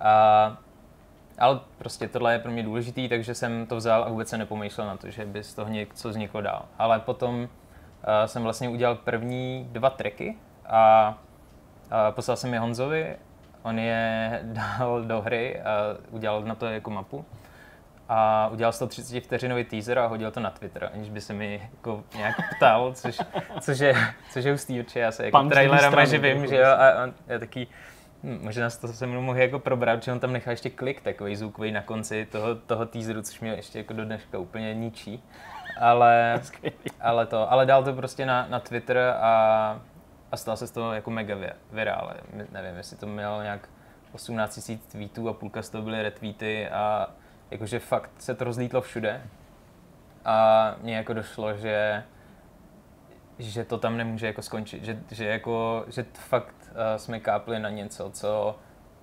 [0.00, 0.56] A
[1.38, 4.86] ale prostě tohle je pro mě důležitý, takže jsem to vzal a vůbec se nepomýšlel
[4.86, 6.64] na to, že by z toho něco vzniklo dál.
[6.78, 7.48] Ale potom uh,
[8.26, 10.36] jsem vlastně udělal první dva tracky
[10.66, 11.14] a,
[11.84, 13.16] uh, poslal jsem je Honzovi,
[13.62, 14.40] on je
[14.78, 17.24] dal do hry a udělal na to jako mapu.
[18.08, 22.04] A udělal 130 vteřinový teaser a hodil to na Twitter, aniž by se mi jako
[22.16, 23.20] nějak ptal, což,
[23.60, 23.94] což, je,
[24.32, 27.68] což je hustý, určitě já se jako trailerama živím, že jo, a on je taký,
[28.22, 31.36] Hm, možná to se mnou mohl jako probrat, že on tam nechá ještě klik takový
[31.36, 35.24] zvukový na konci toho, toho teaseru, což mě ještě jako do dneška úplně ničí.
[35.80, 36.40] Ale,
[37.00, 39.80] ale to, ale dal to prostě na, na Twitter a
[40.32, 41.36] a stal se z toho jako mega
[41.72, 42.14] virál.
[42.52, 43.68] Nevím, jestli to mělo nějak
[44.12, 47.10] 18 000 tweetů a půlka z toho byly retweety a
[47.50, 49.22] jakože fakt se to rozlítlo všude.
[50.24, 52.04] A mně jako došlo, že
[53.38, 56.65] že to tam nemůže jako skončit, že, že, jako, že fakt
[56.96, 58.58] jsme kápli na něco, co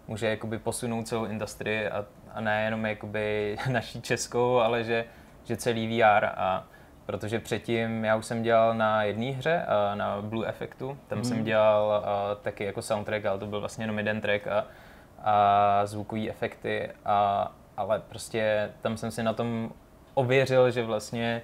[0.08, 5.06] může jakoby posunout celou industrii a, a ne jenom jakoby naší českou, ale že,
[5.44, 6.66] že celý VR a
[7.06, 11.24] protože předtím já už jsem dělal na jedné hře, uh, na Blue Effectu, tam mm.
[11.24, 11.46] jsem mhm.
[11.46, 14.66] dělal uh, taky jako soundtrack, ale to byl vlastně jenom jeden track a,
[15.24, 19.72] a zvukové efekty, a, ale prostě tam jsem si na tom
[20.14, 21.42] ověřil, že vlastně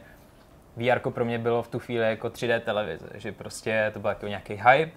[0.78, 4.28] VR pro mě bylo v tu chvíli jako 3D televize, že prostě to byl jako
[4.28, 4.92] nějaký hype,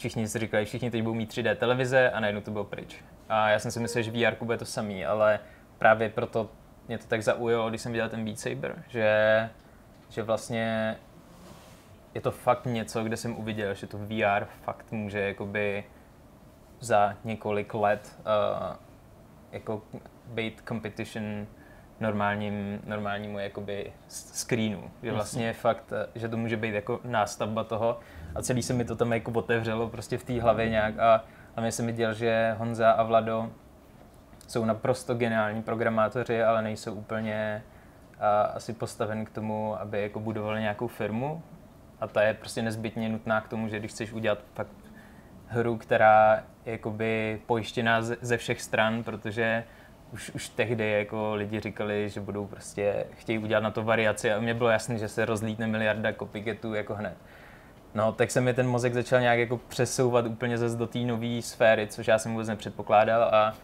[0.00, 2.96] všichni si říkali, všichni teď budou mít 3D televize a najednou to bylo pryč.
[3.28, 5.40] A já jsem si myslel, že VR bude to samý, ale
[5.78, 6.50] právě proto
[6.88, 9.50] mě to tak zaujalo, když jsem viděl ten Beat Saber, že,
[10.08, 10.96] že vlastně
[12.14, 15.84] je to fakt něco, kde jsem uviděl, že to VR fakt může jakoby
[16.80, 18.76] za několik let uh,
[19.52, 19.82] jako
[20.26, 21.46] být competition
[22.00, 24.90] normálním, normálnímu jakoby screenu.
[25.02, 28.00] Že vlastně je fakt, eh, že to může být jako nástavba toho
[28.34, 31.24] a celý se mi to tam jako otevřelo prostě v té hlavě nějak a,
[31.56, 33.50] a mě se mi děl, že Honza a Vlado
[34.48, 37.62] jsou naprosto geniální programátoři, ale nejsou úplně
[38.20, 41.42] a, asi postaven k tomu, aby jako budovali nějakou firmu
[42.00, 44.76] a ta je prostě nezbytně nutná k tomu, že když chceš udělat fakt
[45.46, 49.64] hru, která je jakoby pojištěná ze všech stran, protože
[50.12, 54.40] už, už tehdy jako lidi říkali, že budou prostě, chtějí udělat na to variaci a
[54.40, 57.16] mně bylo jasné, že se rozlítne miliarda copycatů jako hned.
[57.94, 61.42] No, tak se mi ten mozek začal nějak jako přesouvat úplně zase do té nové
[61.42, 63.54] sféry, což já jsem vůbec nepředpokládal a,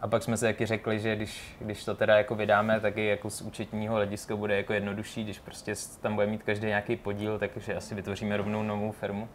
[0.00, 3.06] a pak jsme si taky řekli, že když, když to teda jako vydáme, tak i
[3.06, 7.38] jako z účetního hlediska bude jako jednodušší, když prostě tam bude mít každý nějaký podíl,
[7.38, 9.28] takže asi vytvoříme rovnou novou firmu.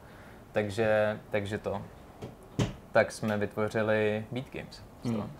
[0.52, 1.82] Takže, takže to.
[2.92, 4.84] Tak jsme vytvořili Beat Games.
[5.04, 5.32] Hmm.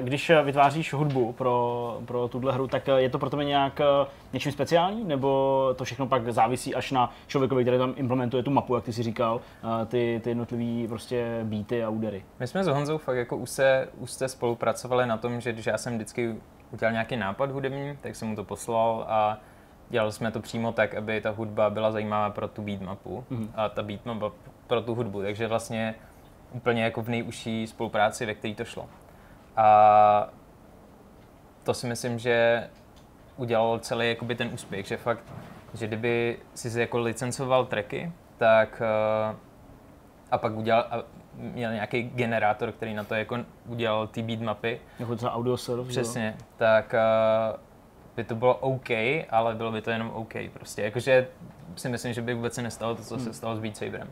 [0.00, 4.52] Když vytváříš hudbu pro, pro tuhle hru, tak je to pro tebe nějak eh, něčím
[4.52, 8.84] speciální, nebo to všechno pak závisí až na člověkovi, který tam implementuje tu mapu, jak
[8.84, 9.40] ty si říkal,
[9.82, 12.24] eh, ty, ty jednotlivé prostě beaty a údery?
[12.40, 15.66] My jsme s Honzou fakt jako už se, už se spolupracovali na tom, že když
[15.66, 16.36] já jsem vždycky
[16.70, 19.38] udělal nějaký nápad hudební, tak jsem mu to poslal a
[19.88, 23.48] dělali jsme to přímo tak, aby ta hudba byla zajímavá pro tu beatmapu mm-hmm.
[23.54, 24.32] a ta beatmapa
[24.66, 25.94] pro tu hudbu, takže vlastně
[26.52, 28.88] úplně jako v nejužší spolupráci, ve které to šlo.
[29.56, 30.28] A
[31.64, 32.68] to si myslím, že
[33.36, 35.24] udělal celý jakoby ten úspěch, že fakt,
[35.74, 38.82] že kdyby si jako licencoval tracky, tak
[39.30, 39.36] uh,
[40.30, 41.02] a pak udělal, a
[41.34, 44.80] měl nějaký generátor, který na to jako udělal ty beat mapy.
[44.98, 46.46] Jako třeba audio surf, Přesně, jo?
[46.56, 47.60] tak uh,
[48.16, 48.90] by to bylo OK,
[49.30, 50.82] ale bylo by to jenom OK prostě.
[50.82, 51.28] Jakože
[51.76, 53.24] si myslím, že by vůbec se nestalo to, co hmm.
[53.24, 54.10] se stalo s Beat Saberem.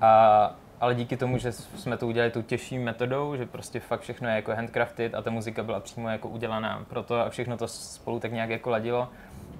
[0.00, 4.28] A ale díky tomu, že jsme to udělali tu těžší metodou, že prostě fakt všechno
[4.28, 7.68] je jako handcrafted a ta muzika byla přímo jako udělaná pro to a všechno to
[7.68, 9.08] spolu tak nějak jako ladilo.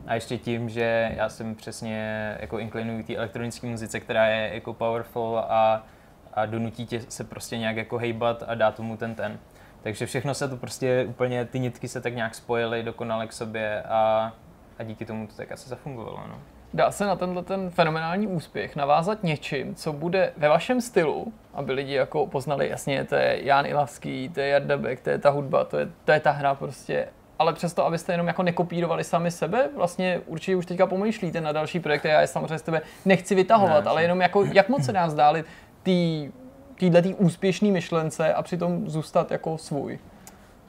[0.06, 4.74] A ještě tím, že já jsem přesně jako inklinuji té elektronické muzice, která je jako
[4.74, 5.86] powerful a,
[6.34, 9.38] a donutí tě se prostě nějak jako hejbat a dá tomu ten ten.
[9.82, 13.82] Takže všechno se to prostě úplně, ty nitky se tak nějak spojily dokonale k sobě
[13.82, 14.32] a,
[14.78, 16.20] a díky tomu to tak asi zafungovalo.
[16.28, 16.55] No.
[16.74, 21.72] Dá se na tenhle ten fenomenální úspěch navázat něčím, co bude ve vašem stylu, aby
[21.72, 25.30] lidi jako poznali, jasně, to je Jan Ilavský, to je Jarda Beck, to je ta
[25.30, 29.30] hudba, to je, to je ta hra prostě, ale přesto, abyste jenom jako nekopírovali sami
[29.30, 33.34] sebe, vlastně určitě už teďka pomýšlíte na další projekty, já je samozřejmě z tebe nechci
[33.34, 35.46] vytahovat, ne, ale jenom jako, jak moc se dá vzdálit
[35.82, 36.30] tý,
[36.74, 39.98] týhle tý úspěšný myšlence a přitom zůstat jako svůj?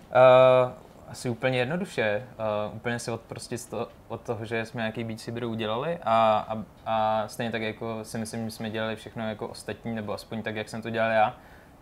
[0.09, 0.71] Uh,
[1.07, 2.27] asi úplně jednoduše.
[2.69, 6.45] Uh, úplně si od, prostě to, od toho, že jsme nějaký Beat Saber udělali a,
[6.49, 10.43] a, a, stejně tak jako si myslím, že jsme dělali všechno jako ostatní, nebo aspoň
[10.43, 11.35] tak, jak jsem to dělal já,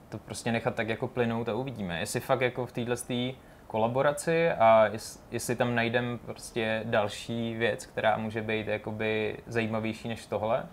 [0.09, 1.99] to prostě nechat tak jako plynout a uvidíme.
[1.99, 2.95] Jestli fakt jako v této
[3.67, 4.89] kolaboraci a
[5.31, 10.65] jestli tam najdeme prostě další věc, která může být jakoby zajímavější než tohle,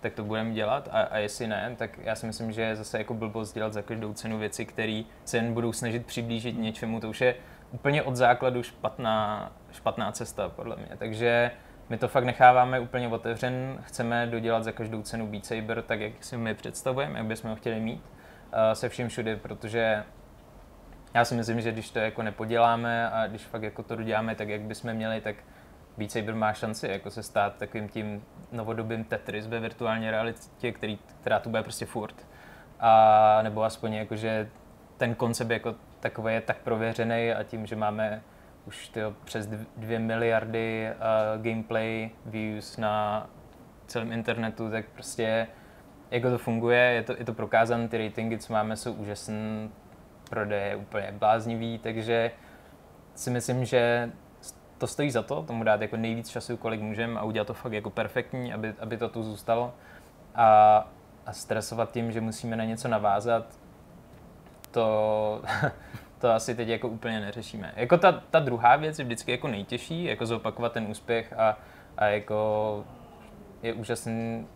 [0.00, 2.98] tak to budeme dělat a, a jestli ne, tak já si myslím, že je zase
[2.98, 7.10] jako blbost dělat za každou cenu věci, které se jen budou snažit přiblížit něčemu, to
[7.10, 7.34] už je
[7.70, 10.88] úplně od základu špatná, špatná cesta, podle mě.
[10.98, 11.50] Takže
[11.88, 16.24] my to fakt necháváme úplně otevřen, chceme dodělat za každou cenu Beat Saber tak, jak
[16.24, 20.04] si my představujeme, jak bychom ho chtěli mít uh, se vším všude, protože
[21.14, 24.48] já si myslím, že když to jako nepoděláme a když fakt jako to doděláme tak,
[24.48, 25.36] jak bychom měli, tak
[25.98, 30.98] Beat Saber má šanci jako se stát takovým tím novodobým Tetris ve virtuální realitě, který,
[31.20, 32.14] která tu bude prostě furt.
[32.80, 34.48] A nebo aspoň jako, že
[34.96, 38.22] ten koncept jako takový je tak prověřený a tím, že máme
[38.66, 43.26] už tyjo, přes dvě miliardy uh, gameplay views na
[43.86, 45.46] celém internetu, tak prostě
[46.10, 49.68] jako to funguje, je to, je to prokázané, ty ratingy, co máme, jsou úžasné,
[50.30, 52.30] prodej je úplně bláznivý, takže
[53.14, 54.12] si myslím, že
[54.78, 57.72] to stojí za to, tomu dát jako nejvíc času, kolik můžeme a udělat to fakt
[57.72, 59.74] jako perfektní, aby, aby to tu zůstalo.
[60.34, 60.88] A,
[61.26, 63.58] a stresovat tím, že musíme na něco navázat,
[64.78, 65.42] to,
[66.18, 67.72] to asi teď jako úplně neřešíme.
[67.76, 71.58] Jako ta, ta druhá věc je vždycky jako nejtěžší, jako zopakovat ten úspěch a,
[71.96, 72.84] a jako
[73.62, 74.46] je úžasný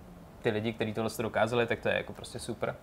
[0.42, 2.76] ty lidi, kteří tohle dokázali, tak to je jako prostě super.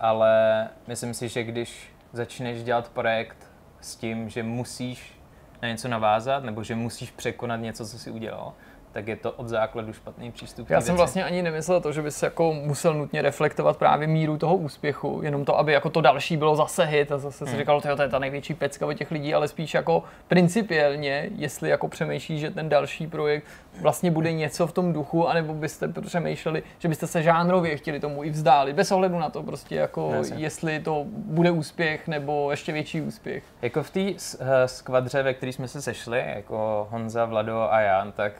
[0.00, 3.50] Ale myslím si, že když začneš dělat projekt
[3.80, 5.20] s tím, že musíš
[5.62, 8.52] na něco navázat, nebo že musíš překonat něco, co jsi udělal,
[8.96, 10.70] tak je to od základu špatný přístup.
[10.70, 10.96] Já jsem věci.
[10.96, 15.44] vlastně ani nemyslel to, že bys jako musel nutně reflektovat právě míru toho úspěchu, jenom
[15.44, 17.52] to, aby jako to další bylo zase hit a zase hmm.
[17.52, 21.70] si říkalo, to je ta největší pecka od těch lidí, ale spíš jako principiálně, jestli
[21.70, 23.44] jako přemýšlíš, že ten další projekt
[23.80, 28.24] vlastně bude něco v tom duchu, anebo byste přemýšleli, že byste se žánrově chtěli tomu
[28.24, 30.36] i vzdálit, bez ohledu na to prostě jako, Jasně.
[30.36, 33.44] jestli to bude úspěch nebo ještě větší úspěch.
[33.62, 38.12] Jako v té eh, skvadře, ve které jsme se sešli, jako Honza, Vlado a Jan,
[38.12, 38.32] tak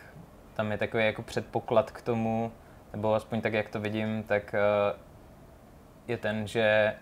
[0.57, 2.53] tam je takový jako předpoklad k tomu,
[2.93, 4.99] nebo aspoň tak, jak to vidím, tak eh,
[6.09, 6.95] je ten, že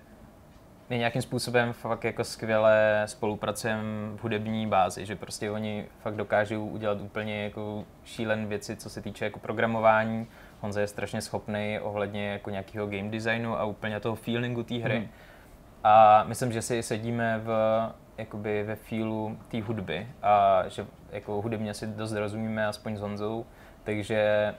[0.91, 6.67] my nějakým způsobem fakt jako skvěle spolupracujeme v hudební bázi, že prostě oni fakt dokážou
[6.67, 10.27] udělat úplně jako šílen věci, co se týče jako programování.
[10.61, 14.99] Honza je strašně schopný ohledně jako nějakého game designu a úplně toho feelingu té hry.
[14.99, 15.09] Hmm.
[15.85, 17.51] A myslím, že si sedíme v
[18.19, 23.47] jakoby ve feelu té hudby a že jako hudebně si dost rozumíme, aspoň s Honzou,
[23.85, 24.55] takže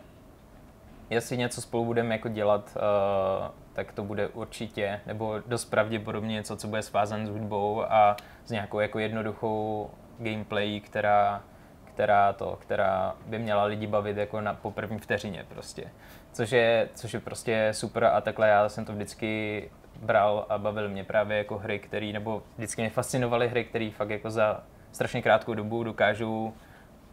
[1.09, 6.57] jestli něco spolu budeme jako dělat, uh, tak to bude určitě, nebo dost pravděpodobně něco,
[6.57, 11.43] co bude svázané s hudbou a s nějakou jako jednoduchou gameplay, která,
[11.85, 15.83] která, to, která by měla lidi bavit jako na, po první vteřině prostě.
[16.31, 19.63] Což je, což je prostě super a takhle já jsem to vždycky
[20.01, 24.09] bral a bavil mě právě jako hry, které, nebo vždycky mě fascinovaly hry, které fakt
[24.09, 26.53] jako za strašně krátkou dobu dokážou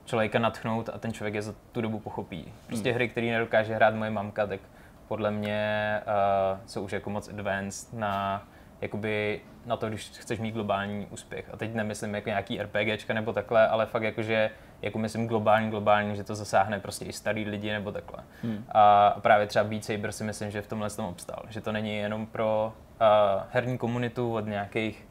[0.04, 2.52] člověka natchnout a ten člověk je za tu dobu pochopí.
[2.66, 2.94] Prostě hmm.
[2.94, 4.60] hry, které nedokáže hrát moje mamka, tak
[5.08, 8.42] podle mě uh, jsou už jako moc advanced na
[8.80, 11.44] jakoby na to, když chceš mít globální úspěch.
[11.52, 14.50] A teď nemyslím jako nějaký RPGčka nebo takhle, ale fakt jakože
[14.82, 18.18] jako myslím globální, globální, že to zasáhne prostě i starý lidi nebo takhle.
[18.42, 18.64] Hmm.
[18.68, 21.42] A právě třeba Beat Saber si myslím, že v tomhle tom obstal.
[21.48, 23.06] Že to není jenom pro uh,
[23.50, 25.08] herní komunitu od nějakých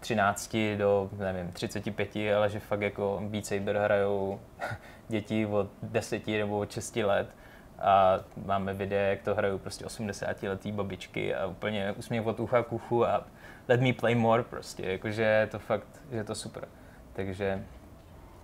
[0.00, 4.40] 13 do, nevím, 35, ale že fakt jako Beat Saber hrajou
[5.08, 7.28] děti od 10 nebo od 6 let
[7.78, 12.62] a máme videa, jak to hrajou prostě 80 letý babičky a úplně úsměv od ucha
[12.62, 13.26] k uchu a
[13.68, 16.68] let me play more prostě, jakože je to fakt, že je to super.
[17.12, 17.64] Takže,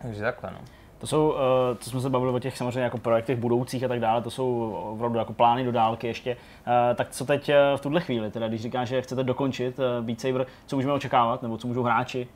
[0.02, 0.58] takže takhle no.
[1.00, 4.00] To jsou, eh, to jsme se bavili o těch samozřejmě jako projektech budoucích a tak
[4.00, 6.36] dále, to jsou opravdu jako plány do dálky ještě.
[6.66, 10.20] Eh, tak co teď eh, v tuhle chvíli, teda když říkáš, že chcete dokončit Beat
[10.20, 12.28] Saber, co můžeme očekávat, nebo co můžou hráči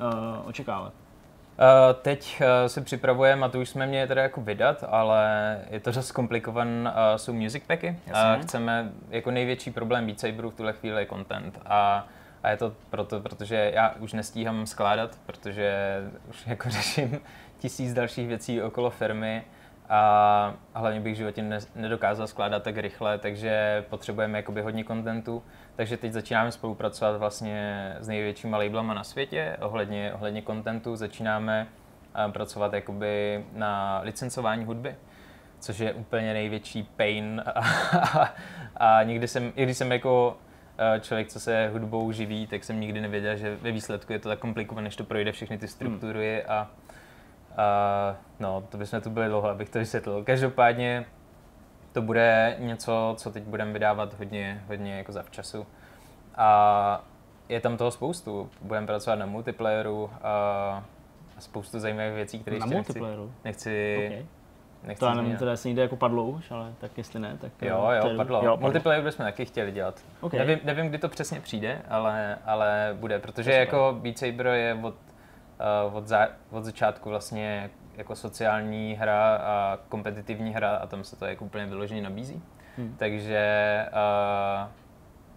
[0.45, 0.93] očekávat?
[2.03, 6.13] Teď se připravujeme, a to už jsme měli teda jako vydat, ale je to dost
[6.13, 7.97] komplikované, uh, jsou music packy.
[8.07, 11.61] Uh, chceme, jako největší problém Beat Saberu v tuhle chvíli je content.
[11.67, 12.07] A,
[12.43, 15.99] a je to proto, protože já už nestíhám skládat, protože
[16.31, 17.21] už jako řeším
[17.65, 19.45] tisíc dalších věcí okolo firmy
[19.89, 25.43] a hlavně bych v životě ne, nedokázal skládat tak rychle, takže potřebujeme jakoby hodně kontentu.
[25.77, 30.97] Takže teď začínáme spolupracovat vlastně s největšíma labelama na světě ohledně, ohledně kontentu.
[30.97, 31.67] Začínáme
[32.33, 34.97] pracovat jakoby na licencování hudby,
[35.59, 37.43] což je úplně největší pain.
[37.55, 37.61] A,
[38.09, 38.35] a,
[38.77, 40.37] a nikdy jsem, i když jsem jako
[41.01, 44.39] člověk, co se hudbou živí, tak jsem nikdy nevěděl, že ve výsledku je to tak
[44.39, 46.57] komplikované, než to projde všechny ty struktury hmm.
[46.57, 46.71] a
[47.57, 50.25] a no, to bychom tu byli dlouho, abych to vysvětlil.
[50.25, 51.05] Každopádně
[51.93, 55.67] to bude něco, co teď budeme vydávat hodně, hodně jako zavčasu.
[56.37, 57.05] A
[57.49, 58.51] je tam toho spoustu.
[58.63, 60.85] Budeme pracovat na multiplayeru a
[61.39, 63.33] spoustu zajímavých věcí, které ještě multiplayeru?
[63.45, 64.27] nechci, okay.
[64.85, 67.53] nechci To já nevím, teda jestli někde jako padlo už, ale tak jestli ne, tak...
[67.63, 68.17] Jo, jo, padlo.
[68.17, 68.45] padlo.
[68.45, 70.01] Jo, Multiplayer bychom taky chtěli dělat.
[70.21, 70.39] Okay.
[70.39, 74.95] Nevím, nevím, kdy to přesně přijde, ale, ale bude, protože jako Beat Saber je od
[74.95, 75.14] uh,
[75.93, 81.27] od, za, od začátku vlastně jako sociální hra a kompetitivní hra a tam se to
[81.27, 82.43] jako úplně vyloženě nabízí.
[82.77, 82.97] Hmm.
[82.99, 84.71] Takže uh,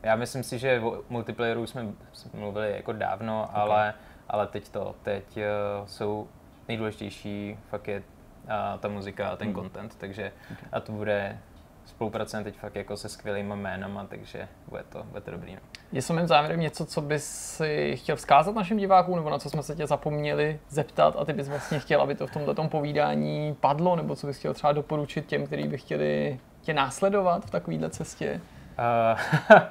[0.03, 1.85] já myslím si, že o multiplayeru jsme
[2.33, 3.61] mluvili jako dávno, okay.
[3.61, 3.93] ale,
[4.29, 6.27] ale teď to, teď uh, jsou
[6.67, 9.55] nejdůležitější fakt je uh, ta muzika a ten hmm.
[9.55, 10.69] content, takže okay.
[10.71, 11.39] a to bude
[11.87, 15.55] spolupracujeme teď fakt jako se skvělými jménama, takže bude to, bude to dobrý.
[15.55, 15.61] No.
[15.91, 19.63] Je mým závěrem něco, co bys si chtěl vzkázat našim divákům, nebo na co jsme
[19.63, 23.95] se tě zapomněli zeptat a ty bys vlastně chtěl, aby to v tomto povídání padlo,
[23.95, 28.41] nebo co bys chtěl třeba doporučit těm, kteří by chtěli tě následovat v takovéhle cestě?
[28.77, 29.61] Uh, uh,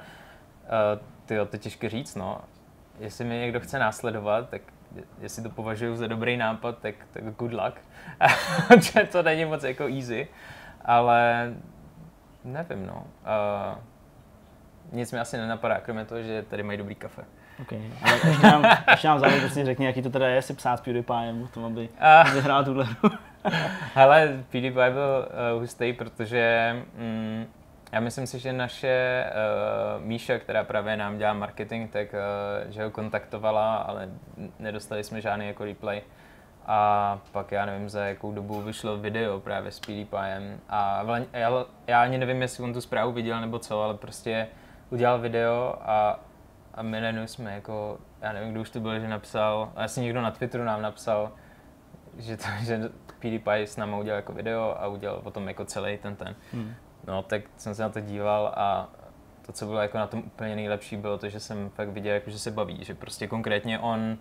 [1.25, 2.41] tyjo, to těžké říct, no.
[2.99, 4.61] Jestli mě někdo chce následovat, tak
[5.19, 7.81] jestli to považuji za dobrý nápad, tak, tak good luck.
[9.11, 10.27] To není moc jako easy,
[10.85, 11.53] ale
[12.47, 12.95] nevím, no.
[12.95, 13.77] Uh,
[14.91, 17.23] nic mi asi nenapadá, kromě toho, že tady mají dobrý kafe.
[17.61, 17.81] Okay.
[18.01, 20.81] Ale ještě nám, ještě nám závěr prostě řekni, jaký to teda je si psát s
[20.81, 21.89] PewDiePiem o tom, aby
[22.25, 23.09] Uh, vyhrál tuhle hru.
[23.93, 27.45] Hele, PewDiePie byl uh, hustý, protože mm,
[27.91, 29.25] já myslím si, že naše
[29.97, 34.09] uh, Míša, která právě nám dělá marketing, tak uh, že ho kontaktovala, ale
[34.59, 36.01] nedostali jsme žádný jako replay.
[36.67, 40.59] A pak já nevím, za jakou dobu vyšlo video právě s PewDiePiem.
[40.69, 41.03] A
[41.33, 44.47] já, já ani nevím, jestli on tu zprávu viděl nebo co, ale prostě
[44.89, 46.19] udělal video a,
[46.73, 50.21] a my najednou jsme jako, já nevím, kdo už to byl, že napsal, asi někdo
[50.21, 51.31] na Twitteru nám napsal,
[52.17, 52.89] že, to, že
[53.19, 56.35] PewDiePie s námi udělal jako video a udělal potom jako celý ten ten.
[56.53, 56.73] Hmm.
[57.07, 58.89] No, tak jsem se na to díval a
[59.45, 62.29] to, co bylo jako na tom úplně nejlepší, bylo to, že jsem fakt viděl, jako,
[62.29, 64.17] že se baví, že prostě konkrétně on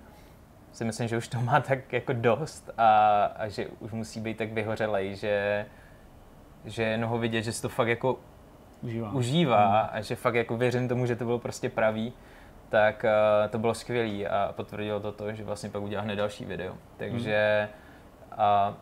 [0.76, 4.36] si myslím, že už to má tak jako dost a, a že už musí být
[4.36, 5.66] tak vyhořelej, že,
[6.64, 8.18] že jenom ho vidět, že si to fakt jako
[8.82, 9.12] Užívá.
[9.12, 12.12] užívá a že fakt jako věřím tomu, že to bylo prostě pravý,
[12.68, 16.44] tak uh, to bylo skvělý a potvrdilo to to, že vlastně pak udělá hned další
[16.44, 16.74] video.
[16.96, 17.68] Takže
[18.36, 18.74] a,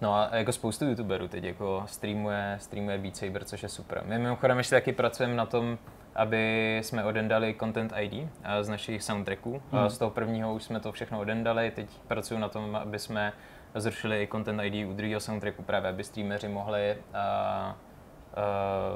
[0.00, 4.02] no a jako spoustu youtuberů teď jako streamuje, streamuje Beat Saber, což je super.
[4.04, 5.78] My mimochodem ještě taky pracujeme na tom,
[6.14, 9.62] aby jsme odendali Content ID eh, z našich soundtracků.
[9.72, 9.90] Hmm.
[9.90, 13.32] Z toho prvního už jsme to všechno odendali, teď pracuji na tom, aby jsme
[13.74, 17.74] zrušili i Content ID u druhého soundtracku právě, aby streameři mohli uh,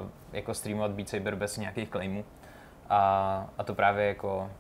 [0.02, 2.24] uh, jako streamovat Beat Saber bez nějakých claimů.
[2.90, 4.50] A, a to právě jako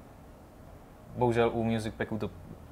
[1.16, 2.30] bohužel u Music Packu to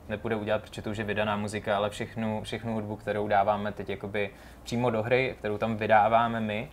[0.08, 3.88] nepůjde udělat, protože to už je vydaná muzika, ale všechnu, všechnu hudbu, kterou dáváme teď
[3.88, 4.30] jakoby
[4.62, 6.70] přímo do hry, kterou tam vydáváme my,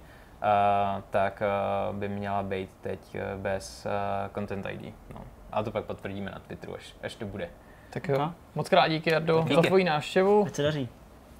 [1.09, 1.43] tak
[1.91, 3.91] by měla být teď uh, bez uh,
[4.33, 4.93] Content ID.
[5.13, 5.21] No.
[5.51, 7.49] A to pak potvrdíme na Twitteru, až, až to bude.
[7.89, 8.33] Tak jo, Aha.
[8.55, 9.55] moc krát díky, Jardo, Díky.
[9.55, 10.43] za tvoji návštěvu.
[10.47, 10.89] Ať se daří.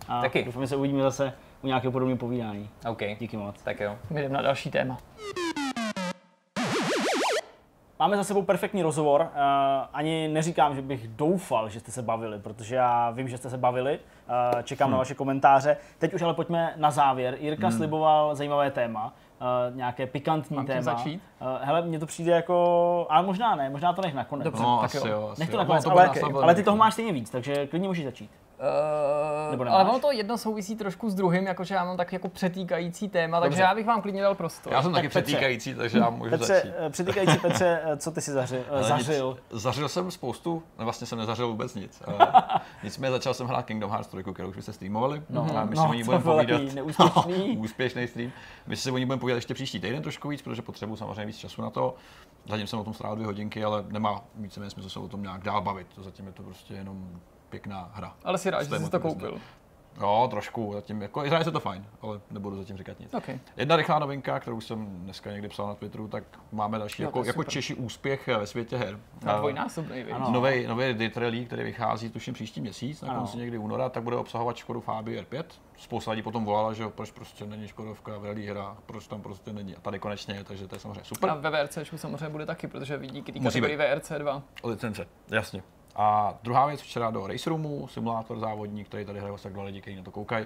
[0.08, 0.44] A Taky.
[0.44, 2.70] doufám, že se uvidíme zase u nějakého podobného povídání.
[2.90, 3.62] OK, Díky moc.
[3.64, 3.96] tak jo.
[4.10, 4.98] My jdeme na další téma.
[8.02, 9.22] Máme za sebou perfektní rozhovor.
[9.22, 9.28] Uh,
[9.94, 13.58] ani neříkám, že bych doufal, že jste se bavili, protože já vím, že jste se
[13.58, 14.00] bavili.
[14.54, 14.92] Uh, čekám Hm.
[14.92, 15.78] na vaše komentáře.
[15.98, 17.38] Teď už ale pojďme na závěr.
[17.40, 20.82] Jirka sliboval zajímavé téma, uh, nějaké pikantní Mám téma.
[20.82, 21.22] začít?
[21.42, 24.44] Uh, hele, mně to přijde jako, ale možná ne, možná to nech nakonec.
[24.46, 24.64] Dobře.
[24.64, 25.34] No, tak asi jo.
[25.40, 25.60] Nech to jo.
[25.60, 28.32] nakonec, No, ale, následovat ale ty toho máš stejně víc, takže klidně můžeš začít.
[29.52, 29.82] Nebo Uh, nemáš?
[29.82, 33.40] ale ono to jedno souvisí trošku s druhým, jakože já mám tak jako přetýkající téma,
[33.40, 33.62] takže Dobře.
[33.64, 34.74] já bych vám klidně dal prostor.
[34.74, 35.22] Já jsem Tak taky Petře.
[35.22, 36.72] přetýkající, takže já můžu Petře, začít.
[36.78, 39.38] eh, přetýkající Petře, eh, co ty si zaři, eh, zařil?
[39.52, 42.02] Nic, zařil jsem spoustu, no vlastně jsem nezařil vůbec nic.
[42.84, 45.24] Nicméně začal jsem hrát Kingdom Hearts 3, kterou už byste streamovali.
[45.30, 46.62] No, a my no, si o ní budeme povídat.
[46.74, 47.56] neúspěšný.
[47.56, 48.32] No, úspěšný stream.
[48.68, 51.38] My si o ní budeme povídat ještě příští týden trošku víc, protože potřebuji samozřejmě víc
[51.38, 51.96] času na to.
[52.50, 55.44] Zatím jsem o tom strávil dvě hodinky, ale nemá víceméně smysl se o tom nějak
[55.44, 55.88] dál bavit.
[55.96, 57.10] To zatím je to prostě jenom
[57.50, 58.16] pěkná hra.
[58.24, 59.40] Ale si rád, že jsi to koupil.
[60.02, 63.14] Jo, trošku, zatím, jako, hraje se to fajn, ale nebudu zatím říkat nic.
[63.14, 63.40] Okay.
[63.58, 67.24] Jedna rychlá novinka, kterou jsem dneska někdy psal na Twitteru, tak máme další to jako,
[67.24, 67.44] jako.
[67.44, 69.00] Češi úspěch ve světě her.
[69.24, 70.06] Na A- dvojnásobný.
[70.30, 74.58] Nový, nový Detrelí, který vychází tuším příští měsíc, na konci někdy února, tak bude obsahovat
[74.58, 75.44] Škodu Fabia R5.
[75.78, 79.54] Spousta lidí potom volala, že proč prostě není Škodovka v rally hrách, proč tam prostě
[79.54, 79.76] není.
[79.76, 81.30] A tady konečně je, takže to je samozřejmě super.
[81.30, 84.42] A ve VRCčku samozřejmě bude taky, protože Musí kategorii VRC 2.
[84.64, 85.64] Licence, jasně.
[86.02, 89.82] A druhá věc, včera do Race Roomu, simulátor závodní, který tady hraje tak dva lidi,
[89.82, 90.46] kteří na to koukají.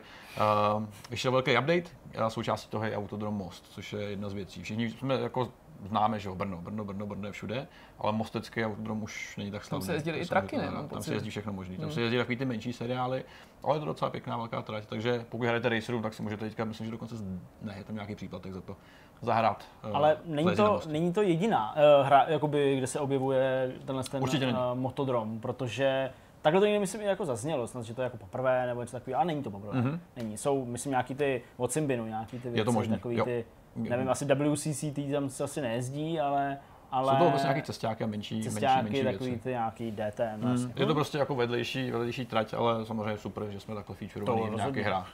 [0.80, 1.84] Uh, vyšel velký update,
[2.26, 4.64] a součástí toho je Autodrom Most, což je jedna z věcí.
[4.64, 5.50] Všichni jsme jako
[5.90, 7.68] známe, že jo, Brno, Brno, Brno, Brno je všude,
[8.00, 9.86] ale Mostecký autodrom už není tak slavný.
[9.86, 10.72] se jezdily To i jsem traky, ne?
[10.72, 11.04] Tam pocit.
[11.04, 11.76] se jezdí všechno možný.
[11.76, 11.94] Tam Hmm.
[11.94, 13.24] se jezdí takový ty menší seriály,
[13.64, 16.46] ale je to docela pěkná velká trať, takže pokud hrajete Race Room, tak si můžete
[16.46, 17.24] teďka, myslím, že dokonce z-
[17.62, 18.76] ne, je tam nějaký příplatek za to,
[19.24, 19.66] zahrát.
[19.84, 24.24] eh, Ale není to, není to jediná uh, hra, jakoby, kde se objevuje tenhle ten
[24.24, 26.10] uh, motodrom, protože
[26.42, 28.92] takhle to někdy myslím i jako zaznělo, snad, že to je jako poprvé nebo něco
[28.92, 29.82] takového, ale není to poprvé.
[29.82, 30.00] Mhm.
[30.16, 33.26] Není, jsou myslím nějaký ty od Simbinu, nějaký ty věci, to možný, takový jo.
[33.26, 33.46] ty,
[33.76, 36.58] nevím, asi WCCT tam se asi nejezdí, ale,
[36.92, 39.44] ale Jsou to vlastně nějaký cestáky a menší, menší, cestáky, menší takový věci.
[39.44, 40.24] ty nějaký DTM.
[40.36, 40.42] Mm.
[40.42, 40.74] vlastně.
[40.76, 44.52] Je to prostě jako vedlejší, vedlejší trať, ale samozřejmě super, že jsme takhle featurovaný To
[44.52, 45.10] v nějakých hrách.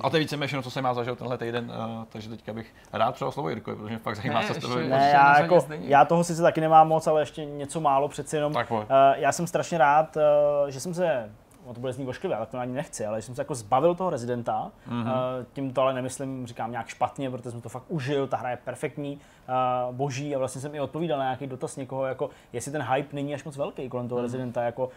[0.00, 2.74] A to je víceméně všechno, co jsem má zažil tenhle týden, uh, takže teďka bych
[2.92, 5.66] rád předal slovo Jirkovi, protože mě fakt zajímá, Ne, co jste Ne, na já, jako,
[5.80, 8.52] já toho sice taky nemám moc, ale ještě něco málo přeci jenom.
[8.52, 8.82] Tak pojď.
[8.82, 11.30] Uh, já jsem strašně rád, uh, že jsem se
[11.72, 14.70] to bude znít ošklivě, tak to ani nechci, ale jsem se jako zbavil toho rezidenta,
[14.88, 15.10] mm-hmm.
[15.52, 18.56] tím to ale nemyslím, říkám nějak špatně, protože jsem to fakt užil, ta hra je
[18.56, 22.82] perfektní, uh, boží a vlastně jsem i odpovídal na nějaký dotaz někoho, jako jestli ten
[22.82, 24.22] hype není až moc velký kolem toho mm-hmm.
[24.22, 24.88] rezidenta, jako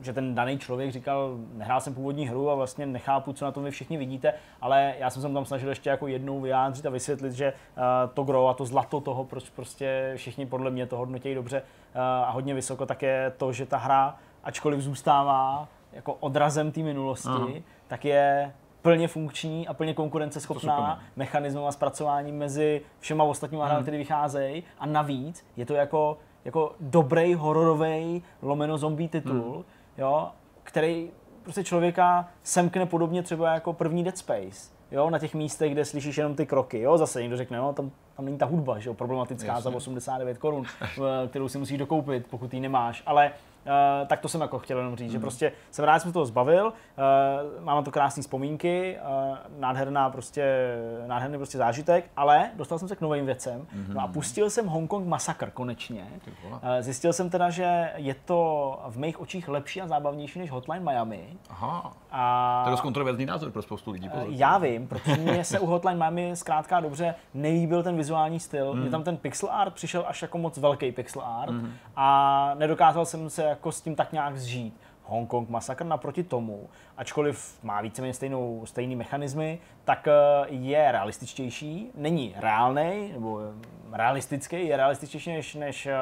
[0.00, 3.64] že ten daný člověk říkal, nehrál jsem původní hru a vlastně nechápu, co na tom
[3.64, 7.32] vy všichni vidíte, ale já jsem se tam snažil ještě jako jednou vyjádřit a vysvětlit,
[7.32, 7.82] že uh,
[8.14, 12.00] to gro a to zlato toho, proč prostě všichni podle mě to hodnotí dobře uh,
[12.00, 17.28] a hodně vysoko, tak je to, že ta hra, ačkoliv zůstává jako odrazem té minulosti,
[17.28, 17.48] Aha.
[17.88, 18.52] tak je
[18.82, 23.84] plně funkční a plně konkurenceschopná mechanismem a zpracování mezi všema ostatními hrami, hmm.
[23.84, 29.64] které vycházejí a navíc je to jako, jako dobrý hororový lomeno zombie titul, hmm.
[29.98, 30.28] jo,
[30.62, 31.10] který
[31.42, 34.70] prostě člověka semkne podobně třeba jako první Dead Space.
[34.90, 36.80] Jo, na těch místech, kde slyšíš jenom ty kroky.
[36.80, 39.62] Jo, zase někdo řekne, no, tam, tam není ta hudba, že jo, problematická Jasně.
[39.62, 40.64] za 89 korun,
[41.28, 43.02] kterou si musíš dokoupit, pokud ji nemáš.
[43.06, 43.30] Ale
[43.66, 45.12] Uh, tak to jsem jako chtěl jenom říct, mm.
[45.12, 48.98] že prostě jsem rád, že jsem toho zbavil, uh, mám na to krásné vzpomínky,
[49.30, 50.76] uh, nádherná prostě,
[51.06, 53.94] nádherný prostě zážitek, ale dostal jsem se k novým věcem mm-hmm.
[53.94, 56.06] no a pustil jsem Hongkong Massacre konečně.
[56.44, 60.84] Uh, zjistil jsem teda, že je to v mých očích lepší a zábavnější než Hotline
[60.84, 61.28] Miami.
[61.50, 61.92] Aha.
[62.12, 62.60] A...
[62.64, 64.08] To je dost kontroverzní názor pro spoustu lidí.
[64.08, 64.26] Pozor.
[64.30, 68.74] Já vím, protože mě se u Hotline Miami zkrátka dobře nelíbil ten vizuální styl.
[68.74, 68.80] Mm.
[68.80, 71.72] Mně tam ten pixel art přišel až jako moc velký pixel art mm.
[71.96, 74.74] a nedokázal jsem se jako s tím tak nějak zžít.
[75.10, 80.12] Hongkong Massacre naproti tomu, ačkoliv má víceméně stejnou, stejný mechanismy, tak eh,
[80.48, 85.94] je realističtější, není reálný, nebo eh, realistický, je realističtější než, než eh,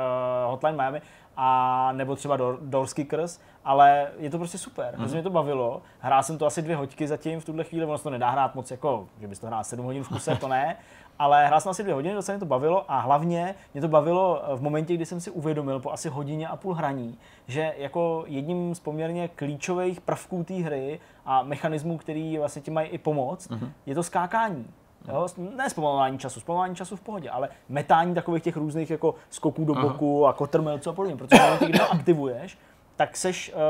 [0.47, 1.03] Hotline Miami,
[1.41, 5.11] a nebo třeba Doorskickers, ale je to prostě super, mm.
[5.11, 5.83] mě to bavilo.
[6.01, 8.55] Hrál jsem to asi dvě hoďky zatím v tuhle chvíli, ono se to nedá hrát
[8.55, 10.77] moc jako, že bys to hrál 7 hodin v kuse, to ne,
[11.19, 14.43] ale hrál jsem asi dvě hodiny, docela mě to bavilo a hlavně mě to bavilo
[14.57, 18.75] v momentě, kdy jsem si uvědomil po asi hodině a půl hraní, že jako jedním
[18.75, 23.71] z poměrně klíčových prvků té hry a mechanismů, který vlastně ti mají i pomoct, mm-hmm.
[23.87, 24.67] je to skákání.
[25.09, 25.27] Jo?
[25.57, 29.75] Ne zpomalování času, zpomalování času v pohodě, ale metání takových těch různých jako skoků do
[29.75, 30.31] boku Aha.
[30.31, 31.17] a kotrmelců a podobně.
[31.17, 32.59] Protože když to aktivuješ,
[32.97, 33.61] tak seš uh,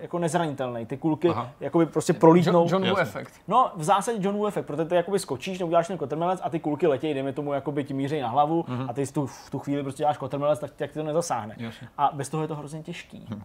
[0.00, 0.86] jako nezranitelný.
[0.86, 1.50] Ty kulky Aha.
[1.60, 2.66] jakoby prostě prolítnou.
[2.70, 3.32] John, John efekt.
[3.48, 6.60] No, v zásadě John Woo efekt, protože ty jakoby skočíš, neuděláš ten kotrmelec a ty
[6.60, 8.86] kulky letějí, dejme tomu, jakoby ti míří na hlavu uh-huh.
[8.88, 11.54] a ty tu, v tu chvíli prostě děláš kotrmelec, tak, tak ty to nezasáhne.
[11.58, 11.88] Jasně.
[11.98, 13.26] A bez toho je to hrozně těžký.
[13.30, 13.42] Uh-huh.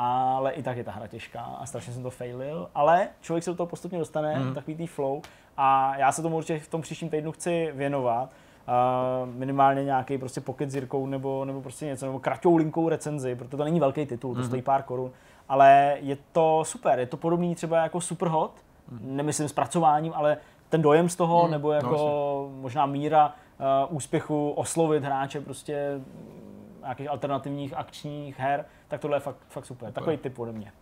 [0.00, 2.68] Ale i tak je ta hra těžká a strašně jsem to failil.
[2.74, 4.54] Ale člověk se do toho postupně dostane, uh-huh.
[4.54, 5.22] takový tý flow.
[5.56, 10.40] A já se tomu určitě v tom příštím týdnu chci věnovat uh, minimálně nějaký prostě
[10.40, 14.06] pocket s Jirkou nebo, nebo prostě něco, nebo kratou linkou recenzi, protože to není velký
[14.06, 14.46] titul, to mm-hmm.
[14.46, 15.10] stojí pár korun,
[15.48, 19.00] ale je to super, je to podobný třeba jako Superhot, mm-hmm.
[19.02, 20.36] nemyslím zpracováním, ale
[20.68, 23.34] ten dojem z toho, mm, nebo jako no, možná míra
[23.88, 26.00] uh, úspěchu oslovit hráče prostě
[26.82, 29.92] nějakých alternativních akčních her, tak tohle je fakt, fakt super.
[29.92, 30.72] Takový typ ode mě.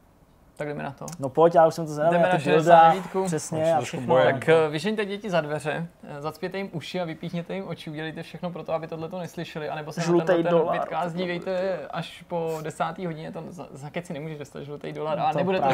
[0.57, 1.07] Tak jdeme na to.
[1.19, 2.13] No pojď, já už jsem to zvedal.
[2.13, 3.05] Jdeme na 69.
[3.27, 4.17] Přesně a všechno.
[4.17, 8.23] Tak uh, vyžeňte děti za dveře, eh, zacpěte jim uši a vypíchněte jim oči, udělejte
[8.23, 12.59] všechno pro to, aby tohle to neslyšeli, anebo se na ten podcast dívejte až po
[12.63, 15.69] desáté hodině, to za, za si nemůžeš dostat žlutý dolar, a nebude to,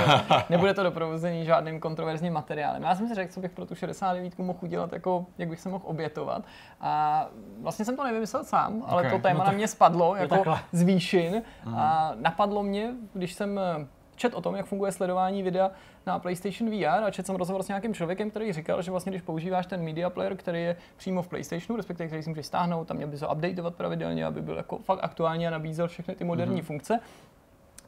[0.51, 2.83] nebude to doprovození žádným kontroverzním materiálem.
[2.83, 5.69] Já jsem si řekl, co bych pro tu 69 mohl udělat, jako, jak bych se
[5.69, 6.43] mohl obětovat.
[6.81, 7.27] A
[7.61, 9.13] vlastně jsem to nevymyslel sám, ale okay.
[9.13, 11.43] to téma no to, na mě spadlo jako z výšin.
[11.65, 11.75] Mm.
[11.75, 13.61] A napadlo mě, když jsem
[14.23, 15.71] čet o tom, jak funguje sledování videa
[16.07, 19.23] na PlayStation VR a čet jsem rozhovor s nějakým člověkem, který říkal, že vlastně když
[19.23, 22.97] používáš ten media player, který je přímo v PlayStationu, respektive který si můžeš stáhnout, tam
[22.97, 26.63] měl by se updateovat pravidelně, aby byl jako fakt aktuální a nabízel všechny ty moderní
[26.63, 26.65] mm-hmm.
[26.65, 27.01] funkce,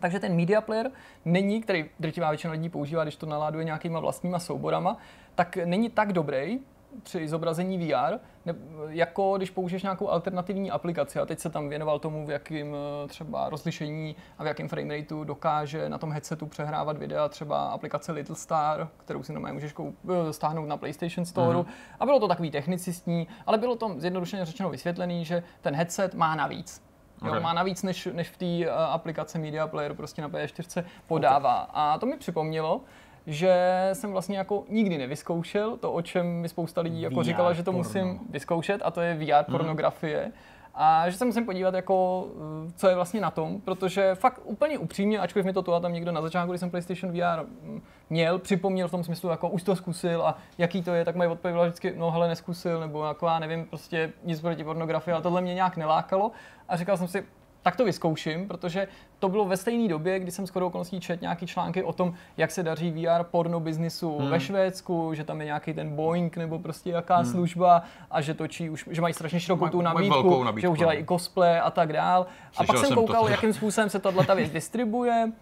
[0.00, 0.90] takže ten media player
[1.24, 4.96] není, který drtivá většina lidí používá, když to naláduje nějakýma vlastníma souborama,
[5.34, 6.58] tak není tak dobrý,
[7.02, 8.54] při zobrazení VR, ne,
[8.88, 11.18] jako když použiješ nějakou alternativní aplikaci.
[11.18, 15.24] A teď se tam věnoval tomu, v jakém eh, třeba rozlišení a v jakém framerateu
[15.24, 20.32] dokáže na tom headsetu přehrávat videa třeba aplikace Little Star, kterou si normálně můžeš eh,
[20.32, 21.58] stáhnout na PlayStation Store.
[21.58, 21.66] Mm-hmm.
[22.00, 26.34] A bylo to takový technicistní, ale bylo to zjednodušeně řečeno vysvětlený, že ten headset má
[26.34, 26.84] navíc.
[27.22, 27.42] Jo, okay.
[27.42, 31.62] Má navíc, než, než v té uh, aplikace Media Player prostě na P4 podává.
[31.62, 31.72] Okay.
[31.74, 32.80] A to mi připomnělo,
[33.26, 37.52] že jsem vlastně jako nikdy nevyzkoušel to, o čem mi spousta lidí jako VR říkala,
[37.52, 37.78] že to porno.
[37.78, 39.44] musím vyzkoušet a to je VR mhm.
[39.50, 40.22] pornografie.
[40.22, 40.32] Hmm.
[40.76, 42.26] A že se musím podívat, jako,
[42.68, 45.80] eh, co je vlastně na tom, protože fakt úplně upřímně, ačkoliv mi to tu a
[45.80, 49.48] tam někdo na začátku, když jsem PlayStation VR mm, měl, připomněl v tom smyslu, jako
[49.48, 53.04] už to zkusil a jaký to je, tak mají odpověděla vždycky, no hele, neskusil, nebo
[53.04, 56.30] jako já nevím, prostě nic proti pornografii, ale tohle mě nějak nelákalo.
[56.68, 57.24] A říkal jsem si,
[57.64, 58.88] tak to vyzkouším, protože
[59.18, 62.50] to bylo ve stejné době, kdy jsem skoro okolností čet nějaký články o tom, jak
[62.50, 64.30] se daří VR porno biznisu hmm.
[64.30, 67.26] ve Švédsku, že tam je nějaký ten Boeing nebo prostě jaká hmm.
[67.26, 70.98] služba a že točí už, že mají strašně širokou tu nabídku, nabídku, že už dělají
[70.98, 72.26] i cosplay a tak dál.
[72.56, 75.32] A pak jsem koukal, jakým způsobem se tato věc distribuje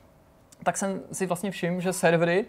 [0.62, 2.44] tak jsem si vlastně všiml, že servery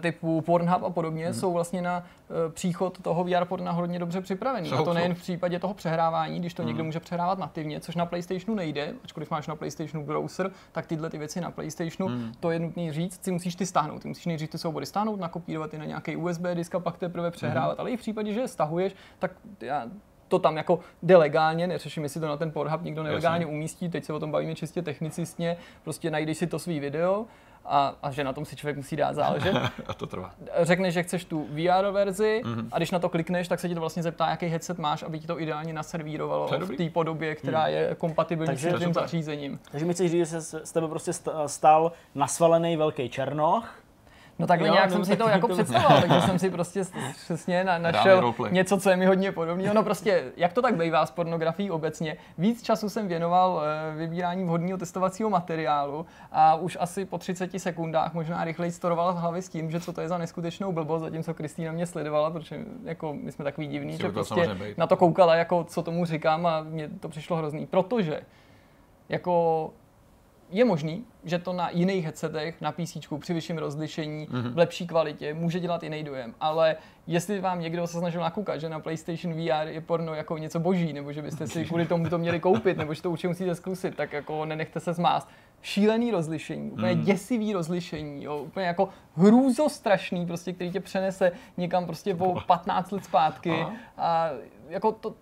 [0.00, 1.34] typu Pornhub a podobně hmm.
[1.34, 4.68] jsou vlastně na eh, příchod toho VR porna hodně dobře připravený.
[4.68, 6.68] Jsou, a to nejen v případě toho přehrávání, když to hmm.
[6.68, 11.10] někdo může přehrávat nativně, což na PlayStationu nejde, ačkoliv máš na PlayStationu browser, tak tyhle
[11.10, 12.32] ty věci na PlayStationu, hmm.
[12.40, 14.02] to je nutný říct, si musíš ty stáhnout.
[14.02, 17.30] Ty musíš nejdřív ty soubory stáhnout, nakopírovat je na nějaký USB disk a pak teprve
[17.30, 17.76] přehrávat.
[17.76, 17.80] Hmm.
[17.80, 19.30] Ale i v případě, že je stahuješ, tak
[19.60, 19.86] já
[20.28, 23.56] to tam jako jde legálně, neřeším, jestli to na ten Pornhub někdo nelegálně Jasně.
[23.56, 27.26] umístí, teď se o tom bavíme čistě technicistně, prostě najdeš si to svý video
[27.68, 29.54] a, a že na tom si člověk musí dát záležet.
[29.86, 30.30] A to trvá.
[30.62, 32.54] Řekneš, že chceš tu VR verzi Mhm.
[32.60, 32.68] mm-hmm.
[32.72, 35.18] a když na to klikneš, tak se ti to vlastně zeptá, jaký headset máš, aby
[35.20, 39.58] ti to ideálně naservírovalo To v té podobě, která je kompatibilní Takže- s tím zařízením.
[39.70, 43.74] Takže mi chceš říct, že se z tebe prostě sta- stal nasvalený velký černoch,
[44.38, 46.82] No takhle Jo, nějak no, jsem si to jako představoval, takže jsem si prostě
[47.24, 49.74] přesně na, našel něco, co je mi hodně podobné.
[49.74, 54.44] No prostě, jak to tak bývá s pornografií obecně, víc času jsem věnoval eh, vybírání
[54.44, 59.48] vhodného testovacího materiálu a už asi po 30 sekundách možná rychleji storoval v hlavě s
[59.48, 63.32] tím, že co to je za neskutečnou blbost, zatímco Kristýna mě sledovala, protože jako my
[63.32, 66.62] jsme takový divný, Musí že to prostě na to koukala, jako co tomu říkám a
[66.62, 68.20] mně to přišlo hrozný, protože
[69.08, 69.70] jako
[70.50, 74.42] je možný, že to na jiných headsetech, na PC při vyšším rozlišení, Mhm.
[74.42, 74.52] mm-hmm.
[74.54, 76.34] v lepší kvalitě může dělat jiný dojem.
[76.40, 80.60] Ale jestli vám někdo se snažil nakoukat, že na PlayStation VR je porno jako něco
[80.60, 83.54] boží, nebo že byste si kvůli tomu to měli koupit, nebo že to určitě musíte
[83.54, 85.28] zkusit, tak jako nenechte se zmást.
[85.62, 87.00] Šílený rozlišení, úplně mm.
[87.00, 93.04] děsivý rozlišení, jo, úplně jako hrůzostrašný, prostě, který tě přenese někam prostě o 15 let
[93.04, 93.66] zpátky.
[93.96, 94.30] A
[94.68, 95.14] jako to,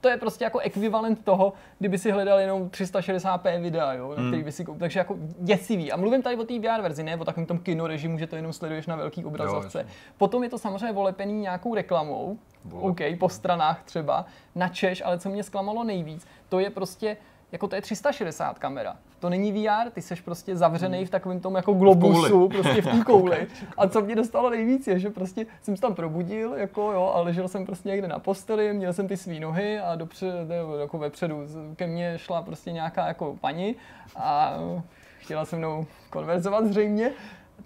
[0.00, 4.42] to je prostě jako ekvivalent toho, kdyby si hledal jenom 360p videa, jo, na který
[4.42, 4.80] by si koupil.
[4.80, 5.92] Takže jako děsivý.
[5.92, 8.36] A mluvím tady o té VR verzi, ne o takovém tom kino režimu, že to
[8.36, 9.78] jenom sleduješ na velký obrazovce.
[9.78, 9.92] jasně.
[10.18, 12.90] Potom je to samozřejmě volepený nějakou reklamou, Vole.
[12.90, 17.16] OK, po stranách třeba, na Češ, ale co mě zklamalo nejvíc, to je prostě,
[17.52, 18.96] jako to je 360 kamera.
[19.20, 23.04] To není VR, ty seš prostě zavřený v takovém tom jako globusu, prostě v té
[23.04, 23.46] kouli.
[23.78, 27.20] A co mě dostalo nejvíc je, že prostě jsem se tam probudil, jako jo, a
[27.20, 30.98] ležel jsem prostě někde na posteli, měl jsem ty svý nohy a dopředu, nebo jako
[30.98, 31.42] vepředu
[31.76, 33.76] ke mně šla prostě nějaká jako paní
[34.16, 34.54] a
[35.18, 37.10] chtěla se mnou konverzovat zřejmě.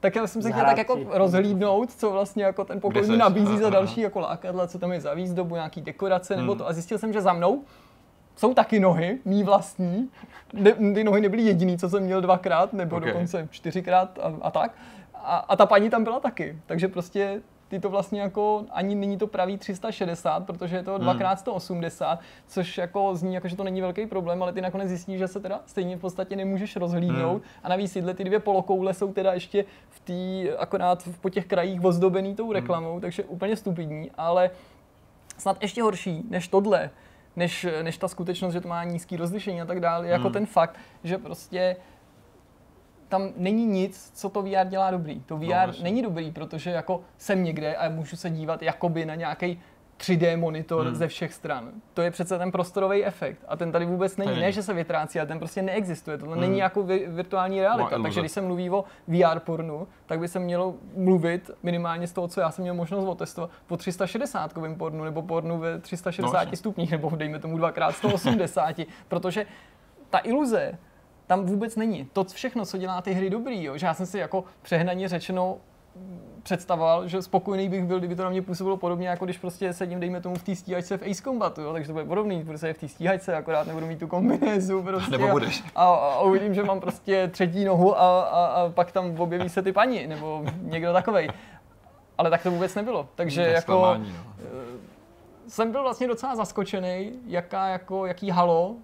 [0.01, 3.70] Tak já jsem se chtěl tak jako rozhlídnout, co vlastně jako ten pokoj nabízí za
[3.70, 6.59] další jako lákadla, co tam je za výzdobu, nějaký dekorace nebo Hmm.
[6.59, 6.69] to.
[6.69, 7.62] A zjistil jsem, že za mnou
[8.36, 10.09] jsou taky nohy, mý vlastní.
[10.52, 13.02] Ne, ty nohy nebyly jediný, co jsem měl dvakrát, nebo Ok.
[13.02, 13.12] okay.
[13.12, 14.74] dokonce čtyřikrát a, a tak.
[15.15, 16.59] A, a ta paní tam byla taky.
[16.66, 21.40] Takže prostě ty to vlastně jako, ani není to pravý 360, protože je to dvakrát
[21.40, 25.28] 180, což jako zní jako, že to není velký problém, ale ty nakonec zjistíš, že
[25.28, 27.43] se teda stejně v podstatě nemůžeš rozhlídnout.
[27.62, 31.47] A navíc tyhle ty dvě polokoule jsou teda ještě v té, akorát v- po těch
[31.47, 34.51] krajích ozdobený tou reklamou, takže úplně stupidní, ale
[35.39, 36.90] snad ještě horší než tohle,
[37.36, 40.32] než, než ta skutečnost, že to má nízký rozlišení a tak dále, jako Hmm.
[40.32, 41.77] ten fakt, že prostě
[43.09, 45.20] tam není nic, co to VR dělá dobrý.
[45.20, 45.82] To VR jasně.
[45.85, 49.61] není dobrý, protože jako jsem někde a můžu se dívat jakoby na nějaký
[49.97, 50.95] 3D monitor Hmm.
[50.95, 51.71] ze všech stran.
[51.95, 53.45] To je přece ten prostorový efekt.
[53.49, 54.31] A ten tady vůbec není.
[54.31, 54.41] není.
[54.43, 56.19] Ne, že se vytrácí, ale ten prostě neexistuje.
[56.19, 56.41] Tohle Hmm.
[56.41, 58.03] není jako vi- virtuální realita.
[58.03, 62.29] Takže když se mluví o VR pornu, tak by se mělo mluvit minimálně z toho,
[62.29, 66.91] co já jsem měl možnost otestovat, po 360 pornu nebo pornu ve 360 No, stupních,
[66.91, 68.77] nebo dejme tomu dvakrát 180,
[69.09, 69.47] protože
[70.11, 70.79] ta iluze
[71.27, 72.09] tam vůbec není.
[72.12, 75.57] To všechno, co dělá ty hry dobrý, jo, že já jsem si jako přehnaně řečeno
[76.45, 80.01] představoval, že spokojený bych byl, kdyby to na mě působilo podobně, jako když prostě sedím,
[80.01, 82.79] dejme tomu, v té stíhačce v Ace Combatu, jo, takže to bude podobný, se v
[82.79, 85.11] té stíhačce, akorát nebudu mít tu kombinézu prostě.
[85.11, 85.65] Nebo a- budeš.
[85.77, 89.62] A, a, uvidím, že mám prostě třetí nohu a, a, a pak tam objeví se
[89.62, 91.29] ty paní, nebo někdo takovej.
[92.19, 93.09] Ale tak to vůbec nebylo.
[93.15, 94.35] Takže Tak jako zklamání, no.
[95.49, 98.75] jsem byl vlastně docela zaskočený, jaká, jako, jaký halo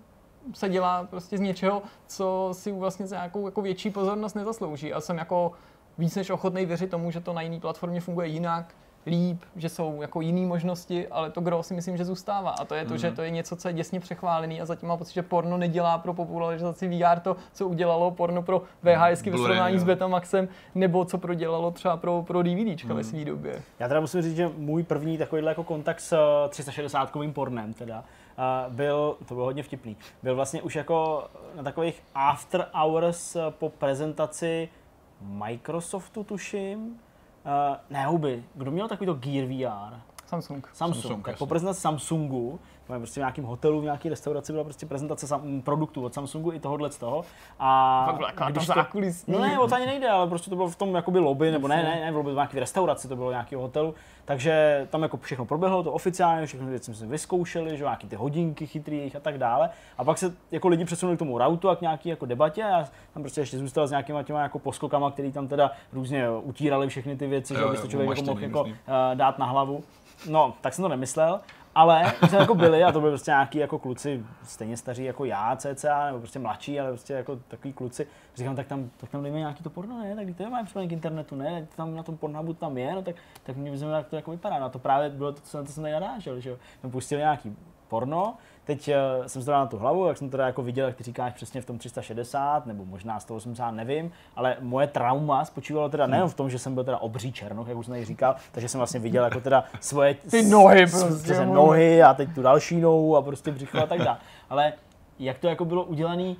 [0.54, 4.92] se dělá prostě z něčeho, co si vlastně za nějakou jako větší pozornost nezaslouží.
[4.92, 5.52] A jsem jako
[5.98, 8.74] víc než ochotný věřit tomu, že to na jiné platformě funguje jinak,
[9.06, 12.50] líp, že jsou jako jiné možnosti, ale to gro si myslím, že zůstává.
[12.50, 14.98] A to je to, že to je něco, co je děsně přechválený a zatím mám
[14.98, 19.78] pocit, že porno nedělá pro popularizaci VR to, co udělalo porno pro VHSky ve srovnání
[19.78, 19.84] s.
[19.84, 23.62] Betamaxem, nebo co prodělalo třeba pro, pro DVDčka ve své době.
[23.78, 27.72] Já teda musím říct, že můj první takovýhle jako kontakt s eh, 360 kovým pornem
[27.72, 28.04] teda,
[28.38, 33.40] eh, byl, to bylo hodně vtipný, byl vlastně už jako na takových after hours eh,
[33.50, 34.68] po prezentaci
[35.20, 36.98] Microsoftu tuším,
[37.44, 39.96] Uh, ne huby, kdo měl takovýto Gear VR?
[40.26, 40.70] Samsung.
[40.72, 41.02] Samsung.
[41.02, 41.48] Samsung, tak po jasně.
[41.48, 42.60] prezentaci Samsungu,
[42.98, 46.60] prostě v nějakém hotelu, v nějaké restauraci byla prostě prezentace sam, produktů od Samsungu i
[46.60, 47.24] tohohle z toho.
[47.58, 49.34] A Fakt byla když to, zákulisní.
[49.34, 51.68] No ne, o to ani nejde, ale prostě to bylo v tom jakoby lobby, nebo
[51.68, 53.94] ne, ne, ne, v lobby v nějaké restauraci, to bylo nějakého hotelu.
[54.24, 58.66] Takže tam jako všechno proběhlo, to oficiálně, všechny věci jsme vyzkoušeli, že nějaký ty hodinky
[58.66, 59.70] chytrý jejich a tak dále.
[59.98, 62.68] A pak se jako lidi přesunuli k tomu routu a k nějaký jako debatě a
[62.68, 66.88] já tam prostě ještě zůstal s nějakýma těma jako poskokama, který tam teda různě utírali
[66.88, 69.38] všechny ty věci, že Jo, aby jo, to člověk jako mohl omaštěný jako uh, dát
[69.38, 69.84] na hlavu.
[70.28, 71.40] No, tak jsem to nemyslel.
[71.74, 75.24] Ale my jsme jako byli, a to byli prostě nějaký jako kluci stejně staří jako
[75.24, 78.06] já, cca, nebo prostě mladší, ale prostě jako takový kluci.
[78.34, 80.16] Říkám, tak tam, tak tam dejme nějaký to porno, ne?
[80.16, 81.66] Tak to máme připojený k internetu, ne?
[81.76, 84.58] Tam na tom Pornhubu tam je, no tak, tak mě vyzveme, jak to jako vypadá.
[84.58, 86.56] No a to právě bylo to, co na to jsem tady narážel, že jo.
[86.80, 87.56] Jsme pustili nějaký
[87.88, 88.34] porno,
[88.70, 91.04] teď uh, jsem se dal na tu hlavu, jak jsem teda jako viděl, jak ty
[91.04, 96.28] říkáš přesně v tom 360, nebo možná 180, nevím, ale moje trauma spočívalo teda nejen
[96.28, 98.78] v tom, že jsem byl teda obří černoch, jak už jsem tady říkal, takže jsem
[98.78, 101.46] vlastně viděl jako teda svoje Ty nohy prostě, vole.
[101.46, 104.16] nohy a teď tu další nohu a prostě břicho a tak dále.
[104.50, 104.72] Ale
[105.18, 106.34] jak to jako bylo udělané,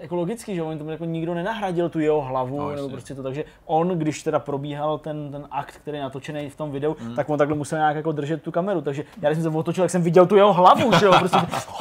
[0.00, 3.22] jako logicky, že on tomu jako nikdo nenahradil tu jeho hlavu, No, nebo prostě to,
[3.22, 7.08] takže on, když teda probíhal ten, ten akt, který je natočený v tom videu, Hmm.
[7.08, 7.16] mm.
[7.16, 9.84] tak on takhle musel nějak jako držet tu kameru, takže já když jsem se otočil,
[9.84, 11.38] tak jsem viděl tu jeho hlavu, že jo, prostě,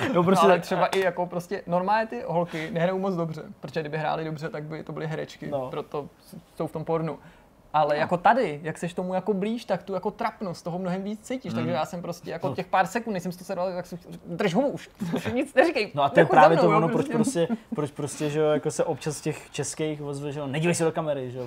[0.14, 3.80] No, prostě ale tak, třeba i jako prostě normálně ty holky nehrajou moc dobře, protože
[3.80, 5.58] kdyby hrály dobře, tak by to byly herečky, No.
[5.58, 5.70] no.
[5.70, 6.08] proto
[6.56, 7.18] jsou v tom pornu.
[7.72, 11.20] Ale jako tady, jak seš tomu jako blíž, tak tu jako trapnost toho mnohem víc
[11.20, 11.54] cítíš.
[11.54, 14.54] Takže já jsem prostě jako těch pár sekund, než jsem to sledoval, tak jsem drž
[14.54, 14.90] hubu už,
[15.34, 15.90] nic neříkej.
[15.94, 18.46] No a to je za právě mnou, to ono, proč prostě, proč prostě, že jo,
[18.46, 21.46] jako se občas z těch českých ozve, že jo, nedívej se do kamery, že jo,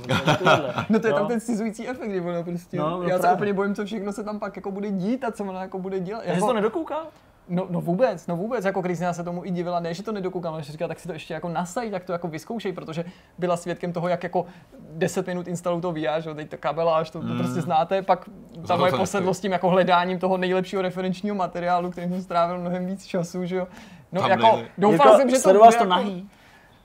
[0.90, 1.18] No to je jo.
[1.18, 3.36] tam ten scizující efekt, kdy ono prostě, No, no já se právě.
[3.36, 6.00] úplně bojím, co všechno se tam pak jako bude dít a co ona jako bude
[6.00, 6.20] dělat.
[6.20, 7.08] Takže jsi Jako, to nedokoukal?
[7.54, 10.54] No, no vůbec, no vůbec, jako Kristina se tomu i divila, ne, že to nedokoukám,
[10.54, 13.06] ale že říká, tak si to ještě jako nasaď, tak to jako vyzkoušej, protože
[13.38, 14.46] byla svědkem toho, jak jako
[14.92, 18.30] 10 minut instalují to VR, že jo, teď to kabeláž, to, to prostě znáte, pak
[18.68, 22.60] ta moje se posedlost s tím jako hledáním toho nejlepšího referenčního materiálu, kterým jsem strávil
[22.60, 23.68] mnohem víc času, že jo.
[24.12, 24.70] No Tam jako, nejde.
[24.78, 25.90] doufal jako, jsem, že to sledoval bude to jako...
[25.90, 26.30] nahý?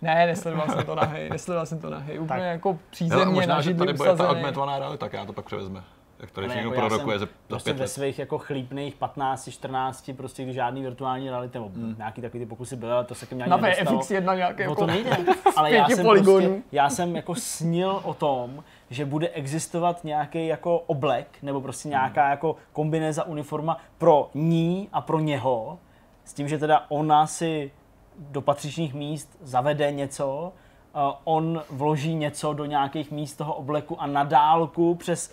[0.02, 2.48] Ne, nesledoval jsem to nahej, nesledoval jsem to nahej, úplně Tak.
[2.48, 5.32] jako Hele, přízemně možná, na že židli tady bude ta augmentovaná realita, tak já to
[5.32, 5.82] pak převezme.
[6.20, 10.42] Jak všechno jako prorokuje za, za prostě pět ve svých jako chlípných 15, 14, prostě
[10.42, 13.44] když žádný virtuální reality, nebo nějaký takový ty pokusy byly, ale to se ke mně
[13.44, 14.00] ani Na nedostalo.
[14.00, 14.80] VFX1 nějaké No jako...
[14.80, 15.16] to nejde,
[15.56, 16.48] ale já jsem, polygonů.
[16.48, 21.88] prostě, já jsem jako snil o tom, že bude existovat nějaký jako oblek, nebo prostě
[21.88, 25.78] nějaká jako kombinéza uniforma pro ní a pro něho,
[26.24, 27.70] s tím, že teda ona si
[28.18, 30.52] do patřičných míst zavede něco,
[30.94, 35.32] uh, on vloží něco do nějakých míst toho obleku a na dálku přes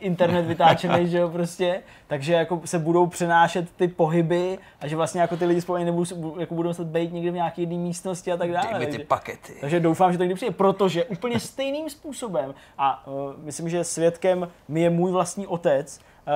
[0.00, 5.20] internet vytáčený, že jo, prostě, takže jako se budou přenášet ty pohyby a že vlastně
[5.20, 8.36] jako ty lidi spolu nebudou, jako budou muset být někde v nějaké jedné místnosti a
[8.36, 8.66] tak dále.
[8.70, 9.52] Dej mi ty takže- pakety.
[9.60, 13.14] takže doufám, že to kdy přijde, protože úplně stejným způsobem, a uh,
[13.44, 16.32] myslím, že svědkem mi je můj vlastní otec, uh,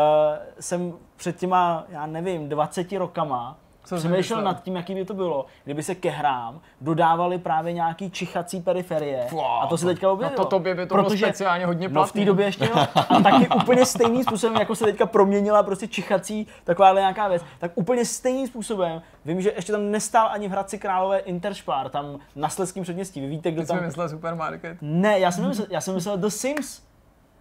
[0.60, 5.15] jsem před těma, já nevím, 20 rokama Co jsi přemýšlel nad tím, jaký by to
[5.15, 9.27] bylo, kdyby se ke hrám dodávali právě nějaký čichací periferie.
[9.28, 10.39] Fua, a to se teďka objevilo.
[10.39, 12.24] no to tobě by to bylo Protože, speciálně hodně No v té platný.
[12.24, 12.86] době ještě jo.
[13.09, 17.70] A taky úplně stejným způsobem, jako se teďka proměnila prostě čichací takováhle nějaká věc, tak
[17.74, 22.48] úplně stejným způsobem, vím, že ještě tam nestál ani v Hradci Králové Interspar, tam na
[22.48, 23.20] Slezském předměstí.
[23.20, 23.77] Vy víte, kdo Teď tam...
[23.78, 24.78] jsme myslel supermarket.
[24.81, 26.82] Ne, já jsem, myslel, já jsem myslel The Sims.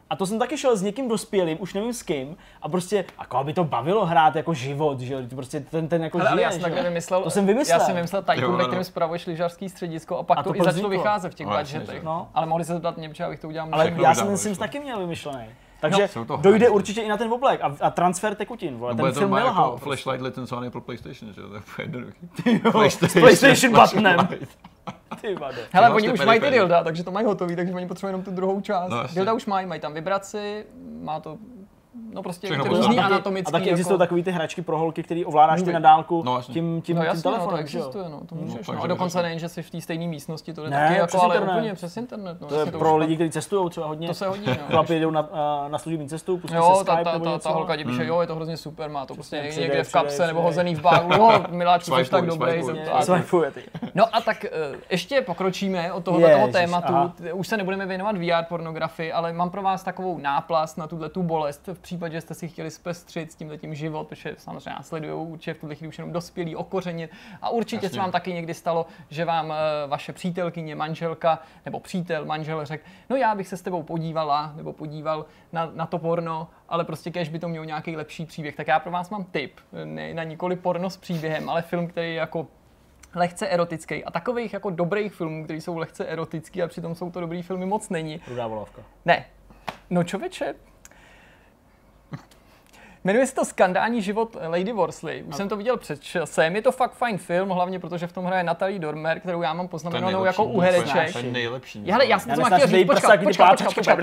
[0.10, 3.38] A to jsem taky šel s někým dospělým, už nevím s kým, a prostě, jako
[3.38, 6.52] aby to bavilo hrát jako život, že jo, prostě ten, ten jako Hele, žije, já
[6.52, 7.80] jsem takhle vymyslel, To jsem vymyslel.
[7.80, 10.64] Já jsem vymyslel Tycoon, ve kterém spravuješ lyžařský středisko a pak A to, to i
[10.64, 12.02] začalo vycházet v těch No, budgetech.
[12.02, 12.28] že jo.
[12.34, 14.80] Ale mohli se zeptat mě, protože abych to udělal Ale já jsem ten Sims taky
[14.80, 15.46] měl vymyšlený.
[15.82, 16.76] Takže to dojde hajzli.
[16.76, 19.66] určitě i na ten oblek a, a transfer tekutin, vole, No, ten film nelhal.
[19.66, 21.42] jako flashlight licencovaný pro PlayStation, že?
[21.42, 22.18] To je jednoduchý.
[22.90, 24.18] s PlayStation buttonem.
[25.22, 25.58] Ty vado.
[25.72, 28.32] Hele, oni už mají ty dilda, takže to mají hotový, takže oni potřebují jenom tu
[28.32, 28.90] druhou část.
[28.90, 30.66] No, dilda už mají, mají tam vibraci,
[31.02, 31.38] má to,
[32.14, 32.82] no prostě Všechno ty pořád.
[32.82, 33.50] různý anatomický.
[33.50, 33.72] a taky jako...
[33.74, 36.82] existují takový ty hračky pro holky, který ovládáš ty na dálku No, tím, tím, No
[36.82, 38.56] tím jasně, no, to telefonem, existuje, no, to No, můžeš.
[38.56, 41.00] takže No, a dokonce nejen, že jsi v té stejné místnosti, to jde Ne, taky
[41.00, 41.58] jako, ale internet.
[41.58, 42.42] úplně přes internet.
[42.42, 44.08] No, To je pro lidi, kteří cestují třeba hodně.
[44.08, 44.56] To se hodí, no.
[44.70, 45.30] Chlapi jdou na,
[45.68, 47.50] na služební cestu, pustí Jo, se ta, Skype ta, nebo ta, něco.
[47.50, 50.28] ta holka ti píše, jo, je to hrozně super, má to prostě někde v kapse
[50.28, 52.62] nebo hozený v bágu, jo, miláčku, jsi tak dobrý.
[53.96, 54.50] No a tak eh,
[54.92, 56.94] ještě pokročíme od tohoto tématu.
[57.34, 61.24] Už se nebudeme věnovat VR pornografii, ale mám pro vás takovou náplast na tuhle tu
[61.24, 65.14] bolest v případě, že jste si chtěli zpestřit s tímhle tím život, protože samozřejmě následují
[65.14, 67.12] určitě v tuhle chvíli už jenom dospělí, okořenit.
[67.42, 67.90] A určitě Jasně.
[67.90, 72.84] se vám taky někdy stalo, že vám eh, vaše přítelkyně, manželka nebo přítel, manžel řekl,
[73.10, 77.12] no já bych se s tebou podívala nebo podíval na, na to porno, ale prostě
[77.12, 78.56] kež by to měl nějaký lepší příběh.
[78.56, 82.08] Tak já pro vás mám tip, ne na nikoli porno s příběhem, ale film, který
[82.08, 82.48] je jako
[83.16, 84.04] lehce erotický.
[84.04, 87.66] A takových jako dobrých filmů, které jsou lehce erotický a přitom jsou to dobrý filmy,
[87.66, 88.22] moc není.
[88.28, 88.82] Rudá volavka.
[89.06, 89.26] Ne.
[89.90, 90.56] No čověče,
[93.04, 95.24] Jmenuje se to Skandální život Lady Worsley.
[95.24, 96.56] Už jsem to viděl před časem.
[96.56, 99.68] Je to fakt fajn film, hlavně protože v tom hraje Natalie Dormer, kterou já mám
[99.68, 101.14] poznamenanou jako u hereček.
[101.14, 101.92] To je nejlepší.
[101.92, 104.00] Hele, já jsem to chtěl říct, počkat, počkat, počkat.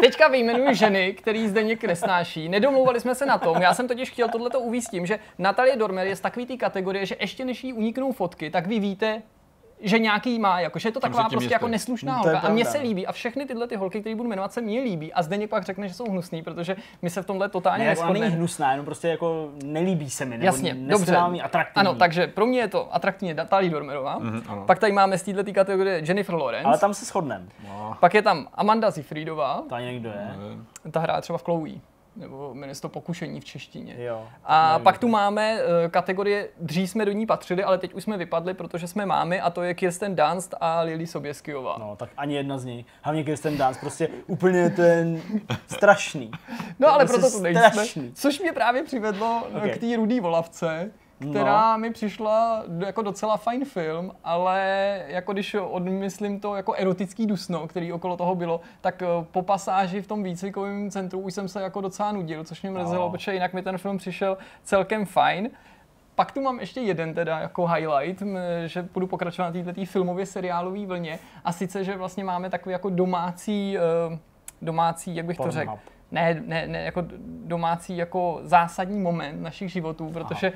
[0.00, 2.48] Teďka vyjmenuji ženy, který Zdeněk nesnáší.
[2.48, 3.62] Nedomlouvali jsme se na tom.
[3.62, 7.06] Já jsem totiž chtěl tohleto uvíct tím, že Natalie Dormer je z takový té kategorie,
[7.06, 9.22] že ještě než jí uniknou fotky, tak vy víte,
[9.82, 12.38] že nějaký má, jakože je to taková prostě jako neslušná No, holka.
[12.38, 13.06] A mně se líbí.
[13.06, 15.12] A všechny tyhle ty holky, které budu jmenovat, se mně líbí.
[15.12, 18.06] A Zdeněk pak řekne, že jsou hnusný, protože my se v tomhle totálně Ne, ona
[18.06, 18.36] není neschodneme.
[18.36, 21.16] hnusná, jenom prostě jako nelíbí se mi, nebo Jasně, dobře.
[21.16, 21.80] atraktivní.
[21.88, 24.18] Ano, takže pro mě je to atraktivní Natalie Dormerová.
[24.18, 24.64] Mhm, ano.
[24.66, 26.66] Pak tady máme z této kategorie Jennifer Lawrence.
[26.66, 27.44] Ale tam se shodneme.
[28.00, 30.30] Pak je tam Amanda Seyfriedová, To ani někdo je.
[30.90, 31.70] ta hrála třeba v Chloe,
[32.16, 33.94] nebo jmenuje se to Pokušení v češtině.
[33.98, 34.26] Jo.
[34.44, 34.84] A Nevím.
[34.84, 38.54] pak tu máme uh, kategorie, dřív jsme do ní patřili, ale teď už jsme vypadli,
[38.54, 41.76] protože jsme mámy, a to je Kirsten Dunst a Lily Soběskyová.
[41.78, 42.86] No, tak ani jedna z nich.
[43.02, 45.22] Hlavně Kirsten Dance, prostě úplně ten
[45.66, 46.30] strašný.
[46.78, 47.70] No ale Prostě proto tu nejsme.
[47.70, 48.12] strašný.
[48.14, 49.70] Což mě právě přivedlo okay.
[49.70, 49.76] Ok.
[49.76, 50.90] k té rudý volavce,
[51.30, 51.78] která No.
[51.78, 54.60] mi přišla jako docela fajn film, ale
[55.06, 60.02] jako když odmyslím to jako erotický dusno, který okolo toho bylo, tak eh, po pasáži
[60.02, 63.10] v tom výcvikovém centru už jsem se jako docela nudil, což mě mrzelo, No.
[63.10, 65.50] protože jinak mi ten film přišel celkem fajn.
[66.14, 68.22] Pak tu mám ještě jeden teda jako highlight,
[68.66, 72.90] že budu pokračovat na této filmově seriálové vlně a sice, že vlastně máme takový jako
[72.90, 74.18] domácí, eh,
[74.62, 75.58] domácí, jak bych to Pornhub.
[75.60, 75.72] řekl,
[76.10, 77.04] ne, ne, ne, jako
[77.44, 80.52] domácí jako zásadní moment našich životů, protože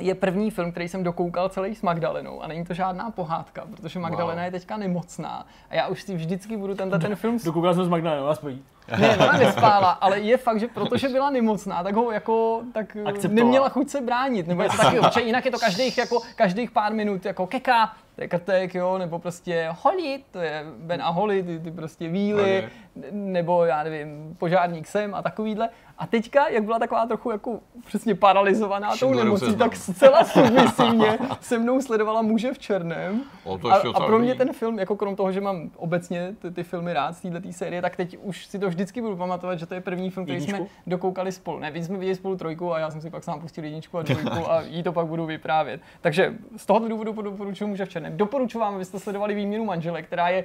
[0.00, 3.98] je první film, který jsem dokoukal celý s Magdalenou a není to žádná pohádka, protože
[3.98, 4.44] Magdalena Wow.
[4.44, 7.84] je teďka nemocná a já už si vždycky budu tenhle ten film s- Dokoukal jsem
[7.84, 8.58] s Magdalenou, aspoň.
[9.00, 13.34] ne, ona nespála, ale je fakt, že protože byla nemocná, tak ho jako, tak Akceptovala.
[13.44, 16.92] neměla chuť se bránit, nebo něco takového, protože jinak je to každých, jako, každých pár
[16.94, 21.42] minut jako keka, to je krtek, jo, nebo prostě Holly, to je Ben a Holly,
[21.42, 22.68] ty, ty prostě víly,
[23.12, 25.68] nebo já nevím, požárník sem a takovýhle.
[25.98, 31.58] A teďka, jak byla taková trochu jako přesně paralizovaná tou nemocí, tak zcela submisivně se
[31.58, 33.22] mnou sledovala muže v černém.
[33.44, 36.50] O, to A, a pro mě ten film, jako krom toho, že mám obecně ty,
[36.50, 39.66] ty filmy rád z této série, tak teď už si to vždycky budu pamatovat, že
[39.66, 40.74] to je první film, který jsme Jedničku?
[40.86, 41.58] dokoukali spolu.
[41.58, 44.02] Ne, my jsme viděli spolu trojku a já jsem si pak sám pustil jedničku a
[44.12, 45.80] dvojku a jí to pak budu vyprávět.
[46.00, 48.09] Takže z tohoto důvodu doporučuji muže v černém.
[48.10, 50.44] Doporučuji vám, abyste sledovali výměnu manželek, která je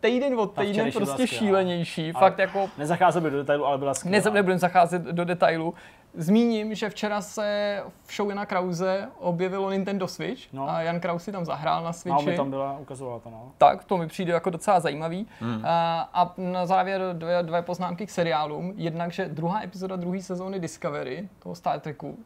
[0.00, 1.26] týden od týdne byla prostě skvělá.
[1.26, 2.12] šílenější.
[2.12, 4.24] Ale- Fakt jako Nezacházel by do detailu, ale byla skvělá.
[4.24, 5.74] ne, nebudeme zacházet do detailu.
[6.18, 10.68] Zmíním, že včera se v show Jana Krause objevilo Nintendo Switch No.
[10.70, 12.08] a Jan Kraus si tam zahrál na Switchi.
[12.10, 13.52] Naomi tam byla, ukazovala to, no.
[13.58, 15.26] Tak, to mi přijde jako docela zajímavý.
[15.40, 15.62] Hmm.
[15.64, 18.72] A, a na závěr dvě, dvě poznámky k seriálům.
[18.76, 22.18] Jednak, že druhá epizoda druhé sezóny Discovery, toho Star Treku,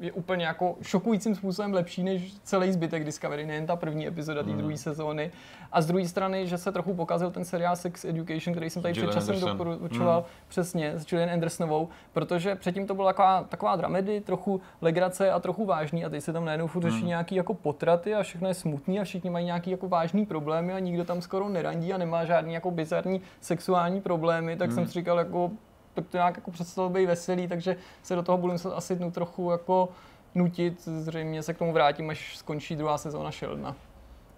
[0.00, 4.50] je úplně jako šokujícím způsobem lepší než celý zbytek Discovery, nejen ta první epizoda té
[4.50, 5.30] druhé sezóny.
[5.72, 8.92] A z druhé strany, že se trochu pokazil ten seriál Sex Education, který jsem tady
[8.92, 9.58] před časem Anderson.
[9.58, 10.28] doporučoval Hmm.
[10.48, 15.64] přesně s Julian Andersonovou, protože předtím to byla taková, taková dramedy, trochu legrace a trochu
[15.64, 19.00] vážný a teď se tam najednou furt řeší nějaký jako potraty a všechno je smutný
[19.00, 22.54] a všichni mají nějaký jako vážný problémy a nikdo tam skoro nerandí a nemá žádný
[22.54, 25.50] jako bizarní sexuální problémy, tak jsem si říkal jako
[25.94, 29.50] to nějak jako přestalo být veselý, takže se do toho budu muset asi nu trochu
[29.50, 29.88] jako
[30.34, 33.76] nutit, zřejmě se k tomu vrátím, až skončí druhá sezóna Sheldona.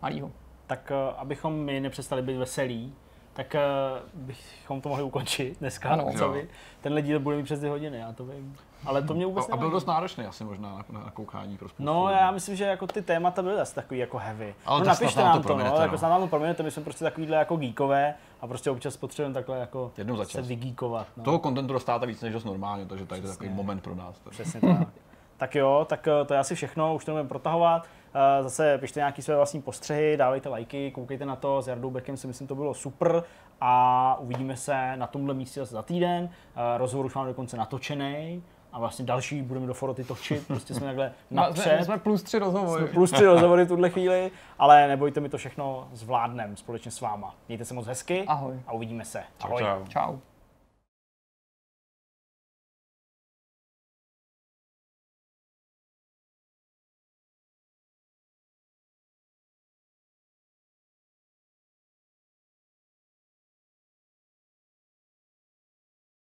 [0.02, 0.30] Malýho.
[0.66, 2.94] Tak eh, abychom my nepřestali být veselí,
[3.32, 3.60] tak eh,
[4.14, 5.88] bychom to mohli ukončit dneska.
[5.88, 6.12] Ano.
[6.18, 6.48] co vy?
[6.80, 8.56] Tenhle díl bude mít přes dvě hodiny, já to vím.
[8.84, 11.68] Ale to mě vůbec A, a byl dost náročný asi možná na, na koukání pro
[11.68, 14.54] spoustu No, já myslím, že jako ty témata byly asi takový jako heavy.
[14.66, 15.98] Ale no, napište nám to no, jako no.
[15.98, 19.58] snad nám to prominete, my jsme prostě takovýhle jako geekové a prostě občas potřebujeme takhle
[19.58, 21.06] jako Jednou za se vygíkovat.
[21.16, 21.24] No.
[21.24, 24.18] Toho kontentu dostáváte víc než dost normálně, takže tady je takový moment pro nás.
[24.18, 24.32] Tak.
[24.32, 24.88] Přesně tak.
[25.36, 27.86] tak jo, tak eh, to je asi všechno, už to nebudeme protahovat.
[28.14, 32.16] Eh, Zase pište nějaké své vlastní postřehy, dávejte lajky, koukejte na to, s Jardou Beckem
[32.16, 33.22] si myslím, to bylo super
[33.60, 36.28] a uvidíme se na tomhle místě zase za týden.
[36.56, 38.42] Eh, Rozhovor už máme dokonce natočený
[38.76, 41.62] a vlastně další budeme do Foroty točit, prostě jsme takhle napřed.
[41.62, 42.82] jsme, jsme plus tři rozhovory.
[42.84, 47.00] Jsme plus tři rozhovory v tuhle chvíli, ale nebojte, my to všechno zvládneme společně s
[47.00, 47.34] váma.
[47.48, 48.60] Mějte se moc hezky Ahoj.
[48.66, 49.22] a uvidíme se.
[49.38, 49.62] Čau, Ahoj.
[49.62, 49.84] čau.
[49.88, 50.16] Čau.